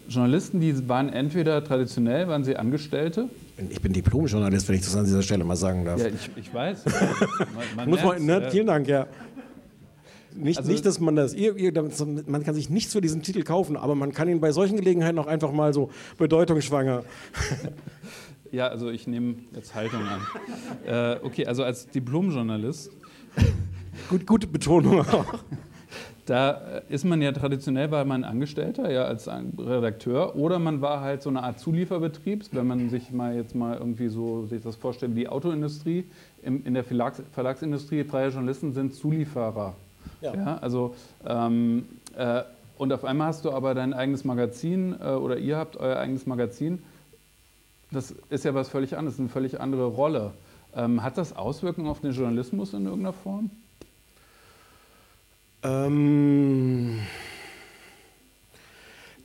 Journalisten, 0.08 0.60
die 0.60 0.88
waren 0.88 1.08
entweder 1.08 1.64
traditionell, 1.64 2.28
waren 2.28 2.44
sie 2.44 2.56
Angestellte? 2.56 3.28
Ich 3.70 3.80
bin 3.80 3.92
Diplom-Journalist, 3.92 4.68
wenn 4.68 4.76
ich 4.76 4.82
das 4.82 4.94
an 4.94 5.04
dieser 5.04 5.22
Stelle 5.22 5.44
mal 5.44 5.56
sagen 5.56 5.84
darf. 5.84 5.98
Ja, 5.98 6.08
ich, 6.08 6.30
ich 6.36 6.52
weiß. 6.52 6.84
Man, 6.84 7.64
man 7.74 7.90
muss 7.90 8.04
man, 8.04 8.24
ne, 8.24 8.48
vielen 8.50 8.66
Dank, 8.66 8.86
ja. 8.86 9.06
Nicht, 10.34 10.58
also, 10.58 10.70
nicht, 10.70 10.84
dass 10.84 11.00
man 11.00 11.16
das, 11.16 11.32
ihr, 11.32 11.56
ihr, 11.56 11.72
man 12.26 12.44
kann 12.44 12.54
sich 12.54 12.68
nichts 12.68 12.92
für 12.92 13.00
diesen 13.00 13.22
Titel 13.22 13.42
kaufen, 13.42 13.74
aber 13.74 13.94
man 13.94 14.12
kann 14.12 14.28
ihn 14.28 14.38
bei 14.38 14.52
solchen 14.52 14.76
Gelegenheiten 14.76 15.18
auch 15.18 15.26
einfach 15.26 15.50
mal 15.50 15.72
so 15.72 15.88
bedeutungsschwanger 16.18 17.04
Ja, 18.52 18.68
also 18.68 18.90
ich 18.90 19.06
nehme 19.06 19.36
jetzt 19.54 19.74
Haltung 19.74 20.00
an. 20.02 20.20
äh, 20.86 21.16
okay, 21.22 21.46
also 21.46 21.64
als 21.64 21.88
Diplomjournalist. 21.88 22.90
Gut, 24.08 24.26
gute 24.26 24.46
Betonung 24.46 25.00
auch. 25.00 25.40
Da 26.26 26.82
ist 26.88 27.04
man 27.04 27.22
ja 27.22 27.30
traditionell 27.30 27.90
war 27.92 28.04
man 28.04 28.24
Angestellter, 28.24 28.90
ja, 28.90 29.04
als 29.04 29.28
Redakteur, 29.28 30.34
oder 30.34 30.58
man 30.58 30.80
war 30.82 31.00
halt 31.00 31.22
so 31.22 31.30
eine 31.30 31.42
Art 31.42 31.60
Zulieferbetrieb, 31.60 32.44
wenn 32.50 32.66
man 32.66 32.90
sich 32.90 33.12
mal 33.12 33.36
jetzt 33.36 33.54
mal 33.54 33.76
irgendwie 33.78 34.08
so 34.08 34.44
sich 34.46 34.60
das 34.60 34.74
vorstellt, 34.74 35.14
wie 35.14 35.20
die 35.20 35.28
Autoindustrie, 35.28 36.04
in, 36.42 36.64
in 36.64 36.74
der 36.74 36.82
Verlags, 36.82 37.22
Verlagsindustrie, 37.32 38.02
freie 38.02 38.28
Journalisten 38.28 38.72
sind 38.72 38.94
Zulieferer. 38.94 39.76
Ja. 40.20 40.34
ja 40.34 40.58
also 40.58 40.96
ähm, 41.24 41.86
äh, 42.16 42.42
und 42.76 42.92
auf 42.92 43.04
einmal 43.04 43.28
hast 43.28 43.44
du 43.44 43.52
aber 43.52 43.74
dein 43.74 43.94
eigenes 43.94 44.24
Magazin 44.24 44.96
äh, 45.00 45.10
oder 45.10 45.38
ihr 45.38 45.56
habt 45.56 45.76
euer 45.76 45.96
eigenes 45.96 46.26
Magazin 46.26 46.80
das 47.96 48.14
ist 48.28 48.44
ja 48.44 48.54
was 48.54 48.68
völlig 48.68 48.96
anderes, 48.96 49.18
eine 49.18 49.28
völlig 49.28 49.58
andere 49.60 49.86
Rolle. 49.86 50.32
Ähm, 50.74 51.02
hat 51.02 51.16
das 51.16 51.34
Auswirkungen 51.34 51.88
auf 51.88 52.00
den 52.00 52.12
Journalismus 52.12 52.74
in 52.74 52.84
irgendeiner 52.84 53.14
Form? 53.14 53.50
Ähm, 55.62 57.00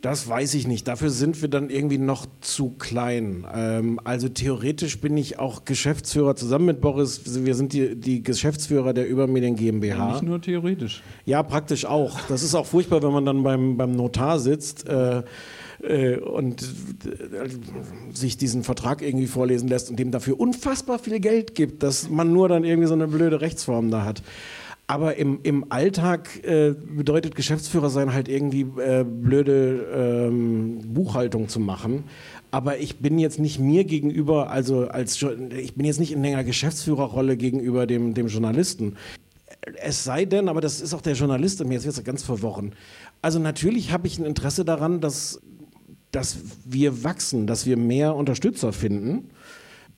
das 0.01 0.27
weiß 0.27 0.53
ich 0.53 0.67
nicht. 0.67 0.87
Dafür 0.87 1.09
sind 1.09 1.41
wir 1.41 1.49
dann 1.49 1.69
irgendwie 1.69 1.97
noch 1.97 2.25
zu 2.39 2.69
klein. 2.79 3.45
Ähm, 3.53 3.99
also 4.05 4.29
theoretisch 4.29 5.01
bin 5.01 5.17
ich 5.17 5.37
auch 5.37 5.65
Geschäftsführer 5.65 6.37
zusammen 6.37 6.65
mit 6.65 6.79
Boris. 6.79 7.43
Wir 7.45 7.55
sind 7.55 7.73
die, 7.73 7.95
die 7.95 8.23
Geschäftsführer 8.23 8.93
der 8.93 9.07
Übermedien 9.07 9.57
GmbH. 9.57 9.97
Ja, 9.97 10.11
nicht 10.13 10.23
nur 10.23 10.41
theoretisch. 10.41 11.03
Ja, 11.25 11.43
praktisch 11.43 11.85
auch. 11.85 12.19
Das 12.29 12.41
ist 12.41 12.55
auch 12.55 12.65
furchtbar, 12.65 13.03
wenn 13.03 13.11
man 13.11 13.25
dann 13.25 13.43
beim, 13.43 13.75
beim 13.75 13.91
Notar 13.91 14.39
sitzt. 14.39 14.87
Äh, 14.87 15.23
äh, 15.83 16.17
und 16.17 16.61
äh, 16.61 17.47
sich 18.13 18.37
diesen 18.37 18.63
Vertrag 18.63 19.01
irgendwie 19.01 19.27
vorlesen 19.27 19.67
lässt 19.67 19.89
und 19.89 19.97
dem 19.97 20.11
dafür 20.11 20.39
unfassbar 20.39 20.99
viel 20.99 21.19
Geld 21.19 21.55
gibt, 21.55 21.83
dass 21.83 22.09
man 22.09 22.31
nur 22.33 22.49
dann 22.49 22.63
irgendwie 22.63 22.87
so 22.87 22.93
eine 22.93 23.07
blöde 23.07 23.41
Rechtsform 23.41 23.91
da 23.91 24.05
hat. 24.05 24.23
Aber 24.87 25.15
im, 25.15 25.39
im 25.43 25.71
Alltag 25.71 26.43
äh, 26.43 26.73
bedeutet 26.73 27.35
Geschäftsführer 27.35 27.89
sein 27.89 28.13
halt 28.13 28.27
irgendwie 28.27 28.65
äh, 28.77 29.05
blöde 29.05 30.27
ähm, 30.29 30.81
Buchhaltung 30.93 31.47
zu 31.47 31.61
machen. 31.61 32.03
Aber 32.51 32.77
ich 32.77 32.97
bin 32.97 33.17
jetzt 33.17 33.39
nicht 33.39 33.57
mir 33.57 33.85
gegenüber, 33.85 34.49
also 34.49 34.89
als 34.89 35.25
ich 35.55 35.75
bin 35.75 35.85
jetzt 35.85 36.01
nicht 36.01 36.11
in 36.11 36.25
einer 36.25 36.43
Geschäftsführerrolle 36.43 37.37
gegenüber 37.37 37.87
dem, 37.87 38.13
dem 38.13 38.27
Journalisten. 38.27 38.97
Es 39.81 40.03
sei 40.03 40.25
denn, 40.25 40.49
aber 40.49 40.59
das 40.59 40.81
ist 40.81 40.93
auch 40.93 41.01
der 41.01 41.13
Journalist, 41.13 41.61
und 41.61 41.69
mir 41.69 41.75
jetzt 41.75 41.85
wird 41.85 41.97
es 41.97 42.03
ganz 42.03 42.23
verworren. 42.23 42.73
Also 43.21 43.39
natürlich 43.39 43.93
habe 43.93 44.07
ich 44.07 44.19
ein 44.19 44.25
Interesse 44.25 44.65
daran, 44.65 44.99
dass, 44.99 45.39
dass 46.11 46.37
wir 46.65 47.03
wachsen, 47.03 47.47
dass 47.47 47.65
wir 47.65 47.77
mehr 47.77 48.15
Unterstützer 48.15 48.73
finden. 48.73 49.29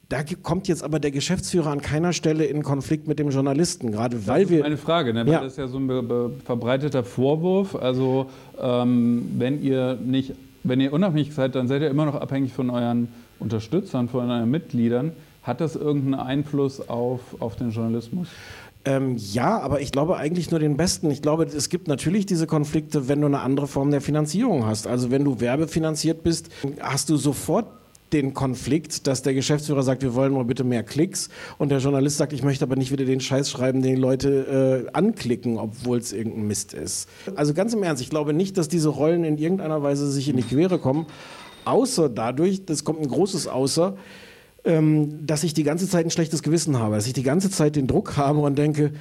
Da 0.09 0.21
kommt 0.43 0.67
jetzt 0.67 0.83
aber 0.83 0.99
der 0.99 1.11
Geschäftsführer 1.11 1.71
an 1.71 1.81
keiner 1.81 2.13
Stelle 2.13 2.45
in 2.45 2.61
Konflikt 2.61 3.07
mit 3.07 3.17
dem 3.17 3.29
Journalisten, 3.29 3.91
gerade 3.91 4.27
weil 4.27 4.49
wir. 4.49 4.63
Eine 4.63 4.77
Frage, 4.77 5.13
ne? 5.13 5.25
ja. 5.25 5.41
das 5.41 5.53
ist 5.53 5.57
ja 5.57 5.67
so 5.67 5.79
ein 5.79 5.89
verbreiteter 6.45 7.03
Vorwurf. 7.03 7.75
Also 7.75 8.27
ähm, 8.61 9.31
wenn 9.37 9.63
ihr 9.63 9.95
nicht, 9.95 10.33
wenn 10.63 10.79
ihr 10.81 10.93
unabhängig 10.93 11.33
seid, 11.33 11.55
dann 11.55 11.67
seid 11.67 11.81
ihr 11.81 11.89
immer 11.89 12.05
noch 12.05 12.15
abhängig 12.15 12.53
von 12.53 12.69
euren 12.69 13.07
Unterstützern, 13.39 14.07
von 14.07 14.29
euren 14.29 14.51
Mitgliedern. 14.51 15.13
Hat 15.41 15.61
das 15.61 15.75
irgendeinen 15.75 16.15
Einfluss 16.19 16.87
auf, 16.89 17.21
auf 17.39 17.55
den 17.55 17.71
Journalismus? 17.71 18.27
Ähm, 18.85 19.15
ja, 19.17 19.59
aber 19.59 19.79
ich 19.81 19.91
glaube 19.91 20.17
eigentlich 20.17 20.51
nur 20.51 20.59
den 20.59 20.75
besten. 20.75 21.09
Ich 21.09 21.21
glaube, 21.21 21.45
es 21.45 21.69
gibt 21.69 21.87
natürlich 21.87 22.25
diese 22.25 22.47
Konflikte, 22.47 23.07
wenn 23.07 23.21
du 23.21 23.27
eine 23.27 23.39
andere 23.39 23.67
Form 23.67 23.91
der 23.91 24.01
Finanzierung 24.01 24.65
hast. 24.65 24.87
Also 24.87 25.09
wenn 25.09 25.23
du 25.23 25.39
werbefinanziert 25.39 26.23
bist, 26.23 26.49
hast 26.81 27.09
du 27.09 27.15
sofort 27.15 27.67
den 28.11 28.33
Konflikt, 28.33 29.07
dass 29.07 29.23
der 29.23 29.33
Geschäftsführer 29.33 29.83
sagt, 29.83 30.03
wir 30.03 30.13
wollen 30.13 30.33
mal 30.33 30.45
bitte 30.45 30.63
mehr 30.63 30.83
Klicks 30.83 31.29
und 31.57 31.69
der 31.69 31.79
Journalist 31.79 32.17
sagt, 32.17 32.31
ich 32.31 32.43
möchte 32.43 32.63
aber 32.63 32.75
nicht 32.75 32.91
wieder 32.91 33.05
den 33.05 33.19
Scheiß 33.19 33.49
schreiben, 33.49 33.81
den 33.81 33.95
die 33.95 34.01
Leute 34.01 34.85
äh, 34.87 34.91
anklicken, 34.95 35.57
obwohl 35.57 35.97
es 35.97 36.13
irgendein 36.13 36.47
Mist 36.47 36.73
ist. 36.73 37.09
Also 37.35 37.53
ganz 37.53 37.73
im 37.73 37.81
Ernst, 37.81 38.03
ich 38.03 38.11
glaube 38.11 38.33
nicht, 38.33 38.57
dass 38.57 38.67
diese 38.67 38.89
Rollen 38.89 39.23
in 39.23 39.37
irgendeiner 39.37 39.81
Weise 39.81 40.11
sich 40.11 40.29
in 40.29 40.37
die 40.37 40.43
Quere 40.43 40.77
kommen, 40.77 41.07
außer 41.65 42.07
dadurch, 42.07 42.65
das 42.65 42.83
kommt 42.83 43.01
ein 43.01 43.07
großes 43.07 43.47
Außer, 43.47 43.97
ähm, 44.65 45.25
dass 45.25 45.43
ich 45.43 45.53
die 45.53 45.63
ganze 45.63 45.87
Zeit 45.87 46.05
ein 46.05 46.11
schlechtes 46.11 46.43
Gewissen 46.43 46.79
habe, 46.79 46.95
dass 46.95 47.07
ich 47.07 47.13
die 47.13 47.23
ganze 47.23 47.49
Zeit 47.49 47.75
den 47.75 47.87
Druck 47.87 48.17
habe 48.17 48.39
und 48.39 48.57
denke, 48.57 48.91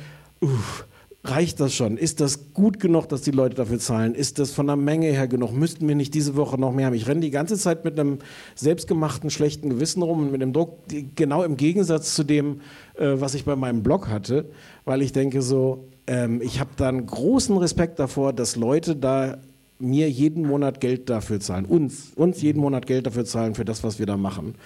uff, 0.41 0.87
Reicht 1.25 1.61
das 1.61 1.73
schon? 1.73 1.99
Ist 1.99 2.21
das 2.21 2.53
gut 2.53 2.81
genug, 2.81 3.09
dass 3.09 3.23
die 3.23 3.31
Leute 3.31 3.55
dafür 3.55 3.79
zahlen? 3.79 4.17
Ist 4.17 4.41
das 4.41 4.51
von 4.51 4.67
der 4.67 4.75
Menge 4.75 5.07
her 5.07 5.29
genug? 5.29 5.53
Müssten 5.53 5.87
wir 5.87 5.95
nicht 5.95 6.15
diese 6.15 6.35
Woche 6.35 6.59
noch 6.59 6.73
mehr 6.73 6.87
haben? 6.87 6.95
Ich 6.95 7.07
renne 7.07 7.21
die 7.21 7.31
ganze 7.31 7.57
Zeit 7.57 7.85
mit 7.85 7.99
einem 7.99 8.19
selbstgemachten 8.57 9.31
schlechten 9.31 9.71
Gewissen 9.71 10.03
rum 10.03 10.19
und 10.19 10.33
mit 10.33 10.43
dem 10.43 10.53
Druck, 10.53 10.79
genau 11.15 11.45
im 11.45 11.57
Gegensatz 11.57 12.17
zu 12.17 12.25
dem, 12.25 12.61
äh, 12.97 13.13
was 13.15 13.35
ich 13.35 13.45
bei 13.45 13.55
meinem 13.55 13.85
Blog 13.85 14.09
hatte, 14.09 14.47
weil 14.85 15.01
ich 15.01 15.13
denke 15.13 15.43
so, 15.43 15.85
ähm, 16.09 16.43
ich 16.43 16.59
habe 16.59 16.71
da 16.77 16.89
einen 16.89 17.07
großen 17.07 17.57
Respekt 17.57 18.01
davor, 18.01 18.33
dass 18.33 18.57
Leute 18.57 18.97
da 18.97 19.39
mir 19.79 20.11
jeden 20.11 20.45
Monat 20.45 20.81
Geld 20.81 21.09
dafür 21.09 21.39
zahlen, 21.39 21.67
uns, 21.67 22.11
uns 22.17 22.43
jeden 22.43 22.61
Monat 22.61 22.89
Geld 22.89 23.07
dafür 23.07 23.25
zahlen 23.25 23.55
für 23.55 23.65
das, 23.65 23.85
was 23.85 24.01
wir 24.01 24.07
da 24.07 24.17
machen. 24.17 24.57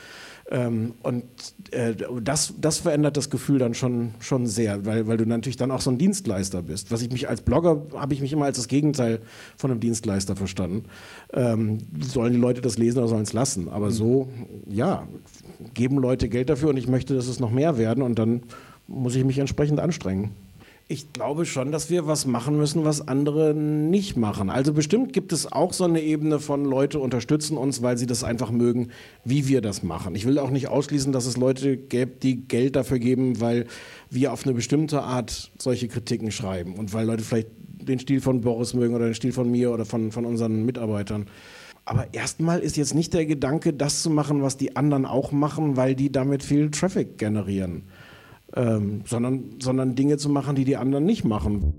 Ähm, 0.49 0.95
und 1.03 1.25
äh, 1.73 1.95
das, 2.23 2.55
das 2.61 2.79
verändert 2.79 3.17
das 3.17 3.31
Gefühl 3.31 3.59
dann 3.59 3.75
schon, 3.75 4.15
schon 4.21 4.47
sehr, 4.47 4.87
weil, 4.87 5.09
weil 5.09 5.17
du 5.17 5.27
natürlich 5.27 5.57
dann 5.57 5.73
auch 5.73 5.81
so 5.81 5.91
ein 5.91 5.99
Dienstleister 5.99 6.63
bist. 6.63 6.93
Was 6.93 7.03
ich 7.03 7.11
mich 7.11 7.29
als 7.29 7.41
Blogger 7.41 7.83
habe 7.95 8.15
ich 8.15 8.21
mich 8.21 8.33
immer 8.33 8.45
als 8.45 8.57
das 8.57 8.69
Gegenteil 8.69 9.21
von 9.57 9.71
einem 9.73 9.81
Dienstleister 9.81 10.37
verstanden. 10.37 10.85
Ähm, 11.33 11.79
sollen 12.01 12.33
die 12.33 12.39
Leute 12.39 12.61
das 12.61 12.79
lesen 12.79 12.99
oder 12.99 13.09
sollen 13.09 13.25
es 13.25 13.33
lassen? 13.33 13.69
Aber 13.69 13.91
so, 13.91 14.29
ja, 14.69 15.09
geben 15.75 15.99
Leute 15.99 16.29
Geld 16.29 16.49
dafür 16.49 16.69
und 16.71 16.77
ich 16.77 16.87
möchte, 16.87 17.15
dass 17.15 17.27
es 17.27 17.41
noch 17.41 17.51
mehr 17.51 17.77
werden 17.77 18.03
und 18.03 18.19
dann 18.19 18.43
muss 18.87 19.17
ich 19.17 19.25
mich 19.25 19.39
entsprechend 19.39 19.81
anstrengen. 19.81 20.31
Ich 20.89 21.13
glaube 21.13 21.47
schon, 21.47 21.73
dass 21.73 21.91
wir 21.91 22.07
was 22.07 22.27
machen 22.27 22.57
müssen, 22.57 22.85
was 22.85 23.09
andere 23.09 23.55
nicht 23.55 24.17
machen. 24.17 24.51
Also 24.51 24.73
bestimmt 24.73 25.13
gibt 25.13 25.33
es 25.33 25.51
auch 25.51 25.73
so 25.73 25.83
eine 25.83 26.01
Ebene 26.01 26.39
von 26.39 26.65
Leute 26.65 27.01
unterstützen 27.01 27.57
uns, 27.57 27.83
weil 27.83 27.99
sie 27.99 28.07
das 28.07 28.23
einfach 28.23 28.53
mögen, 28.53 28.91
wie 29.25 29.49
wir 29.49 29.63
das 29.63 29.83
machen. 29.83 30.15
Ich 30.15 30.27
will 30.27 30.39
auch 30.39 30.51
nicht 30.51 30.69
ausschließen, 30.69 31.11
dass 31.11 31.27
es 31.27 31.37
Leute 31.37 31.77
gäbe, 31.77 32.13
die 32.23 32.47
Geld 32.47 32.77
dafür 32.77 33.01
geben, 33.01 33.41
weil 33.41 33.67
wir 34.11 34.33
auf 34.33 34.45
eine 34.45 34.55
bestimmte 34.55 35.03
Art 35.03 35.51
solche 35.59 35.89
Kritiken 35.89 36.31
schreiben 36.31 36.77
und 36.77 36.93
weil 36.93 37.05
Leute 37.05 37.25
vielleicht 37.25 37.49
den 37.59 37.99
Stil 37.99 38.21
von 38.21 38.41
Boris 38.41 38.73
mögen 38.73 38.95
oder 38.95 39.07
den 39.07 39.15
Stil 39.15 39.33
von 39.33 39.51
mir 39.51 39.73
oder 39.73 39.87
von, 39.87 40.13
von 40.13 40.25
unseren 40.25 40.65
Mitarbeitern. 40.65 41.27
Aber 41.85 42.15
erstmal 42.15 42.61
ist 42.61 42.77
jetzt 42.77 42.95
nicht 42.95 43.13
der 43.13 43.27
Gedanke, 43.27 43.73
das 43.73 44.03
zu 44.03 44.11
machen, 44.11 44.41
was 44.41 44.57
die 44.57 44.77
anderen 44.77 45.05
auch 45.05 45.33
machen, 45.33 45.77
weil 45.77 45.97
die 45.97 46.13
damit 46.13 46.45
viel 46.45 46.71
Traffic 46.71 47.19
generieren 47.19 47.83
ähm, 48.57 49.03
sondern, 49.05 49.57
sondern 49.61 49.95
Dinge 49.95 50.17
zu 50.17 50.31
machen, 50.31 50.57
die 50.57 50.65
die 50.65 50.77
anderen 50.77 51.05
nicht 51.05 51.25
machen. 51.25 51.75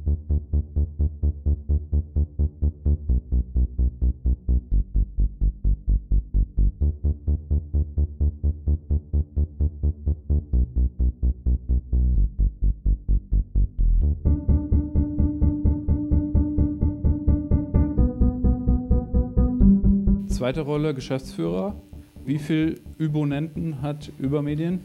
Zweite 20.28 20.62
Rolle 20.62 20.94
Geschäftsführer. 20.94 21.76
Wie 22.24 22.38
viele 22.38 22.76
Übonenten 23.00 23.82
hat 23.82 24.12
Übermedien? 24.20 24.82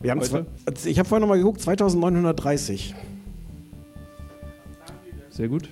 Wir 0.00 0.10
haben 0.10 0.20
zwei, 0.22 0.44
also 0.64 0.88
ich 0.88 0.98
habe 0.98 1.08
vorhin 1.08 1.22
nochmal 1.22 1.38
geguckt, 1.38 1.60
2930. 1.60 2.94
Sehr 5.30 5.48
gut. 5.48 5.68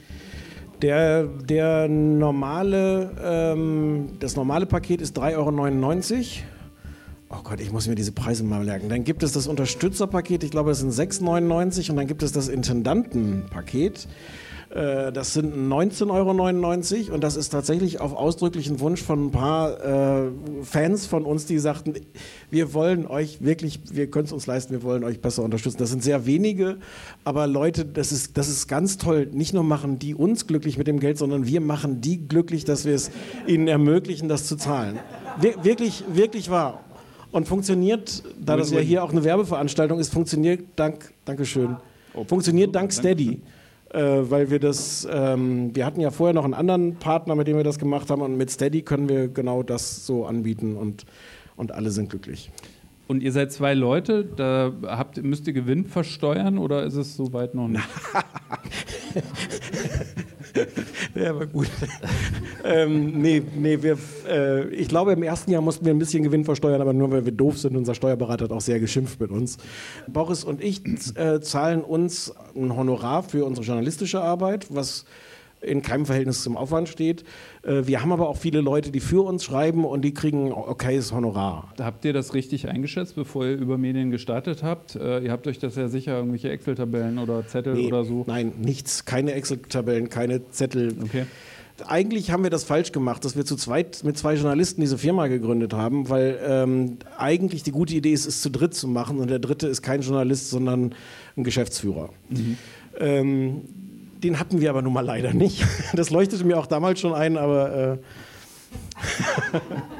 Der, 0.82 1.24
der 1.24 1.88
normale, 1.88 3.10
ähm, 3.22 4.10
das 4.20 4.36
normale 4.36 4.66
Paket 4.66 5.00
ist 5.00 5.18
3,99 5.18 6.12
Euro. 6.16 6.24
Oh 7.30 7.42
Gott, 7.42 7.60
ich 7.60 7.72
muss 7.72 7.88
mir 7.88 7.94
diese 7.94 8.12
Preise 8.12 8.44
mal 8.44 8.64
merken. 8.64 8.88
Dann 8.88 9.02
gibt 9.04 9.22
es 9.22 9.32
das 9.32 9.46
Unterstützerpaket, 9.46 10.44
ich 10.44 10.50
glaube, 10.50 10.70
das 10.70 10.80
sind 10.80 10.92
6,99 10.92 11.24
Euro. 11.24 11.90
Und 11.90 11.96
dann 11.96 12.06
gibt 12.06 12.22
es 12.22 12.32
das 12.32 12.48
Intendantenpaket. 12.48 14.06
Äh, 14.74 15.12
das 15.12 15.32
sind 15.32 15.54
19,99 15.54 16.10
Euro 17.06 17.14
und 17.14 17.22
das 17.22 17.36
ist 17.36 17.50
tatsächlich 17.50 18.00
auf 18.00 18.14
ausdrücklichen 18.14 18.80
Wunsch 18.80 19.02
von 19.02 19.26
ein 19.26 19.30
paar 19.30 20.24
äh, 20.26 20.30
Fans 20.62 21.06
von 21.06 21.24
uns, 21.24 21.46
die 21.46 21.58
sagten, 21.60 21.94
wir 22.50 22.74
wollen 22.74 23.06
euch 23.06 23.42
wirklich, 23.42 23.80
wir 23.92 24.10
können 24.10 24.24
es 24.24 24.32
uns 24.32 24.46
leisten, 24.46 24.72
wir 24.72 24.82
wollen 24.82 25.04
euch 25.04 25.20
besser 25.20 25.44
unterstützen. 25.44 25.78
Das 25.78 25.90
sind 25.90 26.02
sehr 26.02 26.26
wenige, 26.26 26.78
aber 27.22 27.46
Leute, 27.46 27.84
das 27.84 28.10
ist, 28.10 28.36
das 28.36 28.48
ist 28.48 28.66
ganz 28.66 28.98
toll. 28.98 29.28
Nicht 29.32 29.54
nur 29.54 29.62
machen 29.62 30.00
die 30.00 30.14
uns 30.14 30.48
glücklich 30.48 30.76
mit 30.76 30.88
dem 30.88 30.98
Geld, 30.98 31.18
sondern 31.18 31.46
wir 31.46 31.60
machen 31.60 32.00
die 32.00 32.26
glücklich, 32.26 32.64
dass 32.64 32.84
wir 32.84 32.94
es 32.94 33.12
ihnen 33.46 33.68
ermöglichen, 33.68 34.28
das 34.28 34.46
zu 34.46 34.56
zahlen. 34.56 34.98
Wir, 35.40 35.62
wirklich, 35.62 36.02
wirklich 36.12 36.50
wahr. 36.50 36.80
Und 37.30 37.46
funktioniert, 37.46 38.22
da 38.40 38.56
das 38.56 38.70
ja 38.70 38.80
hier 38.80 39.04
auch 39.04 39.10
eine 39.10 39.22
Werbeveranstaltung 39.22 39.98
ist, 39.98 40.12
funktioniert 40.12 40.64
dank, 40.76 41.12
Dankeschön, 41.24 41.76
oh, 42.14 42.24
funktioniert 42.24 42.74
dank 42.74 42.92
Steady 42.92 43.40
weil 44.00 44.50
wir 44.50 44.58
das, 44.58 45.06
ähm, 45.10 45.74
wir 45.74 45.86
hatten 45.86 46.00
ja 46.00 46.10
vorher 46.10 46.34
noch 46.34 46.44
einen 46.44 46.54
anderen 46.54 46.96
Partner, 46.96 47.34
mit 47.34 47.46
dem 47.46 47.56
wir 47.56 47.64
das 47.64 47.78
gemacht 47.78 48.10
haben 48.10 48.22
und 48.22 48.36
mit 48.36 48.50
Steady 48.50 48.82
können 48.82 49.08
wir 49.08 49.28
genau 49.28 49.62
das 49.62 50.06
so 50.06 50.26
anbieten 50.26 50.76
und, 50.76 51.06
und 51.56 51.72
alle 51.72 51.90
sind 51.90 52.10
glücklich. 52.10 52.50
Und 53.06 53.22
ihr 53.22 53.32
seid 53.32 53.52
zwei 53.52 53.74
Leute, 53.74 54.24
da 54.24 54.72
habt, 54.82 55.22
müsst 55.22 55.46
ihr 55.46 55.52
Gewinn 55.52 55.84
versteuern 55.86 56.58
oder 56.58 56.84
ist 56.84 56.94
es 56.94 57.16
soweit 57.16 57.54
noch 57.54 57.68
nicht? 57.68 57.84
ja, 61.14 61.30
aber 61.30 61.46
gut. 61.46 61.68
ähm, 62.64 63.20
nee, 63.20 63.42
nee 63.56 63.82
wir, 63.82 63.98
äh, 64.28 64.68
ich 64.68 64.88
glaube, 64.88 65.12
im 65.12 65.22
ersten 65.22 65.50
Jahr 65.50 65.62
mussten 65.62 65.84
wir 65.84 65.92
ein 65.92 65.98
bisschen 65.98 66.22
Gewinn 66.22 66.44
versteuern, 66.44 66.80
aber 66.80 66.92
nur 66.92 67.10
weil 67.10 67.24
wir 67.24 67.32
doof 67.32 67.58
sind. 67.58 67.76
Unser 67.76 67.94
Steuerberater 67.94 68.44
hat 68.44 68.52
auch 68.52 68.60
sehr 68.60 68.80
geschimpft 68.80 69.20
mit 69.20 69.30
uns. 69.30 69.58
Boris 70.06 70.44
und 70.44 70.62
ich 70.62 70.82
äh, 71.16 71.40
zahlen 71.40 71.82
uns 71.82 72.32
ein 72.54 72.76
Honorar 72.76 73.22
für 73.22 73.44
unsere 73.44 73.66
journalistische 73.66 74.20
Arbeit, 74.20 74.66
was 74.70 75.04
in 75.64 75.82
keinem 75.82 76.06
Verhältnis 76.06 76.42
zum 76.42 76.56
Aufwand 76.56 76.88
steht. 76.88 77.24
Äh, 77.62 77.86
wir 77.86 78.02
haben 78.02 78.12
aber 78.12 78.28
auch 78.28 78.36
viele 78.36 78.60
Leute, 78.60 78.90
die 78.90 79.00
für 79.00 79.24
uns 79.24 79.44
schreiben 79.44 79.84
und 79.84 80.02
die 80.02 80.14
kriegen 80.14 80.52
okayes 80.52 81.12
Honorar. 81.12 81.72
Habt 81.80 82.04
ihr 82.04 82.12
das 82.12 82.34
richtig 82.34 82.68
eingeschätzt, 82.68 83.14
bevor 83.14 83.46
ihr 83.46 83.56
über 83.56 83.78
Medien 83.78 84.10
gestartet 84.10 84.62
habt? 84.62 84.96
Äh, 84.96 85.20
ihr 85.20 85.32
habt 85.32 85.46
euch 85.46 85.58
das 85.58 85.76
ja 85.76 85.88
sicher 85.88 86.16
irgendwelche 86.16 86.50
Excel-Tabellen 86.50 87.18
oder 87.18 87.46
Zettel 87.46 87.74
nee, 87.74 87.86
oder 87.86 88.04
so? 88.04 88.24
Nein, 88.26 88.52
nichts. 88.60 89.04
Keine 89.04 89.32
Excel-Tabellen, 89.32 90.08
keine 90.08 90.48
Zettel. 90.50 90.94
Okay. 91.02 91.24
Eigentlich 91.88 92.30
haben 92.30 92.44
wir 92.44 92.50
das 92.50 92.62
falsch 92.62 92.92
gemacht, 92.92 93.24
dass 93.24 93.36
wir 93.36 93.44
zu 93.44 93.56
zweit 93.56 94.04
mit 94.04 94.16
zwei 94.16 94.34
Journalisten 94.34 94.80
diese 94.80 94.96
Firma 94.96 95.26
gegründet 95.26 95.72
haben, 95.72 96.08
weil 96.08 96.38
ähm, 96.46 96.98
eigentlich 97.18 97.64
die 97.64 97.72
gute 97.72 97.94
Idee 97.96 98.12
ist, 98.12 98.26
es 98.26 98.42
zu 98.42 98.50
dritt 98.50 98.74
zu 98.74 98.86
machen 98.86 99.18
und 99.18 99.28
der 99.28 99.40
dritte 99.40 99.66
ist 99.66 99.82
kein 99.82 100.02
Journalist, 100.02 100.50
sondern 100.50 100.94
ein 101.36 101.42
Geschäftsführer. 101.42 102.10
Mhm. 102.30 102.58
Ähm, 103.00 103.62
den 104.24 104.40
hatten 104.40 104.60
wir 104.60 104.70
aber 104.70 104.82
nun 104.82 104.92
mal 104.92 105.04
leider 105.04 105.32
nicht. 105.32 105.64
Das 105.94 106.10
leuchtete 106.10 106.44
mir 106.44 106.58
auch 106.58 106.66
damals 106.66 107.00
schon 107.00 107.14
ein, 107.14 107.36
aber. 107.36 107.76
Äh 107.92 107.98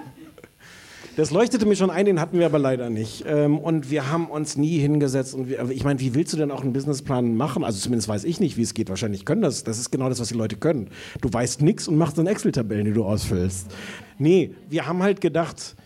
Das 1.16 1.31
leuchtete 1.31 1.64
mir 1.64 1.77
schon 1.77 1.91
ein, 1.91 2.07
den 2.07 2.20
hatten 2.20 2.41
wir 2.41 2.47
aber 2.47 2.59
leider 2.59 2.91
nicht. 2.91 3.25
Ähm, 3.29 3.61
und 3.61 3.89
wir 3.89 4.11
haben 4.11 4.29
uns 4.29 4.57
nie 4.57 4.81
hingesetzt. 4.81 5.33
Und 5.35 5.49
wir, 5.49 5.70
ich 5.70 5.85
meine, 5.85 6.01
wie 6.01 6.12
willst 6.12 6.33
du 6.33 6.37
denn 6.37 6.51
auch 6.51 6.62
einen 6.62 6.72
Businessplan 6.72 7.37
machen? 7.37 7.62
Also 7.62 7.79
zumindest 7.79 8.09
weiß 8.09 8.25
ich 8.25 8.41
nicht, 8.41 8.57
wie 8.57 8.62
es 8.62 8.75
geht. 8.75 8.89
Wahrscheinlich 8.89 9.25
können 9.25 9.41
das. 9.41 9.62
Das 9.62 9.79
ist 9.79 9.93
genau 9.93 10.09
das, 10.09 10.18
was 10.18 10.27
die 10.29 10.35
Leute 10.35 10.57
können. 10.57 10.91
Du 11.20 11.33
weißt 11.33 11.62
nichts 11.62 11.87
und 11.87 11.97
machst 11.97 12.18
dann 12.18 12.27
Excel-Tabellen, 12.27 12.85
die 12.85 12.93
du 12.93 13.05
ausfüllst. 13.05 13.72
Nee, 14.18 14.55
wir 14.68 14.89
haben 14.89 15.05
halt 15.05 15.20
gedacht, 15.20 15.77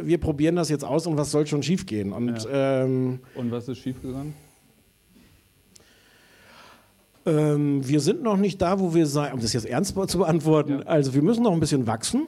wir 0.00 0.18
probieren 0.18 0.56
das 0.56 0.68
jetzt 0.68 0.84
aus 0.84 1.06
und 1.06 1.16
was 1.16 1.30
soll 1.30 1.46
schon 1.46 1.62
schiefgehen? 1.62 2.12
Und, 2.12 2.42
ja. 2.44 2.82
ähm, 2.82 3.20
und 3.36 3.52
was 3.52 3.68
ist 3.68 3.78
schiefgegangen? 3.78 4.34
Ähm, 7.24 7.86
wir 7.86 8.00
sind 8.00 8.22
noch 8.22 8.36
nicht 8.36 8.60
da, 8.60 8.80
wo 8.80 8.94
wir 8.94 9.06
sein, 9.06 9.32
um 9.32 9.40
das 9.40 9.52
jetzt 9.52 9.66
ernst 9.66 9.94
zu 10.08 10.18
beantworten. 10.18 10.80
Ja. 10.80 10.86
Also 10.86 11.14
wir 11.14 11.22
müssen 11.22 11.42
noch 11.42 11.52
ein 11.52 11.60
bisschen 11.60 11.86
wachsen. 11.86 12.26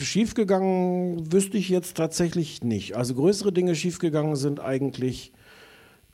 Schiefgegangen 0.00 1.32
wüsste 1.32 1.56
ich 1.58 1.68
jetzt 1.68 1.96
tatsächlich 1.96 2.62
nicht. 2.62 2.96
Also 2.96 3.14
größere 3.14 3.52
Dinge 3.52 3.74
schiefgegangen 3.74 4.36
sind 4.36 4.60
eigentlich, 4.60 5.32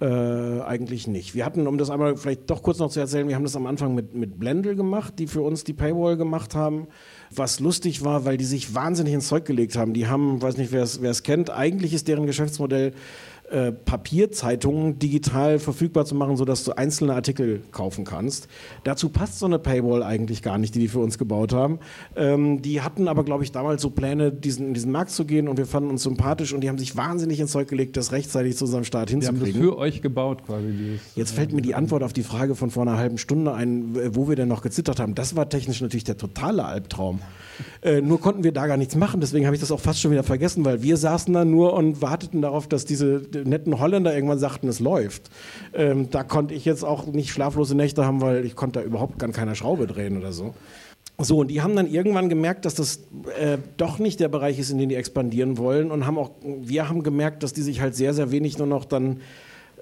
äh, 0.00 0.06
eigentlich 0.06 1.06
nicht. 1.06 1.34
Wir 1.34 1.44
hatten, 1.44 1.66
um 1.66 1.78
das 1.78 1.90
einmal 1.90 2.16
vielleicht 2.16 2.48
doch 2.50 2.62
kurz 2.62 2.78
noch 2.78 2.90
zu 2.90 3.00
erzählen, 3.00 3.28
wir 3.28 3.34
haben 3.34 3.44
das 3.44 3.56
am 3.56 3.66
Anfang 3.66 3.94
mit, 3.94 4.14
mit 4.14 4.38
Blendel 4.38 4.76
gemacht, 4.76 5.14
die 5.18 5.26
für 5.26 5.42
uns 5.42 5.64
die 5.64 5.72
Paywall 5.72 6.16
gemacht 6.16 6.54
haben. 6.54 6.86
Was 7.34 7.60
lustig 7.60 8.04
war, 8.04 8.24
weil 8.24 8.36
die 8.36 8.44
sich 8.44 8.74
wahnsinnig 8.74 9.14
ins 9.14 9.28
Zeug 9.28 9.44
gelegt 9.46 9.76
haben. 9.76 9.94
Die 9.94 10.06
haben, 10.06 10.40
weiß 10.40 10.58
nicht, 10.58 10.70
wer 10.70 10.82
es 10.82 11.22
kennt, 11.22 11.50
eigentlich 11.50 11.94
ist 11.94 12.08
deren 12.08 12.26
Geschäftsmodell 12.26 12.92
äh, 13.52 13.72
Papierzeitungen 13.72 14.98
digital 14.98 15.58
verfügbar 15.58 16.04
zu 16.04 16.14
machen, 16.14 16.36
sodass 16.36 16.64
du 16.64 16.72
einzelne 16.72 17.14
Artikel 17.14 17.62
kaufen 17.70 18.04
kannst. 18.04 18.48
Dazu 18.84 19.10
passt 19.10 19.38
so 19.38 19.46
eine 19.46 19.58
Paywall 19.58 20.02
eigentlich 20.02 20.42
gar 20.42 20.58
nicht, 20.58 20.74
die 20.74 20.80
die 20.80 20.88
für 20.88 21.00
uns 21.00 21.18
gebaut 21.18 21.52
haben. 21.52 21.78
Ähm, 22.16 22.62
die 22.62 22.80
hatten 22.80 23.08
aber, 23.08 23.24
glaube 23.24 23.44
ich, 23.44 23.52
damals 23.52 23.82
so 23.82 23.90
Pläne, 23.90 24.32
diesen, 24.32 24.68
in 24.68 24.74
diesen 24.74 24.90
Markt 24.90 25.10
zu 25.10 25.24
gehen 25.24 25.48
und 25.48 25.58
wir 25.58 25.66
fanden 25.66 25.90
uns 25.90 26.02
sympathisch 26.02 26.52
und 26.52 26.62
die 26.62 26.68
haben 26.68 26.78
sich 26.78 26.96
wahnsinnig 26.96 27.40
ins 27.40 27.52
Zeug 27.52 27.68
gelegt, 27.68 27.96
das 27.96 28.12
rechtzeitig 28.12 28.56
zu 28.56 28.64
unserem 28.64 28.84
Start 28.84 29.10
hinzukriegen. 29.10 29.44
Die 29.44 29.52
haben 29.52 29.60
das 29.60 29.74
für 29.74 29.78
euch 29.78 30.02
gebaut 30.02 30.46
quasi. 30.46 30.72
Dieses, 30.72 31.00
Jetzt 31.14 31.32
fällt 31.32 31.52
mir 31.52 31.62
die 31.62 31.74
Antwort 31.74 32.02
auf 32.02 32.12
die 32.12 32.22
Frage 32.22 32.54
von 32.54 32.70
vor 32.70 32.82
einer 32.82 32.96
halben 32.96 33.18
Stunde 33.18 33.52
ein, 33.52 34.14
wo 34.14 34.28
wir 34.28 34.36
denn 34.36 34.48
noch 34.48 34.62
gezittert 34.62 34.98
haben. 34.98 35.14
Das 35.14 35.36
war 35.36 35.48
technisch 35.48 35.80
natürlich 35.80 36.04
der 36.04 36.16
totale 36.16 36.64
Albtraum. 36.64 37.20
Äh, 37.82 38.00
nur 38.00 38.20
konnten 38.20 38.44
wir 38.44 38.52
da 38.52 38.66
gar 38.66 38.76
nichts 38.76 38.96
machen, 38.96 39.20
deswegen 39.20 39.44
habe 39.44 39.54
ich 39.54 39.60
das 39.60 39.70
auch 39.70 39.78
fast 39.78 40.00
schon 40.00 40.10
wieder 40.10 40.22
vergessen, 40.22 40.64
weil 40.64 40.82
wir 40.82 40.96
saßen 40.96 41.34
da 41.34 41.44
nur 41.44 41.74
und 41.74 42.00
warteten 42.00 42.40
darauf, 42.40 42.66
dass 42.66 42.84
diese 42.84 43.20
netten 43.44 43.78
Holländer 43.78 44.14
irgendwann 44.14 44.38
sagten, 44.38 44.68
es 44.68 44.80
läuft. 44.80 45.30
Ähm, 45.74 46.10
da 46.10 46.22
konnte 46.22 46.54
ich 46.54 46.64
jetzt 46.64 46.84
auch 46.84 47.06
nicht 47.06 47.30
schlaflose 47.30 47.74
Nächte 47.74 48.04
haben, 48.04 48.20
weil 48.20 48.44
ich 48.44 48.56
konnte 48.56 48.80
da 48.80 48.84
überhaupt 48.84 49.18
gar 49.18 49.30
keine 49.30 49.54
Schraube 49.54 49.86
drehen 49.86 50.16
oder 50.16 50.32
so. 50.32 50.54
So, 51.18 51.38
und 51.38 51.48
die 51.48 51.62
haben 51.62 51.76
dann 51.76 51.90
irgendwann 51.90 52.28
gemerkt, 52.28 52.64
dass 52.64 52.74
das 52.74 53.00
äh, 53.38 53.58
doch 53.76 53.98
nicht 53.98 54.18
der 54.18 54.28
Bereich 54.28 54.58
ist, 54.58 54.70
in 54.70 54.78
den 54.78 54.88
die 54.88 54.96
expandieren 54.96 55.58
wollen. 55.58 55.90
Und 55.90 56.06
haben 56.06 56.18
auch, 56.18 56.30
wir 56.42 56.88
haben 56.88 57.02
gemerkt, 57.02 57.42
dass 57.42 57.52
die 57.52 57.62
sich 57.62 57.80
halt 57.80 57.94
sehr, 57.94 58.14
sehr 58.14 58.30
wenig 58.32 58.58
nur 58.58 58.66
noch 58.66 58.84
dann 58.84 59.20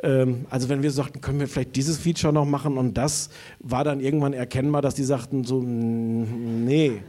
ähm, 0.03 0.47
also 0.51 0.69
wenn 0.69 0.83
wir 0.83 0.91
sagten, 0.91 1.21
können 1.21 1.41
wir 1.41 1.49
vielleicht 1.49 1.77
dieses 1.77 1.99
Feature 1.99 2.33
noch 2.33 2.47
machen 2.47 2.79
und 2.79 2.97
das 2.97 3.31
war 3.59 3.85
dann 3.85 4.01
irgendwann 4.01 4.33
erkennbar, 4.33 4.83
dass 4.83 4.95
die 4.95 5.05
sagten 5.05 5.45
so, 5.45 5.61
nee. 5.61 7.03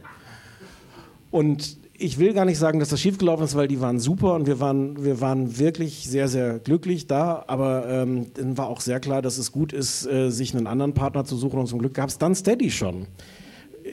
Und 1.31 1.77
ich 2.01 2.17
will 2.17 2.33
gar 2.33 2.45
nicht 2.45 2.57
sagen, 2.57 2.79
dass 2.79 2.89
das 2.89 2.99
schiefgelaufen 2.99 3.45
ist, 3.45 3.55
weil 3.55 3.67
die 3.67 3.79
waren 3.79 3.99
super 3.99 4.33
und 4.33 4.47
wir 4.47 4.59
waren, 4.59 5.03
wir 5.03 5.21
waren 5.21 5.59
wirklich 5.59 6.09
sehr, 6.09 6.27
sehr 6.27 6.59
glücklich 6.59 7.07
da. 7.07 7.43
Aber 7.47 7.87
ähm, 7.87 8.27
dann 8.33 8.57
war 8.57 8.67
auch 8.67 8.81
sehr 8.81 8.99
klar, 8.99 9.21
dass 9.21 9.37
es 9.37 9.51
gut 9.51 9.71
ist, 9.71 10.05
äh, 10.07 10.29
sich 10.29 10.55
einen 10.55 10.67
anderen 10.67 10.93
Partner 10.93 11.23
zu 11.23 11.37
suchen. 11.37 11.59
Und 11.59 11.67
zum 11.67 11.79
Glück 11.79 11.93
gab 11.93 12.09
es 12.09 12.17
dann 12.17 12.35
Steady 12.35 12.71
schon. 12.71 13.05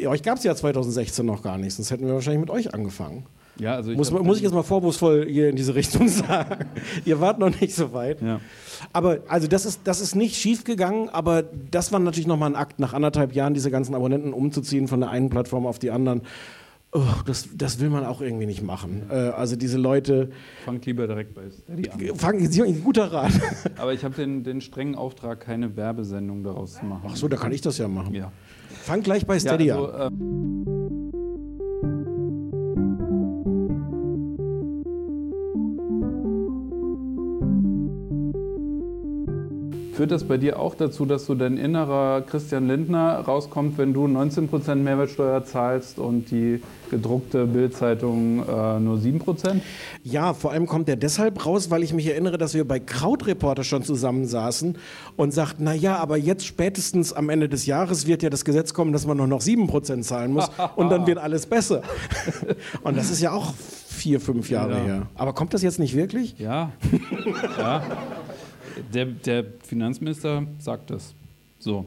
Euch 0.07 0.23
gab 0.23 0.39
es 0.39 0.45
ja 0.45 0.55
2016 0.55 1.25
noch 1.25 1.43
gar 1.43 1.59
nicht, 1.59 1.75
sonst 1.75 1.91
hätten 1.91 2.07
wir 2.07 2.15
wahrscheinlich 2.15 2.41
mit 2.41 2.51
euch 2.51 2.75
angefangen. 2.75 3.25
Ja, 3.59 3.75
also 3.75 3.91
ich 3.91 3.97
muss, 3.97 4.11
muss 4.13 4.37
ich 4.37 4.45
jetzt 4.45 4.53
mal 4.53 4.63
vorwurfsvoll 4.63 5.27
hier 5.29 5.49
in 5.49 5.57
diese 5.57 5.75
Richtung 5.75 6.09
sagen. 6.09 6.67
Ihr 7.05 7.21
wart 7.21 7.39
noch 7.39 7.61
nicht 7.61 7.75
so 7.75 7.93
weit. 7.93 8.23
Ja. 8.23 8.41
Aber 8.93 9.19
also 9.29 9.49
das 9.49 9.67
ist, 9.67 9.81
das 9.85 10.01
ist 10.01 10.15
nicht 10.15 10.37
schief 10.37 10.65
gegangen, 10.65 11.09
aber 11.09 11.43
das 11.43 11.91
war 11.91 11.99
natürlich 11.99 12.29
nochmal 12.29 12.51
ein 12.51 12.57
Akt, 12.57 12.79
nach 12.79 12.93
anderthalb 12.93 13.35
Jahren 13.35 13.55
diese 13.55 13.71
ganzen 13.71 13.95
Abonnenten 13.95 14.33
umzuziehen 14.33 14.87
von 14.87 15.01
der 15.01 15.11
einen 15.11 15.31
Plattform 15.31 15.67
auf 15.67 15.79
die 15.79 15.91
anderen. 15.91 16.23
Oh, 16.93 17.05
das, 17.27 17.49
das 17.55 17.81
will 17.81 17.91
man 17.91 18.07
auch 18.07 18.23
irgendwie 18.23 18.47
nicht 18.47 18.63
machen. 18.63 19.03
Äh, 19.11 19.15
also 19.15 19.57
diese 19.57 19.77
Leute. 19.77 20.31
Fangt 20.65 20.87
lieber 20.87 21.07
direkt 21.07 21.35
bei 21.35 21.51
Steady 21.51 21.91
an. 21.91 22.17
Fangen, 22.17 22.83
guter 22.83 23.13
Rat. 23.13 23.33
Aber 23.77 23.93
ich 23.93 24.05
habe 24.05 24.15
den, 24.15 24.43
den 24.43 24.63
strengen 24.63 24.95
Auftrag, 24.95 25.41
keine 25.41 25.77
Werbesendung 25.77 26.43
daraus 26.43 26.75
zu 26.75 26.87
machen. 26.87 27.09
Ach 27.11 27.17
so, 27.17 27.29
da 27.29 27.37
kann 27.37 27.53
ich 27.53 27.61
das 27.61 27.77
ja 27.77 27.89
machen. 27.89 28.15
Ja. 28.15 28.33
Fang 28.71 29.03
gleich 29.03 29.27
bei 29.27 29.39
Steady 29.39 29.67
ja, 29.67 29.77
also, 29.77 29.93
an. 29.93 31.13
Äh 31.15 31.28
Führt 39.99 40.13
das 40.13 40.23
bei 40.23 40.37
dir 40.37 40.61
auch 40.61 40.77
dazu, 40.77 41.07
dass 41.07 41.27
so 41.27 41.35
dein 41.35 41.57
innerer 41.57 42.21
Christian 42.21 42.69
Lindner 42.69 43.19
rauskommt, 43.19 43.79
wenn 43.79 43.93
du 43.93 44.05
19% 44.05 44.77
Mehrwertsteuer 44.77 45.45
zahlst 45.45 45.99
und 45.99 46.31
die 46.31 46.63
gedruckte 46.89 47.47
Bildzeitung 47.47 48.45
äh, 48.49 48.79
nur 48.79 48.99
7%? 48.99 49.57
Ja, 50.05 50.35
vor 50.35 50.53
allem 50.53 50.67
kommt 50.67 50.87
der 50.87 50.95
deshalb 50.95 51.45
raus, 51.45 51.73
weil 51.73 51.83
ich 51.83 51.93
mich 51.93 52.07
erinnere, 52.07 52.39
dass 52.39 52.55
wir 52.55 52.65
bei 52.65 52.79
Krautreporter 52.79 53.65
schon 53.65 53.83
zusammensaßen 53.83 54.79
und 55.17 55.35
sagten, 55.35 55.65
na 55.65 55.75
ja, 55.75 55.97
aber 55.97 56.17
jetzt 56.17 56.47
spätestens 56.47 57.13
am 57.13 57.29
Ende 57.29 57.49
des 57.49 57.67
Jahres 57.67 58.07
wird 58.07 58.23
ja 58.23 58.31
das 58.31 58.45
Gesetz 58.45 58.75
kommen, 58.75 58.93
dass 58.93 59.05
man 59.05 59.17
nur 59.17 59.27
noch 59.27 59.41
7% 59.41 60.03
zahlen 60.03 60.33
muss 60.33 60.49
und 60.77 60.91
dann 60.91 61.09
wird 61.09 61.19
alles 61.19 61.47
besser. 61.47 61.83
und 62.83 62.97
das 62.97 63.11
ist 63.11 63.21
ja 63.21 63.33
auch 63.33 63.53
vier, 63.89 64.21
fünf 64.21 64.49
Jahre 64.49 64.75
ja. 64.75 64.85
her. 64.85 65.07
Aber 65.17 65.33
kommt 65.33 65.55
das 65.55 65.63
jetzt 65.63 65.81
nicht 65.81 65.97
wirklich? 65.97 66.39
Ja. 66.39 66.71
ja. 67.59 67.83
Der, 68.93 69.07
der 69.07 69.45
Finanzminister 69.63 70.47
sagt 70.59 70.91
das. 70.91 71.15
So. 71.59 71.87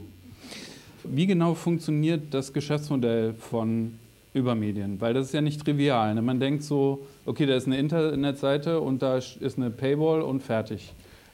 Wie 1.04 1.26
genau 1.26 1.56
funktioniert 1.56 2.34
das 2.34 2.54
Geschäftsmodell 2.54 3.34
von 3.34 3.94
Übermedien? 4.34 5.02
Weil 5.02 5.14
das 5.14 5.28
ist 5.28 5.34
ja 5.34 5.42
nicht 5.42 5.64
trivial. 5.64 6.14
Ne? 6.14 6.22
Man 6.22 6.40
denkt 6.40 6.64
so, 6.64 7.08
okay, 7.26 7.46
da 7.46 7.56
ist 7.56 7.66
eine 7.66 7.78
Internetseite 7.78 8.80
und 8.80 9.02
da 9.02 9.18
ist 9.18 9.58
eine 9.58 9.72
Paywall 9.72 10.22
und 10.22 10.42
fertig. 10.42 10.94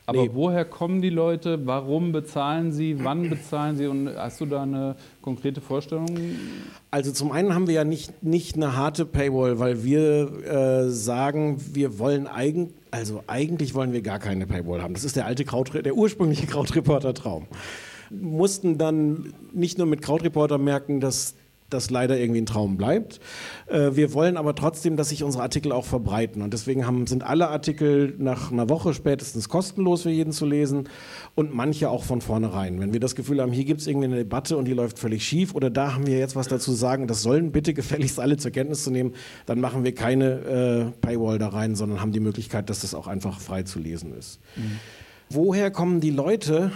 Aber 0.09 0.21
nee. 0.21 0.29
woher 0.33 0.63
kommen 0.63 1.01
die 1.01 1.09
Leute? 1.09 1.67
Warum 1.67 2.13
bezahlen 2.13 2.71
sie? 2.71 3.03
Wann 3.03 3.29
bezahlen 3.29 3.75
sie? 3.75 3.87
Und 3.87 4.09
hast 4.15 4.39
du 4.39 4.45
da 4.45 4.63
eine 4.63 4.95
konkrete 5.21 5.59
Vorstellung? 5.59 6.07
Also 6.91 7.11
zum 7.11 7.33
einen 7.33 7.53
haben 7.53 7.67
wir 7.67 7.73
ja 7.73 7.83
nicht, 7.83 8.23
nicht 8.23 8.55
eine 8.55 8.77
harte 8.77 9.05
Paywall, 9.05 9.59
weil 9.59 9.83
wir 9.83 10.45
äh, 10.45 10.89
sagen, 10.89 11.61
wir 11.73 11.99
wollen 11.99 12.25
eigentlich, 12.25 12.73
also 12.91 13.23
eigentlich 13.27 13.73
wollen 13.73 13.93
wir 13.93 14.01
gar 14.01 14.19
keine 14.19 14.45
Paywall 14.45 14.81
haben. 14.81 14.93
Das 14.93 15.03
ist 15.03 15.15
der 15.15 15.25
alte 15.25 15.45
Kraut, 15.45 15.73
der 15.73 15.95
ursprüngliche 15.95 16.47
Krautreporter-Traum. 16.47 17.47
Mussten 18.09 18.77
dann 18.77 19.33
nicht 19.53 19.77
nur 19.77 19.87
mit 19.87 20.01
Krautreporter 20.01 20.57
merken, 20.57 20.99
dass 20.99 21.35
das 21.69 21.89
leider 21.89 22.17
irgendwie 22.17 22.41
ein 22.41 22.45
Traum 22.45 22.77
bleibt. 22.77 23.19
Äh, 23.67 23.91
wir 23.93 24.13
wollen 24.13 24.37
aber 24.37 24.55
trotzdem, 24.55 24.95
dass 24.95 25.09
sich 25.09 25.23
unsere 25.23 25.43
Artikel 25.43 25.71
auch 25.71 25.85
verbreiten. 25.85 26.41
Und 26.41 26.53
deswegen 26.53 26.85
haben, 26.85 27.07
sind 27.07 27.23
alle 27.23 27.49
Artikel 27.49 28.15
nach 28.17 28.51
einer 28.51 28.69
Woche 28.69 28.93
spätestens 28.93 29.49
kostenlos 29.49 30.03
für 30.03 30.09
jeden 30.09 30.31
zu 30.31 30.45
lesen 30.45 30.87
und 31.35 31.53
manche 31.53 31.89
auch 31.89 32.03
von 32.03 32.21
vornherein. 32.21 32.79
Wenn 32.79 32.93
wir 32.93 32.99
das 32.99 33.15
Gefühl 33.15 33.41
haben, 33.41 33.51
hier 33.51 33.65
gibt 33.65 33.81
es 33.81 33.87
irgendwie 33.87 34.05
eine 34.05 34.15
Debatte 34.17 34.57
und 34.57 34.65
die 34.65 34.73
läuft 34.73 34.99
völlig 34.99 35.25
schief 35.25 35.53
oder 35.55 35.69
da 35.69 35.93
haben 35.93 36.07
wir 36.07 36.17
jetzt 36.17 36.35
was 36.35 36.47
dazu 36.47 36.71
sagen, 36.71 37.07
das 37.07 37.21
sollen 37.21 37.51
bitte 37.51 37.73
gefälligst 37.77 38.19
alle 38.19 38.37
zur 38.37 38.51
Kenntnis 38.51 38.83
zu 38.83 38.91
nehmen, 38.91 39.13
dann 39.45 39.59
machen 39.59 39.83
wir 39.83 39.93
keine 39.93 40.93
äh, 40.95 41.05
Paywall 41.05 41.37
da 41.37 41.49
rein, 41.49 41.75
sondern 41.75 42.01
haben 42.01 42.11
die 42.11 42.19
Möglichkeit, 42.19 42.69
dass 42.69 42.81
das 42.81 42.93
auch 42.93 43.07
einfach 43.07 43.39
frei 43.39 43.63
zu 43.63 43.79
lesen 43.79 44.13
ist. 44.17 44.39
Mhm. 44.55 44.79
Woher 45.29 45.71
kommen 45.71 45.99
die 45.99 46.11
Leute? 46.11 46.71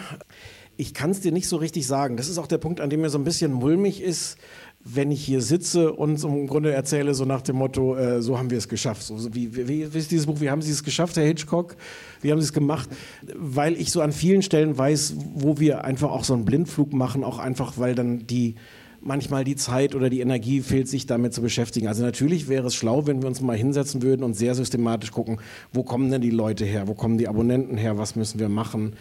Ich 0.76 0.94
kann 0.94 1.12
es 1.12 1.22
dir 1.22 1.32
nicht 1.32 1.48
so 1.48 1.58
richtig 1.58 1.88
sagen. 1.88 2.18
Das 2.18 2.28
ist 2.28 2.38
auch 2.38 2.48
der 2.48 2.58
Punkt, 2.58 2.82
an 2.82 2.90
dem 2.90 3.02
mir 3.02 3.10
so 3.10 3.18
ein 3.18 3.24
bisschen 3.24 3.54
mulmig 3.54 4.02
ist 4.02 4.38
wenn 4.84 5.12
ich 5.12 5.24
hier 5.24 5.42
sitze 5.42 5.94
und 5.94 6.24
im 6.24 6.48
Grunde 6.48 6.72
erzähle, 6.72 7.14
so 7.14 7.26
nach 7.26 7.42
dem 7.42 7.58
Motto, 7.58 7.96
äh, 7.96 8.22
so 8.22 8.38
haben 8.38 8.50
wir 8.50 8.58
es 8.58 8.68
geschafft. 8.68 9.04
So, 9.04 9.34
wie, 9.34 9.68
wie, 9.68 9.82
ist 9.82 10.12
dieses 10.12 10.26
Buch, 10.26 10.40
wie 10.40 10.50
haben 10.50 10.62
Sie 10.62 10.72
es 10.72 10.84
geschafft, 10.84 11.18
Herr 11.18 11.26
Hitchcock? 11.26 11.76
Wie 12.22 12.32
haben 12.32 12.40
Sie 12.40 12.46
es 12.46 12.54
gemacht? 12.54 12.90
Weil 13.36 13.80
ich 13.80 13.92
so 13.92 14.02
an 14.02 14.12
vielen 14.12 14.42
Stellen 14.42 14.78
weiß, 14.78 15.16
wo 15.36 15.60
wir 15.60 15.84
einfach 15.84 16.10
auch 16.10 16.24
so 16.24 16.34
einen 16.34 16.46
Blindflug 16.46 16.94
machen, 16.94 17.24
auch 17.24 17.40
einfach, 17.40 17.78
weil 17.78 17.96
dann 17.96 18.26
die 18.26 18.56
manchmal 19.02 19.44
die 19.44 19.56
Zeit 19.56 19.96
oder 19.96 20.10
die 20.10 20.20
Energie 20.20 20.62
fehlt, 20.62 20.88
sich 20.88 21.08
damit 21.08 21.34
zu 21.34 21.42
beschäftigen. 21.42 21.88
Also 21.88 22.04
natürlich 22.04 22.48
wäre 22.48 22.68
es 22.68 22.76
schlau, 22.76 23.08
wenn 23.08 23.22
wir 23.22 23.28
uns 23.28 23.42
mal 23.42 23.58
hinsetzen 23.58 24.04
würden 24.04 24.24
und 24.24 24.36
sehr 24.36 24.54
systematisch 24.54 25.12
gucken, 25.12 25.40
wo 25.74 25.84
kommen 25.84 26.12
denn 26.12 26.22
die 26.22 26.30
Leute 26.30 26.66
her, 26.66 26.88
wo 26.88 26.94
kommen 26.94 27.18
die 27.18 27.28
Abonnenten 27.28 27.78
her, 27.78 27.98
was 27.98 28.16
müssen 28.16 28.40
wir 28.40 28.50
machen 28.50 28.94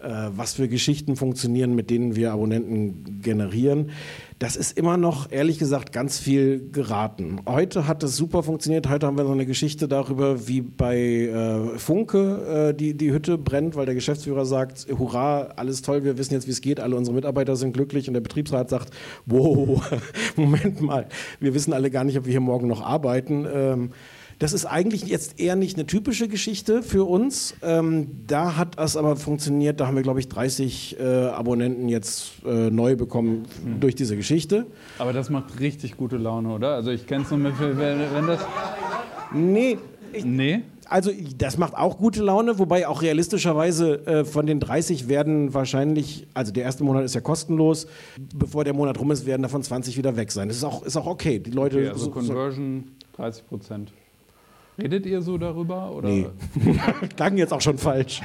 was 0.00 0.54
für 0.54 0.68
Geschichten 0.68 1.16
funktionieren, 1.16 1.74
mit 1.74 1.90
denen 1.90 2.16
wir 2.16 2.32
Abonnenten 2.32 3.20
generieren. 3.22 3.90
Das 4.38 4.54
ist 4.54 4.76
immer 4.76 4.98
noch, 4.98 5.32
ehrlich 5.32 5.58
gesagt, 5.58 5.92
ganz 5.92 6.18
viel 6.18 6.68
geraten. 6.70 7.40
Heute 7.46 7.86
hat 7.86 8.02
es 8.02 8.16
super 8.16 8.42
funktioniert. 8.42 8.86
Heute 8.86 9.06
haben 9.06 9.16
wir 9.16 9.24
so 9.24 9.32
eine 9.32 9.46
Geschichte 9.46 9.88
darüber, 9.88 10.46
wie 10.46 10.60
bei 10.60 10.98
äh, 10.98 11.78
Funke 11.78 12.68
äh, 12.70 12.74
die, 12.74 12.94
die 12.94 13.12
Hütte 13.12 13.38
brennt, 13.38 13.76
weil 13.76 13.86
der 13.86 13.94
Geschäftsführer 13.94 14.44
sagt, 14.44 14.88
hurra, 14.90 15.54
alles 15.56 15.80
toll, 15.80 16.04
wir 16.04 16.18
wissen 16.18 16.34
jetzt, 16.34 16.46
wie 16.46 16.50
es 16.50 16.60
geht, 16.60 16.80
alle 16.80 16.96
unsere 16.96 17.14
Mitarbeiter 17.14 17.56
sind 17.56 17.72
glücklich 17.72 18.08
und 18.08 18.14
der 18.14 18.20
Betriebsrat 18.20 18.68
sagt, 18.68 18.90
wow, 19.24 19.82
Moment 20.36 20.82
mal, 20.82 21.06
wir 21.40 21.54
wissen 21.54 21.72
alle 21.72 21.90
gar 21.90 22.04
nicht, 22.04 22.18
ob 22.18 22.26
wir 22.26 22.32
hier 22.32 22.40
morgen 22.40 22.68
noch 22.68 22.82
arbeiten. 22.82 23.46
Ähm, 23.50 23.90
Das 24.38 24.52
ist 24.52 24.66
eigentlich 24.66 25.04
jetzt 25.06 25.40
eher 25.40 25.56
nicht 25.56 25.78
eine 25.78 25.86
typische 25.86 26.28
Geschichte 26.28 26.82
für 26.82 27.08
uns. 27.08 27.54
Ähm, 27.62 28.08
da 28.26 28.56
hat 28.56 28.78
es 28.78 28.96
aber 28.96 29.16
funktioniert. 29.16 29.80
Da 29.80 29.86
haben 29.86 29.96
wir, 29.96 30.02
glaube 30.02 30.20
ich, 30.20 30.28
30 30.28 30.98
äh, 31.00 31.04
Abonnenten 31.28 31.88
jetzt 31.88 32.32
äh, 32.44 32.70
neu 32.70 32.96
bekommen 32.96 33.46
mhm. 33.64 33.80
durch 33.80 33.94
diese 33.94 34.14
Geschichte. 34.14 34.66
Aber 34.98 35.14
das 35.14 35.30
macht 35.30 35.58
richtig 35.58 35.96
gute 35.96 36.18
Laune, 36.18 36.50
oder? 36.50 36.74
Also 36.74 36.90
ich 36.90 37.06
kenne 37.06 37.24
es 37.24 37.30
nur 37.30 37.38
mit, 37.38 37.58
wenn, 37.58 37.78
wenn 37.78 38.26
das... 38.26 38.40
Nee. 39.32 39.78
Ich, 40.12 40.24
nee? 40.24 40.62
Also 40.88 41.10
das 41.36 41.58
macht 41.58 41.74
auch 41.74 41.98
gute 41.98 42.22
Laune, 42.22 42.58
wobei 42.58 42.86
auch 42.86 43.02
realistischerweise 43.02 44.06
äh, 44.06 44.24
von 44.24 44.46
den 44.46 44.60
30 44.60 45.08
werden 45.08 45.52
wahrscheinlich, 45.52 46.26
also 46.32 46.52
der 46.52 46.64
erste 46.64 46.84
Monat 46.84 47.04
ist 47.04 47.14
ja 47.14 47.20
kostenlos, 47.20 47.86
bevor 48.34 48.64
der 48.64 48.74
Monat 48.74 48.98
rum 49.00 49.10
ist, 49.10 49.26
werden 49.26 49.42
davon 49.42 49.62
20 49.62 49.96
wieder 49.96 50.16
weg 50.16 50.30
sein. 50.30 50.48
Das 50.48 50.58
ist 50.58 50.64
auch, 50.64 50.84
ist 50.84 50.96
auch 50.96 51.06
okay. 51.06 51.38
Die 51.38 51.50
Leute, 51.50 51.78
okay, 51.78 51.88
also 51.88 52.04
so, 52.04 52.10
Conversion 52.10 52.84
30 53.16 53.46
Prozent. 53.46 53.92
Redet 54.78 55.06
ihr 55.06 55.22
so 55.22 55.38
darüber? 55.38 55.92
Oder? 55.92 56.08
Nee. 56.08 56.26
Klang 57.16 57.36
jetzt 57.36 57.52
auch 57.52 57.60
schon 57.60 57.78
falsch. 57.78 58.22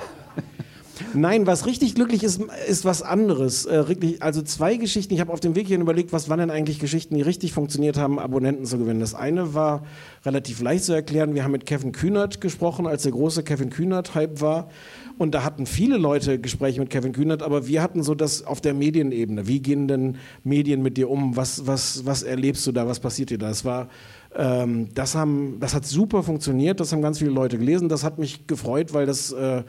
Nein, 1.14 1.48
was 1.48 1.66
richtig 1.66 1.96
glücklich 1.96 2.24
ist, 2.24 2.42
ist 2.68 2.86
was 2.86 3.02
anderes. 3.02 3.66
Äh, 3.66 4.18
also 4.20 4.42
zwei 4.42 4.78
Geschichten. 4.78 5.14
Ich 5.14 5.20
habe 5.20 5.32
auf 5.32 5.40
dem 5.40 5.56
Weg 5.56 5.68
hierhin 5.68 5.82
überlegt, 5.82 6.14
was 6.14 6.30
waren 6.30 6.40
denn 6.40 6.52
eigentlich 6.52 6.80
Geschichten, 6.80 7.16
die 7.16 7.22
richtig 7.22 7.54
funktioniert 7.54 7.98
haben, 7.98 8.20
Abonnenten 8.20 8.66
zu 8.66 8.78
gewinnen. 8.78 9.00
Das 9.00 9.16
eine 9.16 9.54
war 9.54 9.84
relativ 10.26 10.62
leicht 10.62 10.86
zu 10.86 10.94
erklären. 10.94 11.36
Wir 11.36 11.44
haben 11.44 11.52
mit 11.52 11.66
Kevin 11.66 11.92
Kühnert 11.92 12.42
gesprochen, 12.42 12.88
als 12.88 13.04
der 13.04 13.12
große 13.12 13.44
Kevin 13.44 13.70
Kühnert-Hype 13.70 14.42
war. 14.42 14.70
Und 15.18 15.36
da 15.36 15.44
hatten 15.44 15.66
viele 15.66 15.98
Leute 15.98 16.40
Gespräche 16.40 16.80
mit 16.80 16.90
Kevin 16.90 17.14
Kühnert, 17.14 17.44
aber 17.44 17.68
wir 17.68 17.82
hatten 17.82 18.04
so 18.04 18.16
das 18.16 18.46
auf 18.46 18.62
der 18.62 18.74
Medienebene. 18.74 19.48
Wie 19.48 19.60
gehen 19.60 19.88
denn 19.88 20.18
Medien 20.44 20.82
mit 20.82 20.98
dir 20.98 21.10
um? 21.10 21.36
Was, 21.36 21.68
was, 21.68 22.06
was 22.06 22.24
erlebst 22.24 22.66
du 22.66 22.72
da? 22.72 22.88
Was 22.88 23.00
passiert 23.00 23.30
dir 23.30 23.38
da? 23.38 23.50
Das 23.50 23.66
war 23.66 23.90
ähm, 24.36 24.90
das, 24.94 25.16
haben, 25.16 25.58
das 25.60 25.74
hat 25.74 25.86
super 25.86 26.24
funktioniert, 26.24 26.80
das 26.80 26.92
haben 26.92 27.02
ganz 27.02 27.20
viele 27.20 27.32
Leute 27.32 27.58
gelesen. 27.58 27.90
Das 27.90 28.04
hat 28.04 28.18
mich 28.18 28.48
gefreut, 28.48 28.94
weil 28.94 29.06
das 29.06 29.32
äh, 29.32 29.64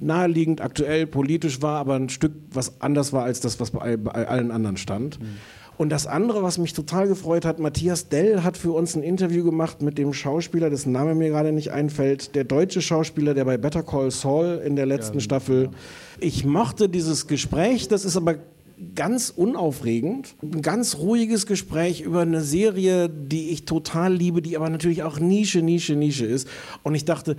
naheliegend, 0.00 0.60
aktuell, 0.60 1.06
politisch 1.06 1.62
war, 1.62 1.78
aber 1.78 1.94
ein 1.94 2.08
Stück 2.08 2.32
was 2.52 2.80
anders 2.80 3.12
war 3.12 3.24
als 3.24 3.40
das, 3.40 3.60
was 3.60 3.70
bei, 3.70 3.96
bei 3.96 4.26
allen 4.26 4.50
anderen 4.50 4.76
stand. 4.76 5.20
Mhm. 5.20 5.26
Und 5.76 5.90
das 5.90 6.06
andere, 6.06 6.42
was 6.42 6.58
mich 6.58 6.72
total 6.72 7.08
gefreut 7.08 7.44
hat, 7.44 7.58
Matthias 7.58 8.08
Dell 8.08 8.44
hat 8.44 8.56
für 8.56 8.70
uns 8.70 8.94
ein 8.94 9.02
Interview 9.02 9.44
gemacht 9.44 9.82
mit 9.82 9.98
dem 9.98 10.12
Schauspieler, 10.12 10.70
dessen 10.70 10.92
Name 10.92 11.16
mir 11.16 11.30
gerade 11.30 11.50
nicht 11.50 11.72
einfällt, 11.72 12.36
der 12.36 12.44
deutsche 12.44 12.80
Schauspieler, 12.80 13.34
der 13.34 13.44
bei 13.44 13.56
Better 13.56 13.82
Call 13.82 14.12
Saul 14.12 14.62
in 14.64 14.76
der 14.76 14.86
letzten 14.86 15.18
ja, 15.18 15.20
Staffel. 15.20 15.64
Ja. 15.64 15.70
Ich 16.20 16.44
mochte 16.44 16.88
dieses 16.88 17.26
Gespräch, 17.26 17.88
das 17.88 18.04
ist 18.04 18.16
aber 18.16 18.36
ganz 18.94 19.30
unaufregend, 19.30 20.34
ein 20.42 20.62
ganz 20.62 20.98
ruhiges 20.98 21.46
Gespräch 21.46 22.00
über 22.00 22.22
eine 22.22 22.42
Serie, 22.42 23.08
die 23.08 23.50
ich 23.50 23.64
total 23.64 24.14
liebe, 24.14 24.42
die 24.42 24.56
aber 24.56 24.68
natürlich 24.68 25.02
auch 25.02 25.18
Nische, 25.18 25.62
Nische, 25.62 25.94
Nische 25.94 26.26
ist. 26.26 26.48
Und 26.82 26.94
ich 26.94 27.04
dachte, 27.04 27.36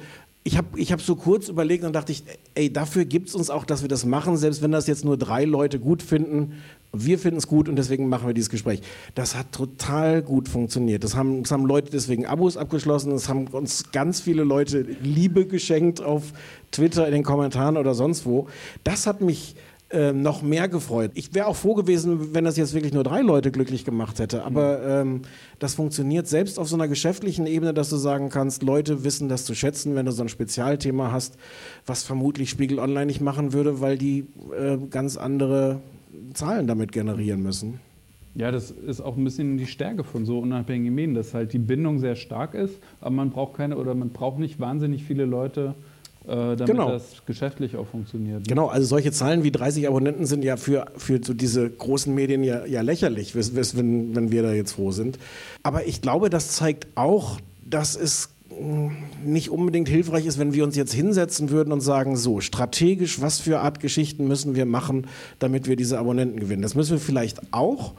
ich 0.47 0.57
habe 0.57 0.79
ich 0.79 0.91
hab 0.91 1.01
so 1.01 1.15
kurz 1.15 1.49
überlegt 1.49 1.83
und 1.83 1.93
dachte 1.93 2.11
ich, 2.11 2.23
ey, 2.53 2.71
dafür 2.71 3.05
gibt 3.05 3.29
es 3.29 3.35
uns 3.35 3.49
auch, 3.49 3.65
dass 3.65 3.81
wir 3.81 3.89
das 3.89 4.05
machen, 4.05 4.37
selbst 4.37 4.61
wenn 4.61 4.71
das 4.71 4.85
jetzt 4.85 5.03
nur 5.03 5.17
drei 5.17 5.43
Leute 5.43 5.79
gut 5.79 6.03
finden. 6.03 6.61
Wir 6.93 7.17
finden 7.17 7.37
es 7.37 7.47
gut 7.47 7.67
und 7.67 7.77
deswegen 7.77 8.07
machen 8.09 8.27
wir 8.27 8.35
dieses 8.35 8.51
Gespräch. 8.51 8.81
Das 9.15 9.35
hat 9.35 9.51
total 9.51 10.21
gut 10.21 10.47
funktioniert. 10.47 11.03
Das 11.03 11.15
haben, 11.15 11.41
das 11.41 11.51
haben 11.51 11.65
Leute 11.65 11.89
deswegen 11.91 12.27
Abos 12.27 12.57
abgeschlossen. 12.57 13.09
Das 13.09 13.27
haben 13.27 13.47
uns 13.47 13.91
ganz 13.91 14.21
viele 14.21 14.43
Leute 14.43 14.85
Liebe 15.01 15.47
geschenkt 15.47 15.99
auf 15.99 16.31
Twitter, 16.71 17.07
in 17.07 17.13
den 17.13 17.23
Kommentaren 17.23 17.75
oder 17.75 17.95
sonst 17.95 18.27
wo. 18.27 18.47
Das 18.83 19.07
hat 19.07 19.21
mich 19.21 19.55
äh, 19.95 20.11
noch 20.11 20.41
mehr 20.41 20.67
gefreut. 20.67 21.11
Ich 21.13 21.33
wäre 21.33 21.47
auch 21.47 21.55
froh 21.55 21.73
gewesen, 21.73 22.33
wenn 22.33 22.43
das 22.43 22.57
jetzt 22.57 22.73
wirklich 22.73 22.93
nur 22.93 23.03
drei 23.03 23.21
Leute 23.21 23.51
glücklich 23.51 23.85
gemacht 23.85 24.19
hätte. 24.19 24.43
Aber 24.43 24.83
ähm, 24.85 25.21
das 25.59 25.75
funktioniert 25.75 26.27
selbst 26.27 26.59
auf 26.59 26.67
so 26.67 26.75
einer 26.75 26.89
geschäftlichen 26.89 27.47
Ebene, 27.47 27.73
dass 27.73 27.89
du 27.89 27.95
sagen 27.95 28.29
kannst, 28.29 28.61
Leute 28.61 29.05
wissen 29.05 29.29
das 29.29 29.45
zu 29.45 29.55
schätzen, 29.55 29.95
wenn 29.95 30.05
du 30.05 30.11
so 30.11 30.21
ein 30.21 30.29
Spezialthema 30.29 31.11
hast, 31.11 31.37
was 31.85 32.03
vermutlich 32.03 32.49
Spiegel 32.49 32.79
Online 32.79 33.05
nicht 33.05 33.21
machen 33.21 33.53
würde, 33.53 33.79
weil 33.79 33.97
die 33.97 34.27
äh, 34.57 34.77
ganz 34.89 35.15
andere 35.15 35.79
Zahlen 36.33 36.67
damit 36.67 36.91
generieren 36.91 37.41
müssen. 37.41 37.79
Ja, 38.35 38.51
das 38.51 38.69
ist 38.69 38.99
auch 38.99 39.15
ein 39.15 39.23
bisschen 39.23 39.57
die 39.57 39.65
Stärke 39.65 40.03
von 40.03 40.25
so 40.25 40.39
unabhängigen 40.39 40.93
Medien, 40.93 41.15
dass 41.15 41.33
halt 41.33 41.53
die 41.53 41.59
Bindung 41.59 41.99
sehr 41.99 42.15
stark 42.15 42.53
ist, 42.53 42.77
aber 42.99 43.11
man 43.11 43.29
braucht 43.29 43.55
keine 43.55 43.77
oder 43.77 43.95
man 43.95 44.09
braucht 44.09 44.39
nicht 44.39 44.59
wahnsinnig 44.59 45.05
viele 45.05 45.23
Leute, 45.23 45.73
damit 46.27 46.65
genau. 46.65 46.91
das 46.91 47.23
geschäftlich 47.25 47.75
auch 47.75 47.87
funktioniert. 47.87 48.39
Ne? 48.39 48.45
Genau, 48.47 48.67
also 48.67 48.87
solche 48.87 49.11
Zahlen 49.11 49.43
wie 49.43 49.51
30 49.51 49.87
Abonnenten 49.87 50.25
sind 50.25 50.43
ja 50.43 50.57
für, 50.57 50.85
für 50.97 51.19
so 51.23 51.33
diese 51.33 51.69
großen 51.69 52.13
Medien 52.13 52.43
ja, 52.43 52.65
ja 52.65 52.81
lächerlich, 52.81 53.35
wenn, 53.35 54.15
wenn 54.15 54.31
wir 54.31 54.43
da 54.43 54.53
jetzt 54.53 54.73
froh 54.73 54.91
sind. 54.91 55.19
Aber 55.63 55.85
ich 55.85 56.01
glaube, 56.01 56.29
das 56.29 56.51
zeigt 56.53 56.87
auch, 56.95 57.39
dass 57.63 57.95
es 57.95 58.29
mm, 58.49 58.89
nicht 59.23 59.49
unbedingt 59.49 59.87
hilfreich 59.87 60.25
ist, 60.25 60.39
wenn 60.39 60.53
wir 60.53 60.63
uns 60.63 60.75
jetzt 60.75 60.93
hinsetzen 60.93 61.49
würden 61.49 61.71
und 61.71 61.81
sagen, 61.81 62.17
so 62.17 62.41
strategisch, 62.41 63.21
was 63.21 63.39
für 63.39 63.59
Art 63.59 63.79
Geschichten 63.79 64.27
müssen 64.27 64.55
wir 64.55 64.65
machen, 64.65 65.07
damit 65.39 65.67
wir 65.67 65.75
diese 65.75 65.99
Abonnenten 65.99 66.39
gewinnen. 66.39 66.61
Das 66.61 66.75
müssen 66.75 66.91
wir 66.91 66.99
vielleicht 66.99 67.53
auch, 67.53 67.93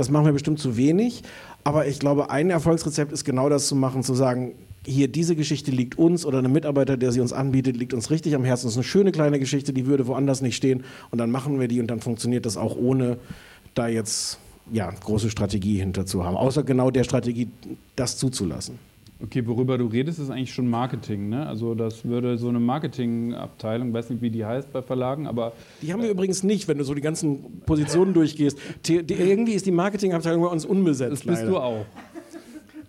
das 0.00 0.08
machen 0.08 0.24
wir 0.24 0.32
bestimmt 0.32 0.58
zu 0.58 0.78
wenig, 0.78 1.22
aber 1.62 1.86
ich 1.86 1.98
glaube, 1.98 2.30
ein 2.30 2.48
Erfolgsrezept 2.48 3.12
ist 3.12 3.26
genau 3.26 3.50
das 3.50 3.68
zu 3.68 3.76
machen, 3.76 4.02
zu 4.02 4.14
sagen, 4.14 4.54
hier 4.86 5.08
diese 5.08 5.36
Geschichte 5.36 5.70
liegt 5.70 5.98
uns 5.98 6.24
oder 6.24 6.38
einem 6.38 6.52
Mitarbeiter, 6.52 6.96
der 6.96 7.12
sie 7.12 7.20
uns 7.20 7.34
anbietet, 7.34 7.76
liegt 7.76 7.92
uns 7.92 8.10
richtig 8.10 8.34
am 8.34 8.42
Herzen. 8.42 8.64
Das 8.64 8.72
ist 8.72 8.78
eine 8.78 8.84
schöne 8.84 9.12
kleine 9.12 9.38
Geschichte, 9.38 9.74
die 9.74 9.84
würde 9.84 10.06
woanders 10.06 10.40
nicht 10.40 10.56
stehen. 10.56 10.84
Und 11.10 11.18
dann 11.18 11.30
machen 11.30 11.60
wir 11.60 11.68
die 11.68 11.82
und 11.82 11.88
dann 11.88 12.00
funktioniert 12.00 12.46
das 12.46 12.56
auch 12.56 12.76
ohne 12.76 13.18
da 13.74 13.88
jetzt 13.88 14.38
ja, 14.72 14.90
große 14.90 15.28
Strategie 15.28 15.78
hinter 15.78 16.06
zu 16.06 16.24
haben. 16.24 16.34
Außer 16.34 16.62
genau 16.62 16.90
der 16.90 17.04
Strategie, 17.04 17.48
das 17.94 18.16
zuzulassen. 18.16 18.78
Okay, 19.22 19.46
worüber 19.46 19.76
du 19.76 19.86
redest, 19.86 20.18
ist 20.18 20.30
eigentlich 20.30 20.52
schon 20.52 20.68
Marketing. 20.70 21.28
Ne? 21.28 21.46
Also 21.46 21.74
das 21.74 22.04
würde 22.04 22.38
so 22.38 22.48
eine 22.48 22.58
Marketingabteilung, 22.58 23.92
weiß 23.92 24.10
nicht, 24.10 24.22
wie 24.22 24.30
die 24.30 24.44
heißt 24.44 24.72
bei 24.72 24.80
Verlagen, 24.80 25.26
aber... 25.26 25.52
Die 25.82 25.92
haben 25.92 26.00
wir 26.00 26.08
äh, 26.08 26.12
übrigens 26.12 26.42
nicht, 26.42 26.68
wenn 26.68 26.78
du 26.78 26.84
so 26.84 26.94
die 26.94 27.02
ganzen 27.02 27.60
Positionen 27.66 28.14
durchgehst. 28.14 28.58
Die, 28.86 29.02
die, 29.02 29.14
irgendwie 29.14 29.52
ist 29.52 29.66
die 29.66 29.72
Marketingabteilung 29.72 30.42
bei 30.42 30.48
uns 30.48 30.64
unbesetzt. 30.64 31.12
Das 31.12 31.22
bist 31.22 31.42
leider. 31.42 31.50
du 31.50 31.58
auch. 31.58 31.86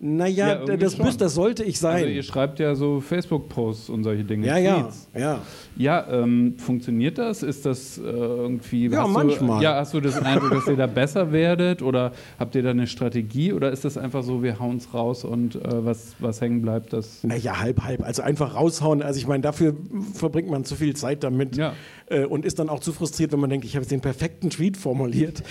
Naja, 0.04 0.64
ja, 0.66 0.76
das, 0.76 0.98
müsst, 0.98 1.20
das 1.20 1.34
sollte 1.34 1.62
ich 1.62 1.78
sein. 1.78 2.02
Also 2.02 2.08
ihr 2.08 2.24
schreibt 2.24 2.58
ja 2.58 2.74
so 2.74 3.00
Facebook-Posts 3.00 3.88
und 3.88 4.02
solche 4.02 4.24
Dinge. 4.24 4.48
Ja, 4.48 4.58
ja, 4.58 4.88
ja. 5.16 5.40
Ja, 5.76 6.06
ähm, 6.10 6.54
funktioniert 6.58 7.18
das? 7.18 7.44
Ist 7.44 7.64
das 7.64 7.98
äh, 7.98 8.02
irgendwie... 8.02 8.88
Ja, 8.88 9.06
manchmal. 9.06 9.58
Du, 9.58 9.64
ja, 9.64 9.76
hast 9.76 9.94
du 9.94 10.00
das 10.00 10.20
Eindruck, 10.20 10.50
dass 10.50 10.66
ihr 10.66 10.74
da 10.74 10.88
besser 10.88 11.30
werdet? 11.30 11.82
Oder 11.82 12.10
habt 12.36 12.56
ihr 12.56 12.64
da 12.64 12.70
eine 12.70 12.88
Strategie? 12.88 13.52
Oder 13.52 13.70
ist 13.70 13.84
das 13.84 13.96
einfach 13.96 14.24
so, 14.24 14.42
wir 14.42 14.58
hauen 14.58 14.78
es 14.78 14.92
raus 14.92 15.24
und 15.24 15.54
äh, 15.54 15.84
was, 15.84 16.16
was 16.18 16.40
hängen 16.40 16.62
bleibt, 16.62 16.92
das... 16.92 17.22
Naja, 17.22 17.60
halb, 17.60 17.84
halb. 17.84 18.02
Also 18.02 18.22
einfach 18.22 18.56
raushauen. 18.56 19.02
Also 19.02 19.18
ich 19.18 19.28
meine, 19.28 19.42
dafür 19.42 19.76
verbringt 20.14 20.50
man 20.50 20.64
zu 20.64 20.74
viel 20.74 20.96
Zeit 20.96 21.22
damit. 21.22 21.56
Ja. 21.56 21.74
Äh, 22.06 22.24
und 22.24 22.44
ist 22.44 22.58
dann 22.58 22.68
auch 22.68 22.80
zu 22.80 22.92
frustriert, 22.92 23.30
wenn 23.30 23.40
man 23.40 23.50
denkt, 23.50 23.64
ich 23.64 23.76
habe 23.76 23.82
jetzt 23.82 23.92
den 23.92 24.00
perfekten 24.00 24.50
Tweet 24.50 24.76
formuliert 24.76 25.44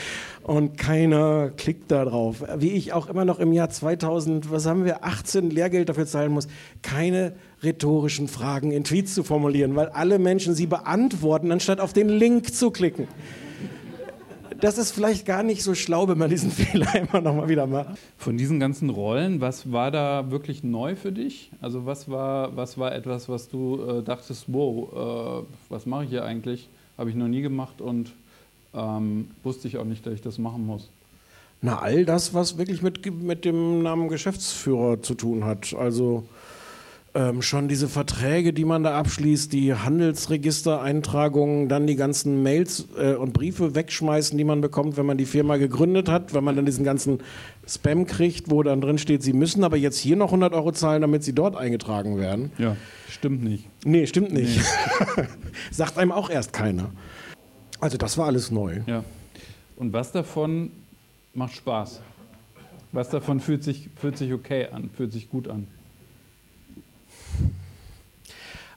und 0.43 0.77
keiner 0.77 1.49
klickt 1.49 1.91
da 1.91 2.05
drauf. 2.05 2.43
Wie 2.57 2.71
ich 2.71 2.93
auch 2.93 3.07
immer 3.07 3.25
noch 3.25 3.39
im 3.39 3.53
Jahr 3.53 3.69
2000, 3.69 4.51
was 4.51 4.65
haben 4.65 4.85
wir, 4.85 5.03
18 5.03 5.49
Lehrgeld 5.49 5.89
dafür 5.89 6.05
zahlen 6.05 6.31
muss, 6.31 6.47
keine 6.81 7.33
rhetorischen 7.63 8.27
Fragen 8.27 8.71
in 8.71 8.83
Tweets 8.83 9.13
zu 9.13 9.23
formulieren, 9.23 9.75
weil 9.75 9.89
alle 9.89 10.19
Menschen 10.19 10.55
sie 10.55 10.67
beantworten, 10.67 11.51
anstatt 11.51 11.79
auf 11.79 11.93
den 11.93 12.09
Link 12.09 12.53
zu 12.53 12.71
klicken. 12.71 13.07
Das 14.59 14.77
ist 14.77 14.91
vielleicht 14.91 15.25
gar 15.25 15.41
nicht 15.41 15.63
so 15.63 15.73
schlau, 15.73 16.07
wenn 16.07 16.19
man 16.19 16.29
diesen 16.29 16.51
Fehler 16.51 16.93
immer 16.95 17.19
noch 17.21 17.35
mal 17.35 17.49
wieder 17.49 17.65
macht. 17.65 17.97
Von 18.17 18.37
diesen 18.37 18.59
ganzen 18.59 18.89
Rollen, 18.91 19.41
was 19.41 19.71
war 19.71 19.89
da 19.89 20.29
wirklich 20.29 20.63
neu 20.63 20.95
für 20.95 21.11
dich? 21.11 21.51
Also 21.61 21.85
was 21.85 22.09
war, 22.09 22.55
was 22.55 22.77
war 22.77 22.93
etwas, 22.93 23.27
was 23.27 23.49
du 23.49 23.81
äh, 23.81 24.03
dachtest, 24.03 24.45
wow, 24.47 25.43
äh, 25.43 25.45
was 25.69 25.85
mache 25.87 26.03
ich 26.03 26.09
hier 26.11 26.23
eigentlich? 26.23 26.69
Habe 26.97 27.09
ich 27.09 27.15
noch 27.15 27.27
nie 27.27 27.41
gemacht 27.41 27.81
und 27.81 28.13
ähm, 28.73 29.29
wusste 29.43 29.67
ich 29.67 29.77
auch 29.77 29.85
nicht, 29.85 30.05
dass 30.05 30.13
ich 30.13 30.21
das 30.21 30.37
machen 30.37 30.65
muss. 30.65 30.89
Na, 31.61 31.79
all 31.79 32.05
das, 32.05 32.33
was 32.33 32.57
wirklich 32.57 32.81
mit, 32.81 33.05
mit 33.21 33.45
dem 33.45 33.83
Namen 33.83 34.07
Geschäftsführer 34.07 35.01
zu 35.01 35.13
tun 35.13 35.45
hat. 35.45 35.75
Also 35.75 36.23
ähm, 37.13 37.41
schon 37.41 37.67
diese 37.67 37.89
Verträge, 37.89 38.53
die 38.53 38.63
man 38.63 38.83
da 38.83 38.97
abschließt, 38.97 39.51
die 39.51 39.73
Handelsregistereintragungen, 39.73 41.67
dann 41.67 41.85
die 41.85 41.97
ganzen 41.97 42.41
Mails 42.41 42.87
äh, 42.97 43.15
und 43.15 43.33
Briefe 43.33 43.75
wegschmeißen, 43.75 44.37
die 44.37 44.43
man 44.43 44.61
bekommt, 44.61 44.95
wenn 44.97 45.05
man 45.05 45.17
die 45.17 45.25
Firma 45.25 45.57
gegründet 45.57 46.07
hat, 46.07 46.33
wenn 46.33 46.43
man 46.43 46.55
dann 46.55 46.65
diesen 46.65 46.85
ganzen 46.85 47.19
Spam 47.67 48.05
kriegt, 48.05 48.49
wo 48.49 48.63
dann 48.63 48.79
drin 48.81 48.97
steht, 48.97 49.23
Sie 49.23 49.33
müssen 49.33 49.63
aber 49.63 49.77
jetzt 49.77 49.97
hier 49.97 50.15
noch 50.15 50.29
100 50.29 50.53
Euro 50.53 50.71
zahlen, 50.71 51.01
damit 51.01 51.23
Sie 51.23 51.33
dort 51.33 51.55
eingetragen 51.57 52.17
werden. 52.17 52.51
Ja, 52.57 52.77
stimmt 53.09 53.43
nicht. 53.43 53.67
Nee, 53.83 54.07
stimmt 54.07 54.33
nicht. 54.33 54.57
Nee. 55.17 55.23
Sagt 55.71 55.97
einem 55.97 56.13
auch 56.13 56.29
erst 56.29 56.53
keiner. 56.53 56.91
Also 57.81 57.97
das 57.97 58.17
war 58.17 58.27
alles 58.27 58.51
neu. 58.51 58.81
Ja. 58.85 59.03
Und 59.75 59.91
was 59.91 60.11
davon 60.11 60.71
macht 61.33 61.55
Spaß? 61.55 62.01
Was 62.91 63.09
davon 63.09 63.39
fühlt 63.39 63.63
sich, 63.63 63.89
fühlt 63.95 64.17
sich 64.17 64.31
okay 64.33 64.67
an, 64.71 64.89
fühlt 64.95 65.11
sich 65.11 65.29
gut 65.29 65.47
an? 65.47 65.67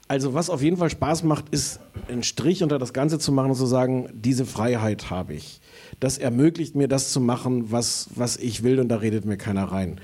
Also 0.07 0.33
was 0.33 0.49
auf 0.49 0.61
jeden 0.61 0.77
Fall 0.77 0.89
Spaß 0.89 1.23
macht, 1.23 1.49
ist 1.49 1.79
einen 2.07 2.23
Strich 2.23 2.63
unter 2.63 2.77
das 2.77 2.93
Ganze 2.93 3.17
zu 3.19 3.31
machen 3.31 3.51
und 3.51 3.55
zu 3.55 3.65
sagen, 3.65 4.09
diese 4.13 4.45
Freiheit 4.45 5.09
habe 5.09 5.33
ich. 5.33 5.61
Das 5.99 6.17
ermöglicht 6.17 6.75
mir, 6.75 6.87
das 6.87 7.11
zu 7.11 7.19
machen, 7.19 7.71
was, 7.71 8.09
was 8.15 8.37
ich 8.37 8.63
will 8.63 8.79
und 8.79 8.89
da 8.89 8.97
redet 8.97 9.25
mir 9.25 9.37
keiner 9.37 9.65
rein. 9.65 9.99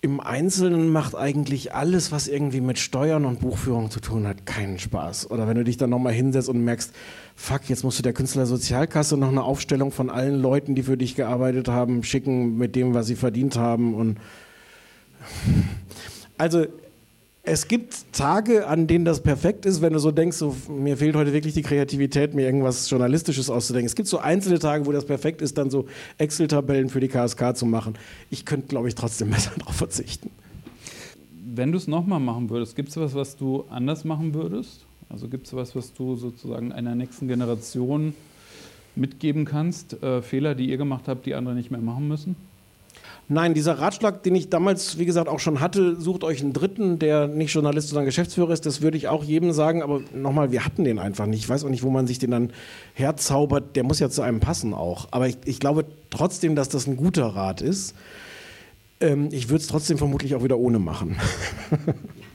Im 0.00 0.20
Einzelnen 0.20 0.90
macht 0.90 1.16
eigentlich 1.16 1.74
alles, 1.74 2.12
was 2.12 2.28
irgendwie 2.28 2.60
mit 2.60 2.78
Steuern 2.78 3.24
und 3.24 3.40
Buchführung 3.40 3.90
zu 3.90 4.00
tun 4.00 4.26
hat, 4.26 4.46
keinen 4.46 4.78
Spaß. 4.78 5.30
Oder 5.30 5.48
wenn 5.48 5.56
du 5.56 5.64
dich 5.64 5.78
dann 5.78 5.90
nochmal 5.90 6.12
hinsetzt 6.12 6.48
und 6.48 6.62
merkst, 6.64 6.92
fuck, 7.34 7.68
jetzt 7.68 7.82
musst 7.82 7.98
du 7.98 8.02
der 8.02 8.12
Künstlersozialkasse 8.12 9.16
noch 9.16 9.28
eine 9.28 9.42
Aufstellung 9.42 9.90
von 9.90 10.10
allen 10.10 10.40
Leuten, 10.40 10.74
die 10.74 10.82
für 10.82 10.96
dich 10.96 11.16
gearbeitet 11.16 11.68
haben, 11.68 12.02
schicken 12.04 12.56
mit 12.58 12.76
dem, 12.76 12.94
was 12.94 13.06
sie 13.06 13.16
verdient 13.16 13.56
haben. 13.56 13.94
Und 13.94 14.18
also 16.38 16.66
es 17.46 17.68
gibt 17.68 18.12
Tage, 18.12 18.66
an 18.66 18.88
denen 18.88 19.04
das 19.04 19.22
perfekt 19.22 19.66
ist, 19.66 19.80
wenn 19.80 19.92
du 19.92 20.00
so 20.00 20.10
denkst, 20.10 20.36
so, 20.36 20.54
mir 20.68 20.96
fehlt 20.96 21.14
heute 21.14 21.32
wirklich 21.32 21.54
die 21.54 21.62
Kreativität, 21.62 22.34
mir 22.34 22.44
irgendwas 22.44 22.90
Journalistisches 22.90 23.48
auszudenken. 23.50 23.86
Es 23.86 23.94
gibt 23.94 24.08
so 24.08 24.18
einzelne 24.18 24.58
Tage, 24.58 24.84
wo 24.84 24.92
das 24.92 25.06
perfekt 25.06 25.40
ist, 25.40 25.56
dann 25.56 25.70
so 25.70 25.86
Excel-Tabellen 26.18 26.88
für 26.88 26.98
die 26.98 27.06
KSK 27.06 27.56
zu 27.56 27.64
machen. 27.64 27.94
Ich 28.30 28.44
könnte, 28.44 28.66
glaube 28.66 28.88
ich, 28.88 28.96
trotzdem 28.96 29.30
besser 29.30 29.52
darauf 29.58 29.76
verzichten. 29.76 30.30
Wenn 31.54 31.70
du 31.70 31.78
es 31.78 31.86
nochmal 31.86 32.18
machen 32.18 32.50
würdest, 32.50 32.74
gibt 32.74 32.88
es 32.88 32.96
was, 32.96 33.14
was 33.14 33.36
du 33.36 33.64
anders 33.70 34.04
machen 34.04 34.34
würdest? 34.34 34.84
Also 35.08 35.28
gibt 35.28 35.46
es 35.46 35.54
was, 35.54 35.76
was 35.76 35.94
du 35.94 36.16
sozusagen 36.16 36.72
einer 36.72 36.96
nächsten 36.96 37.28
Generation 37.28 38.12
mitgeben 38.96 39.44
kannst? 39.44 40.02
Äh, 40.02 40.20
Fehler, 40.20 40.56
die 40.56 40.68
ihr 40.68 40.78
gemacht 40.78 41.04
habt, 41.06 41.26
die 41.26 41.36
andere 41.36 41.54
nicht 41.54 41.70
mehr 41.70 41.80
machen 41.80 42.08
müssen? 42.08 42.34
Nein, 43.28 43.54
dieser 43.54 43.80
Ratschlag, 43.80 44.22
den 44.22 44.36
ich 44.36 44.50
damals, 44.50 44.98
wie 44.98 45.04
gesagt, 45.04 45.28
auch 45.28 45.40
schon 45.40 45.58
hatte, 45.58 46.00
sucht 46.00 46.22
euch 46.22 46.42
einen 46.42 46.52
Dritten, 46.52 47.00
der 47.00 47.26
nicht 47.26 47.52
Journalist, 47.52 47.88
sondern 47.88 48.04
Geschäftsführer 48.04 48.52
ist, 48.52 48.66
das 48.66 48.82
würde 48.82 48.96
ich 48.96 49.08
auch 49.08 49.24
jedem 49.24 49.52
sagen. 49.52 49.82
Aber 49.82 50.00
nochmal, 50.14 50.52
wir 50.52 50.64
hatten 50.64 50.84
den 50.84 51.00
einfach 51.00 51.26
nicht. 51.26 51.40
Ich 51.40 51.48
weiß 51.48 51.64
auch 51.64 51.68
nicht, 51.68 51.82
wo 51.82 51.90
man 51.90 52.06
sich 52.06 52.20
den 52.20 52.30
dann 52.30 52.52
herzaubert. 52.94 53.74
Der 53.74 53.82
muss 53.82 53.98
ja 53.98 54.10
zu 54.10 54.22
einem 54.22 54.38
passen 54.38 54.74
auch. 54.74 55.08
Aber 55.10 55.26
ich, 55.26 55.38
ich 55.44 55.58
glaube 55.58 55.86
trotzdem, 56.10 56.54
dass 56.54 56.68
das 56.68 56.86
ein 56.86 56.96
guter 56.96 57.26
Rat 57.26 57.62
ist. 57.62 57.96
Ähm, 59.00 59.28
ich 59.32 59.48
würde 59.48 59.60
es 59.62 59.66
trotzdem 59.66 59.98
vermutlich 59.98 60.36
auch 60.36 60.44
wieder 60.44 60.58
ohne 60.58 60.78
machen. 60.78 61.16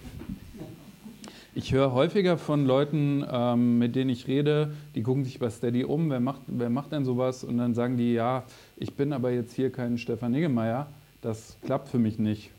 Ich 1.53 1.73
höre 1.73 1.91
häufiger 1.91 2.37
von 2.37 2.65
Leuten, 2.65 3.25
ähm, 3.29 3.77
mit 3.77 3.93
denen 3.97 4.09
ich 4.09 4.25
rede, 4.25 4.71
die 4.95 5.03
gucken 5.03 5.25
sich 5.25 5.37
bei 5.37 5.49
Steady 5.49 5.83
um, 5.83 6.09
wer 6.09 6.21
macht, 6.21 6.43
wer 6.47 6.69
macht 6.69 6.93
denn 6.93 7.03
sowas? 7.03 7.43
Und 7.43 7.57
dann 7.57 7.73
sagen 7.73 7.97
die, 7.97 8.13
ja, 8.13 8.45
ich 8.77 8.93
bin 8.93 9.11
aber 9.11 9.31
jetzt 9.31 9.53
hier 9.53 9.69
kein 9.69 9.97
Stefan 9.97 10.31
Niggemeier, 10.31 10.87
das 11.21 11.57
klappt 11.65 11.89
für 11.89 11.99
mich 11.99 12.19
nicht. 12.19 12.51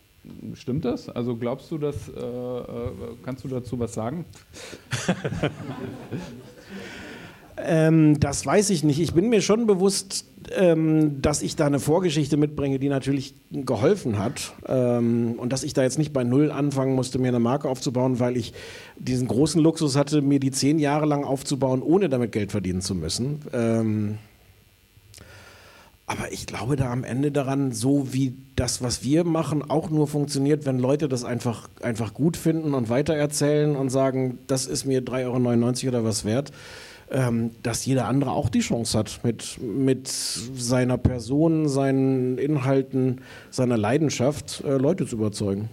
Stimmt 0.53 0.85
das? 0.85 1.09
Also 1.09 1.37
glaubst 1.37 1.71
du, 1.71 1.79
dass, 1.79 2.11
äh, 2.11 2.21
äh 2.21 2.91
kannst 3.25 3.45
du 3.45 3.49
dazu 3.49 3.79
was 3.79 3.95
sagen? 3.95 4.27
Ähm, 7.65 8.19
das 8.21 8.45
weiß 8.45 8.71
ich 8.71 8.85
nicht. 8.85 9.01
Ich 9.01 9.15
bin 9.15 9.29
mir 9.29 9.41
schon 9.41 9.67
bewusst, 9.67 10.27
ähm, 10.57 11.23
dass 11.23 11.43
ich 11.43 11.57
da 11.57 11.67
eine 11.67 11.81
Vorgeschichte 11.81 12.37
mitbringe, 12.37 12.79
die 12.79 12.89
natürlich 12.89 13.35
geholfen 13.51 14.19
hat. 14.19 14.53
Ähm, 14.67 15.35
und 15.39 15.53
dass 15.53 15.63
ich 15.63 15.73
da 15.73 15.83
jetzt 15.83 15.99
nicht 15.99 16.13
bei 16.13 16.25
Null 16.25 16.51
anfangen 16.51 16.95
musste, 16.95 17.19
mir 17.19 17.29
eine 17.29 17.39
Marke 17.39 17.69
aufzubauen, 17.69 18.21
weil 18.21 18.37
ich 18.37 18.53
diesen 18.99 19.29
großen 19.29 19.61
Luxus 19.61 19.97
hatte, 19.97 20.23
mir 20.23 20.41
die 20.41 20.51
zehn 20.51 20.79
Jahre 20.79 21.07
lang 21.07 21.25
aufzubauen, 21.25 21.83
ohne 21.83 22.09
damit 22.09 22.33
Geld 22.33 22.51
verdienen 22.51 22.81
zu 22.81 22.95
müssen. 22.95 23.43
Ähm, 23.53 24.19
aber 26.07 26.33
ich 26.33 26.47
glaube 26.47 26.77
da 26.77 26.93
am 26.93 27.05
Ende 27.05 27.31
daran, 27.31 27.73
so 27.73 28.13
wie 28.13 28.35
das, 28.57 28.83
was 28.83 29.03
wir 29.03 29.25
machen, 29.25 29.63
auch 29.71 29.89
nur 29.89 30.09
funktioniert, 30.09 30.67
wenn 30.67 30.79
Leute 30.79 31.09
das 31.09 31.25
einfach, 31.25 31.71
einfach 31.81 32.13
gut 32.13 32.37
finden 32.37 32.75
und 32.75 32.91
weitererzählen 32.91 33.77
und 33.77 33.89
sagen, 33.89 34.39
das 34.47 34.67
ist 34.67 34.85
mir 34.85 35.03
3,99 35.03 35.85
Euro 35.87 35.97
oder 35.97 36.05
was 36.05 36.25
wert 36.25 36.53
ähm, 37.13 37.51
dass 37.63 37.85
jeder 37.85 38.09
andere 38.09 38.33
auch 38.33 38.49
die 38.49 38.61
Chance 38.61 38.99
hat, 38.99 39.21
mit, 39.23 39.61
mit 39.63 40.09
seiner 40.09 40.97
Person, 40.97 41.69
seinen 41.69 42.39
Inhalten, 42.39 43.21
seiner 43.51 43.77
Leidenschaft 43.77 44.63
äh, 44.65 44.79
Leute 44.79 45.07
zu 45.07 45.17
überzeugen. 45.17 45.69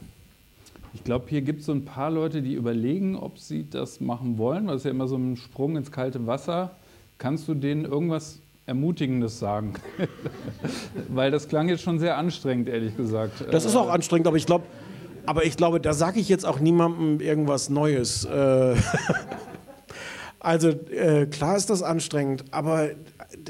Ich 0.94 1.04
glaube, 1.04 1.26
hier 1.30 1.42
gibt 1.42 1.62
es 1.62 1.68
so 1.68 1.72
ein 1.72 1.86
paar 1.86 2.12
Leute, 2.12 2.42
die 2.42 2.54
überlegen, 2.54 3.16
ob 3.16 3.38
sie 3.40 3.66
das 3.70 4.02
machen 4.02 4.38
wollen. 4.38 4.68
Das 4.68 4.78
ist 4.78 4.84
ja 4.86 4.92
immer 4.92 5.08
so 5.08 5.16
ein 5.16 5.38
Sprung 5.38 5.78
ins 5.78 5.92
kalte 5.92 6.28
Wasser. 6.28 6.72
Kannst 7.18 7.48
du 7.48 7.54
denen 7.54 7.86
irgendwas 7.86 8.40
Ermutigendes 8.66 9.40
sagen? 9.40 9.74
Weil 11.08 11.32
das 11.32 11.48
klang 11.48 11.70
jetzt 11.70 11.84
schon 11.84 12.00
sehr 12.00 12.18
anstrengend, 12.18 12.70
ehrlich 12.70 12.98
gesagt. 12.98 13.46
Das 13.52 13.66
ist 13.66 13.76
auch 13.76 13.90
anstrengend, 13.90 14.28
aber 14.28 14.38
ich 14.38 14.46
glaube, 14.46 14.66
aber 15.26 15.46
ich 15.46 15.56
glaube, 15.56 15.80
da 15.80 15.94
sage 15.94 16.20
ich 16.20 16.28
jetzt 16.28 16.46
auch 16.46 16.60
niemandem 16.60 17.22
irgendwas 17.22 17.70
Neues. 17.70 18.28
Also 20.40 20.70
äh, 20.70 21.26
klar 21.26 21.58
ist 21.58 21.70
das 21.70 21.84
anstrengend, 21.84 22.46
aber 22.52 22.90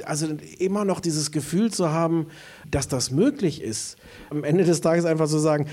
also 0.06 0.28
immer 0.58 0.86
noch 0.86 1.00
dieses 1.00 1.32
Gefühl 1.32 1.72
zu 1.72 1.92
haben, 1.92 2.28
dass 2.70 2.88
das 2.88 3.12
möglich 3.12 3.62
ist. 3.62 3.98
Am 4.32 4.44
Ende 4.44 4.64
des 4.64 4.82
Tages 4.82 5.06
einfach 5.06 5.26
zu 5.26 5.34
so 5.34 5.40
sagen, 5.40 5.68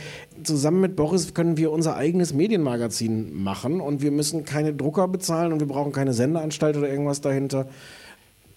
zusammen 0.44 0.80
mit 0.80 0.94
Boris 0.94 1.32
können 1.32 1.56
wir 1.56 1.72
unser 1.72 1.96
eigenes 1.96 2.34
Medienmagazin 2.34 3.34
machen 3.42 3.80
und 3.80 4.02
wir 4.02 4.10
müssen 4.10 4.44
keine 4.44 4.74
Drucker 4.74 5.08
bezahlen 5.08 5.52
und 5.52 5.60
wir 5.60 5.66
brauchen 5.66 5.92
keine 5.92 6.12
Sendeanstalt 6.12 6.76
oder 6.76 6.88
irgendwas 6.88 7.22
dahinter. 7.22 7.66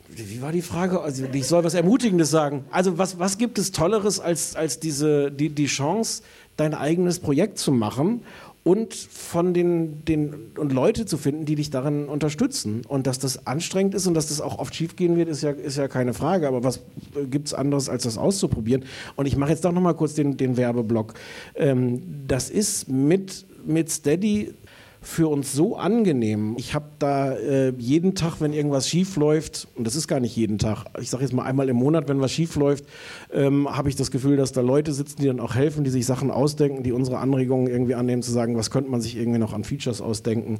Wie 0.10 0.42
war 0.42 0.52
die 0.52 0.64
Frage? 0.64 1.02
Also 1.02 1.24
ich 1.32 1.48
soll 1.48 1.64
was 1.64 1.76
Ermutigendes 1.76 2.32
sagen. 2.32 2.66
Also 2.72 2.98
was, 2.98 3.20
was 3.20 3.38
gibt 3.38 3.58
es 3.58 3.72
Tolleres 3.72 4.20
als, 4.20 4.56
als 4.56 4.80
diese, 4.80 5.32
die, 5.32 5.50
die 5.50 5.68
Chance, 5.68 6.24
dein 6.58 6.74
eigenes 6.74 7.20
Projekt 7.20 7.58
zu 7.58 7.72
machen 7.72 8.22
und 8.64 8.94
von 8.94 9.54
den, 9.54 10.04
den 10.06 10.52
und 10.58 10.74
Leute 10.74 11.06
zu 11.06 11.18
finden, 11.18 11.46
die 11.46 11.56
dich 11.56 11.70
darin 11.70 12.08
unterstützen. 12.08 12.82
Und 12.88 13.08
dass 13.08 13.18
das 13.20 13.48
anstrengend 13.48 13.96
ist 13.96 14.06
und 14.06 14.14
dass 14.14 14.28
das 14.28 14.42
auch 14.42 14.60
oft 14.60 14.76
schiefgehen 14.76 15.16
wird, 15.16 15.30
ist 15.30 15.42
ja, 15.42 15.52
ist 15.52 15.78
ja 15.78 15.88
keine 15.88 16.14
Frage. 16.14 16.48
Aber 16.48 16.64
was 16.64 16.82
gibt 17.30 17.48
es 17.48 17.54
anderes, 17.54 17.90
als 17.90 18.04
das 18.04 18.18
auszuprobieren? 18.18 18.84
Und 19.16 19.26
ich 19.26 19.38
mache 19.38 19.52
jetzt 19.52 19.64
doch 19.64 19.72
nochmal 19.72 19.96
kurz 19.96 20.14
den, 20.14 20.38
den 20.38 20.58
Werbeblock. 20.58 21.14
Ähm, 21.56 22.02
das 22.28 22.50
ist 22.50 22.90
mit, 22.90 23.46
mit 23.66 23.90
Steady 23.90 24.54
für 25.02 25.30
uns 25.30 25.54
so 25.54 25.78
angenehm. 25.78 26.56
Ich 26.58 26.74
habe 26.74 26.86
da 27.00 27.32
äh, 27.34 27.74
jeden 27.78 28.16
Tag, 28.16 28.42
wenn 28.42 28.52
irgendwas 28.52 28.90
schief 28.90 29.16
läuft, 29.16 29.68
und 29.76 29.88
das 29.88 29.96
ist 29.96 30.08
gar 30.08 30.20
nicht 30.20 30.36
jeden 30.36 30.58
Tag, 30.58 30.86
ich 31.00 31.10
sage 31.10 31.24
jetzt 31.24 31.34
mal 31.34 31.44
einmal 31.44 31.70
im 31.70 31.78
Monat, 31.78 32.10
wenn 32.10 32.20
was 32.20 32.32
schief 32.32 32.56
läuft, 32.58 32.86
ähm, 33.32 33.70
habe 33.70 33.88
ich 33.88 33.96
das 33.96 34.12
Gefühl, 34.12 34.36
dass 34.36 34.52
da 34.52 34.62
Leute 34.62 34.92
sitzen, 34.92 35.22
die 35.22 35.28
dann 35.28 35.40
auch 35.40 35.56
helfen, 35.56 35.86
die 35.86 35.90
sich 35.90 36.06
Sachen 36.06 36.32
ausdenken, 36.32 36.84
die 36.84 36.92
unsere 36.92 37.20
Anregungen 37.20 37.68
irgendwie 37.68 37.96
annehmen, 37.96 38.22
zu 38.22 38.32
sagen, 38.32 38.58
was 38.58 38.72
könnte 38.72 38.90
man 38.90 39.00
sich 39.00 39.16
irgendwie 39.16 39.40
noch 39.40 39.54
an 39.54 39.64
Features 39.64 40.02
ausdenken. 40.02 40.60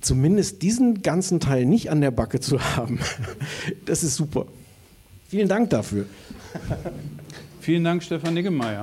Zumindest 0.00 0.62
diesen 0.62 1.02
ganzen 1.02 1.38
Teil 1.40 1.66
nicht 1.66 1.90
an 1.90 2.00
der 2.00 2.10
Backe 2.10 2.40
zu 2.40 2.60
haben, 2.76 3.00
das 3.84 4.02
ist 4.02 4.16
super. 4.16 4.46
Vielen 5.28 5.48
Dank 5.48 5.70
dafür. 5.70 6.06
Vielen 7.60 7.84
Dank, 7.84 8.02
Stefan 8.02 8.34
Niggemeier. 8.34 8.82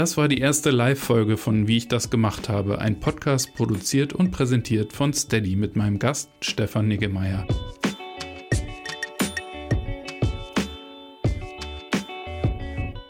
Das 0.00 0.16
war 0.16 0.28
die 0.28 0.38
erste 0.38 0.70
Live-Folge 0.70 1.36
von 1.36 1.68
Wie 1.68 1.76
ich 1.76 1.88
das 1.88 2.08
gemacht 2.08 2.48
habe, 2.48 2.78
ein 2.78 3.00
Podcast 3.00 3.52
produziert 3.52 4.14
und 4.14 4.30
präsentiert 4.30 4.94
von 4.94 5.12
Steady 5.12 5.56
mit 5.56 5.76
meinem 5.76 5.98
Gast 5.98 6.30
Stefan 6.40 6.88
Niggemeier. 6.88 7.46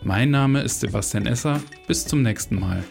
Mein 0.03 0.33
Name 0.33 0.63
ist 0.63 0.81
Sebastian 0.81 1.27
Esser. 1.27 1.63
Bis 1.87 2.07
zum 2.07 2.23
nächsten 2.23 2.59
Mal. 2.59 2.83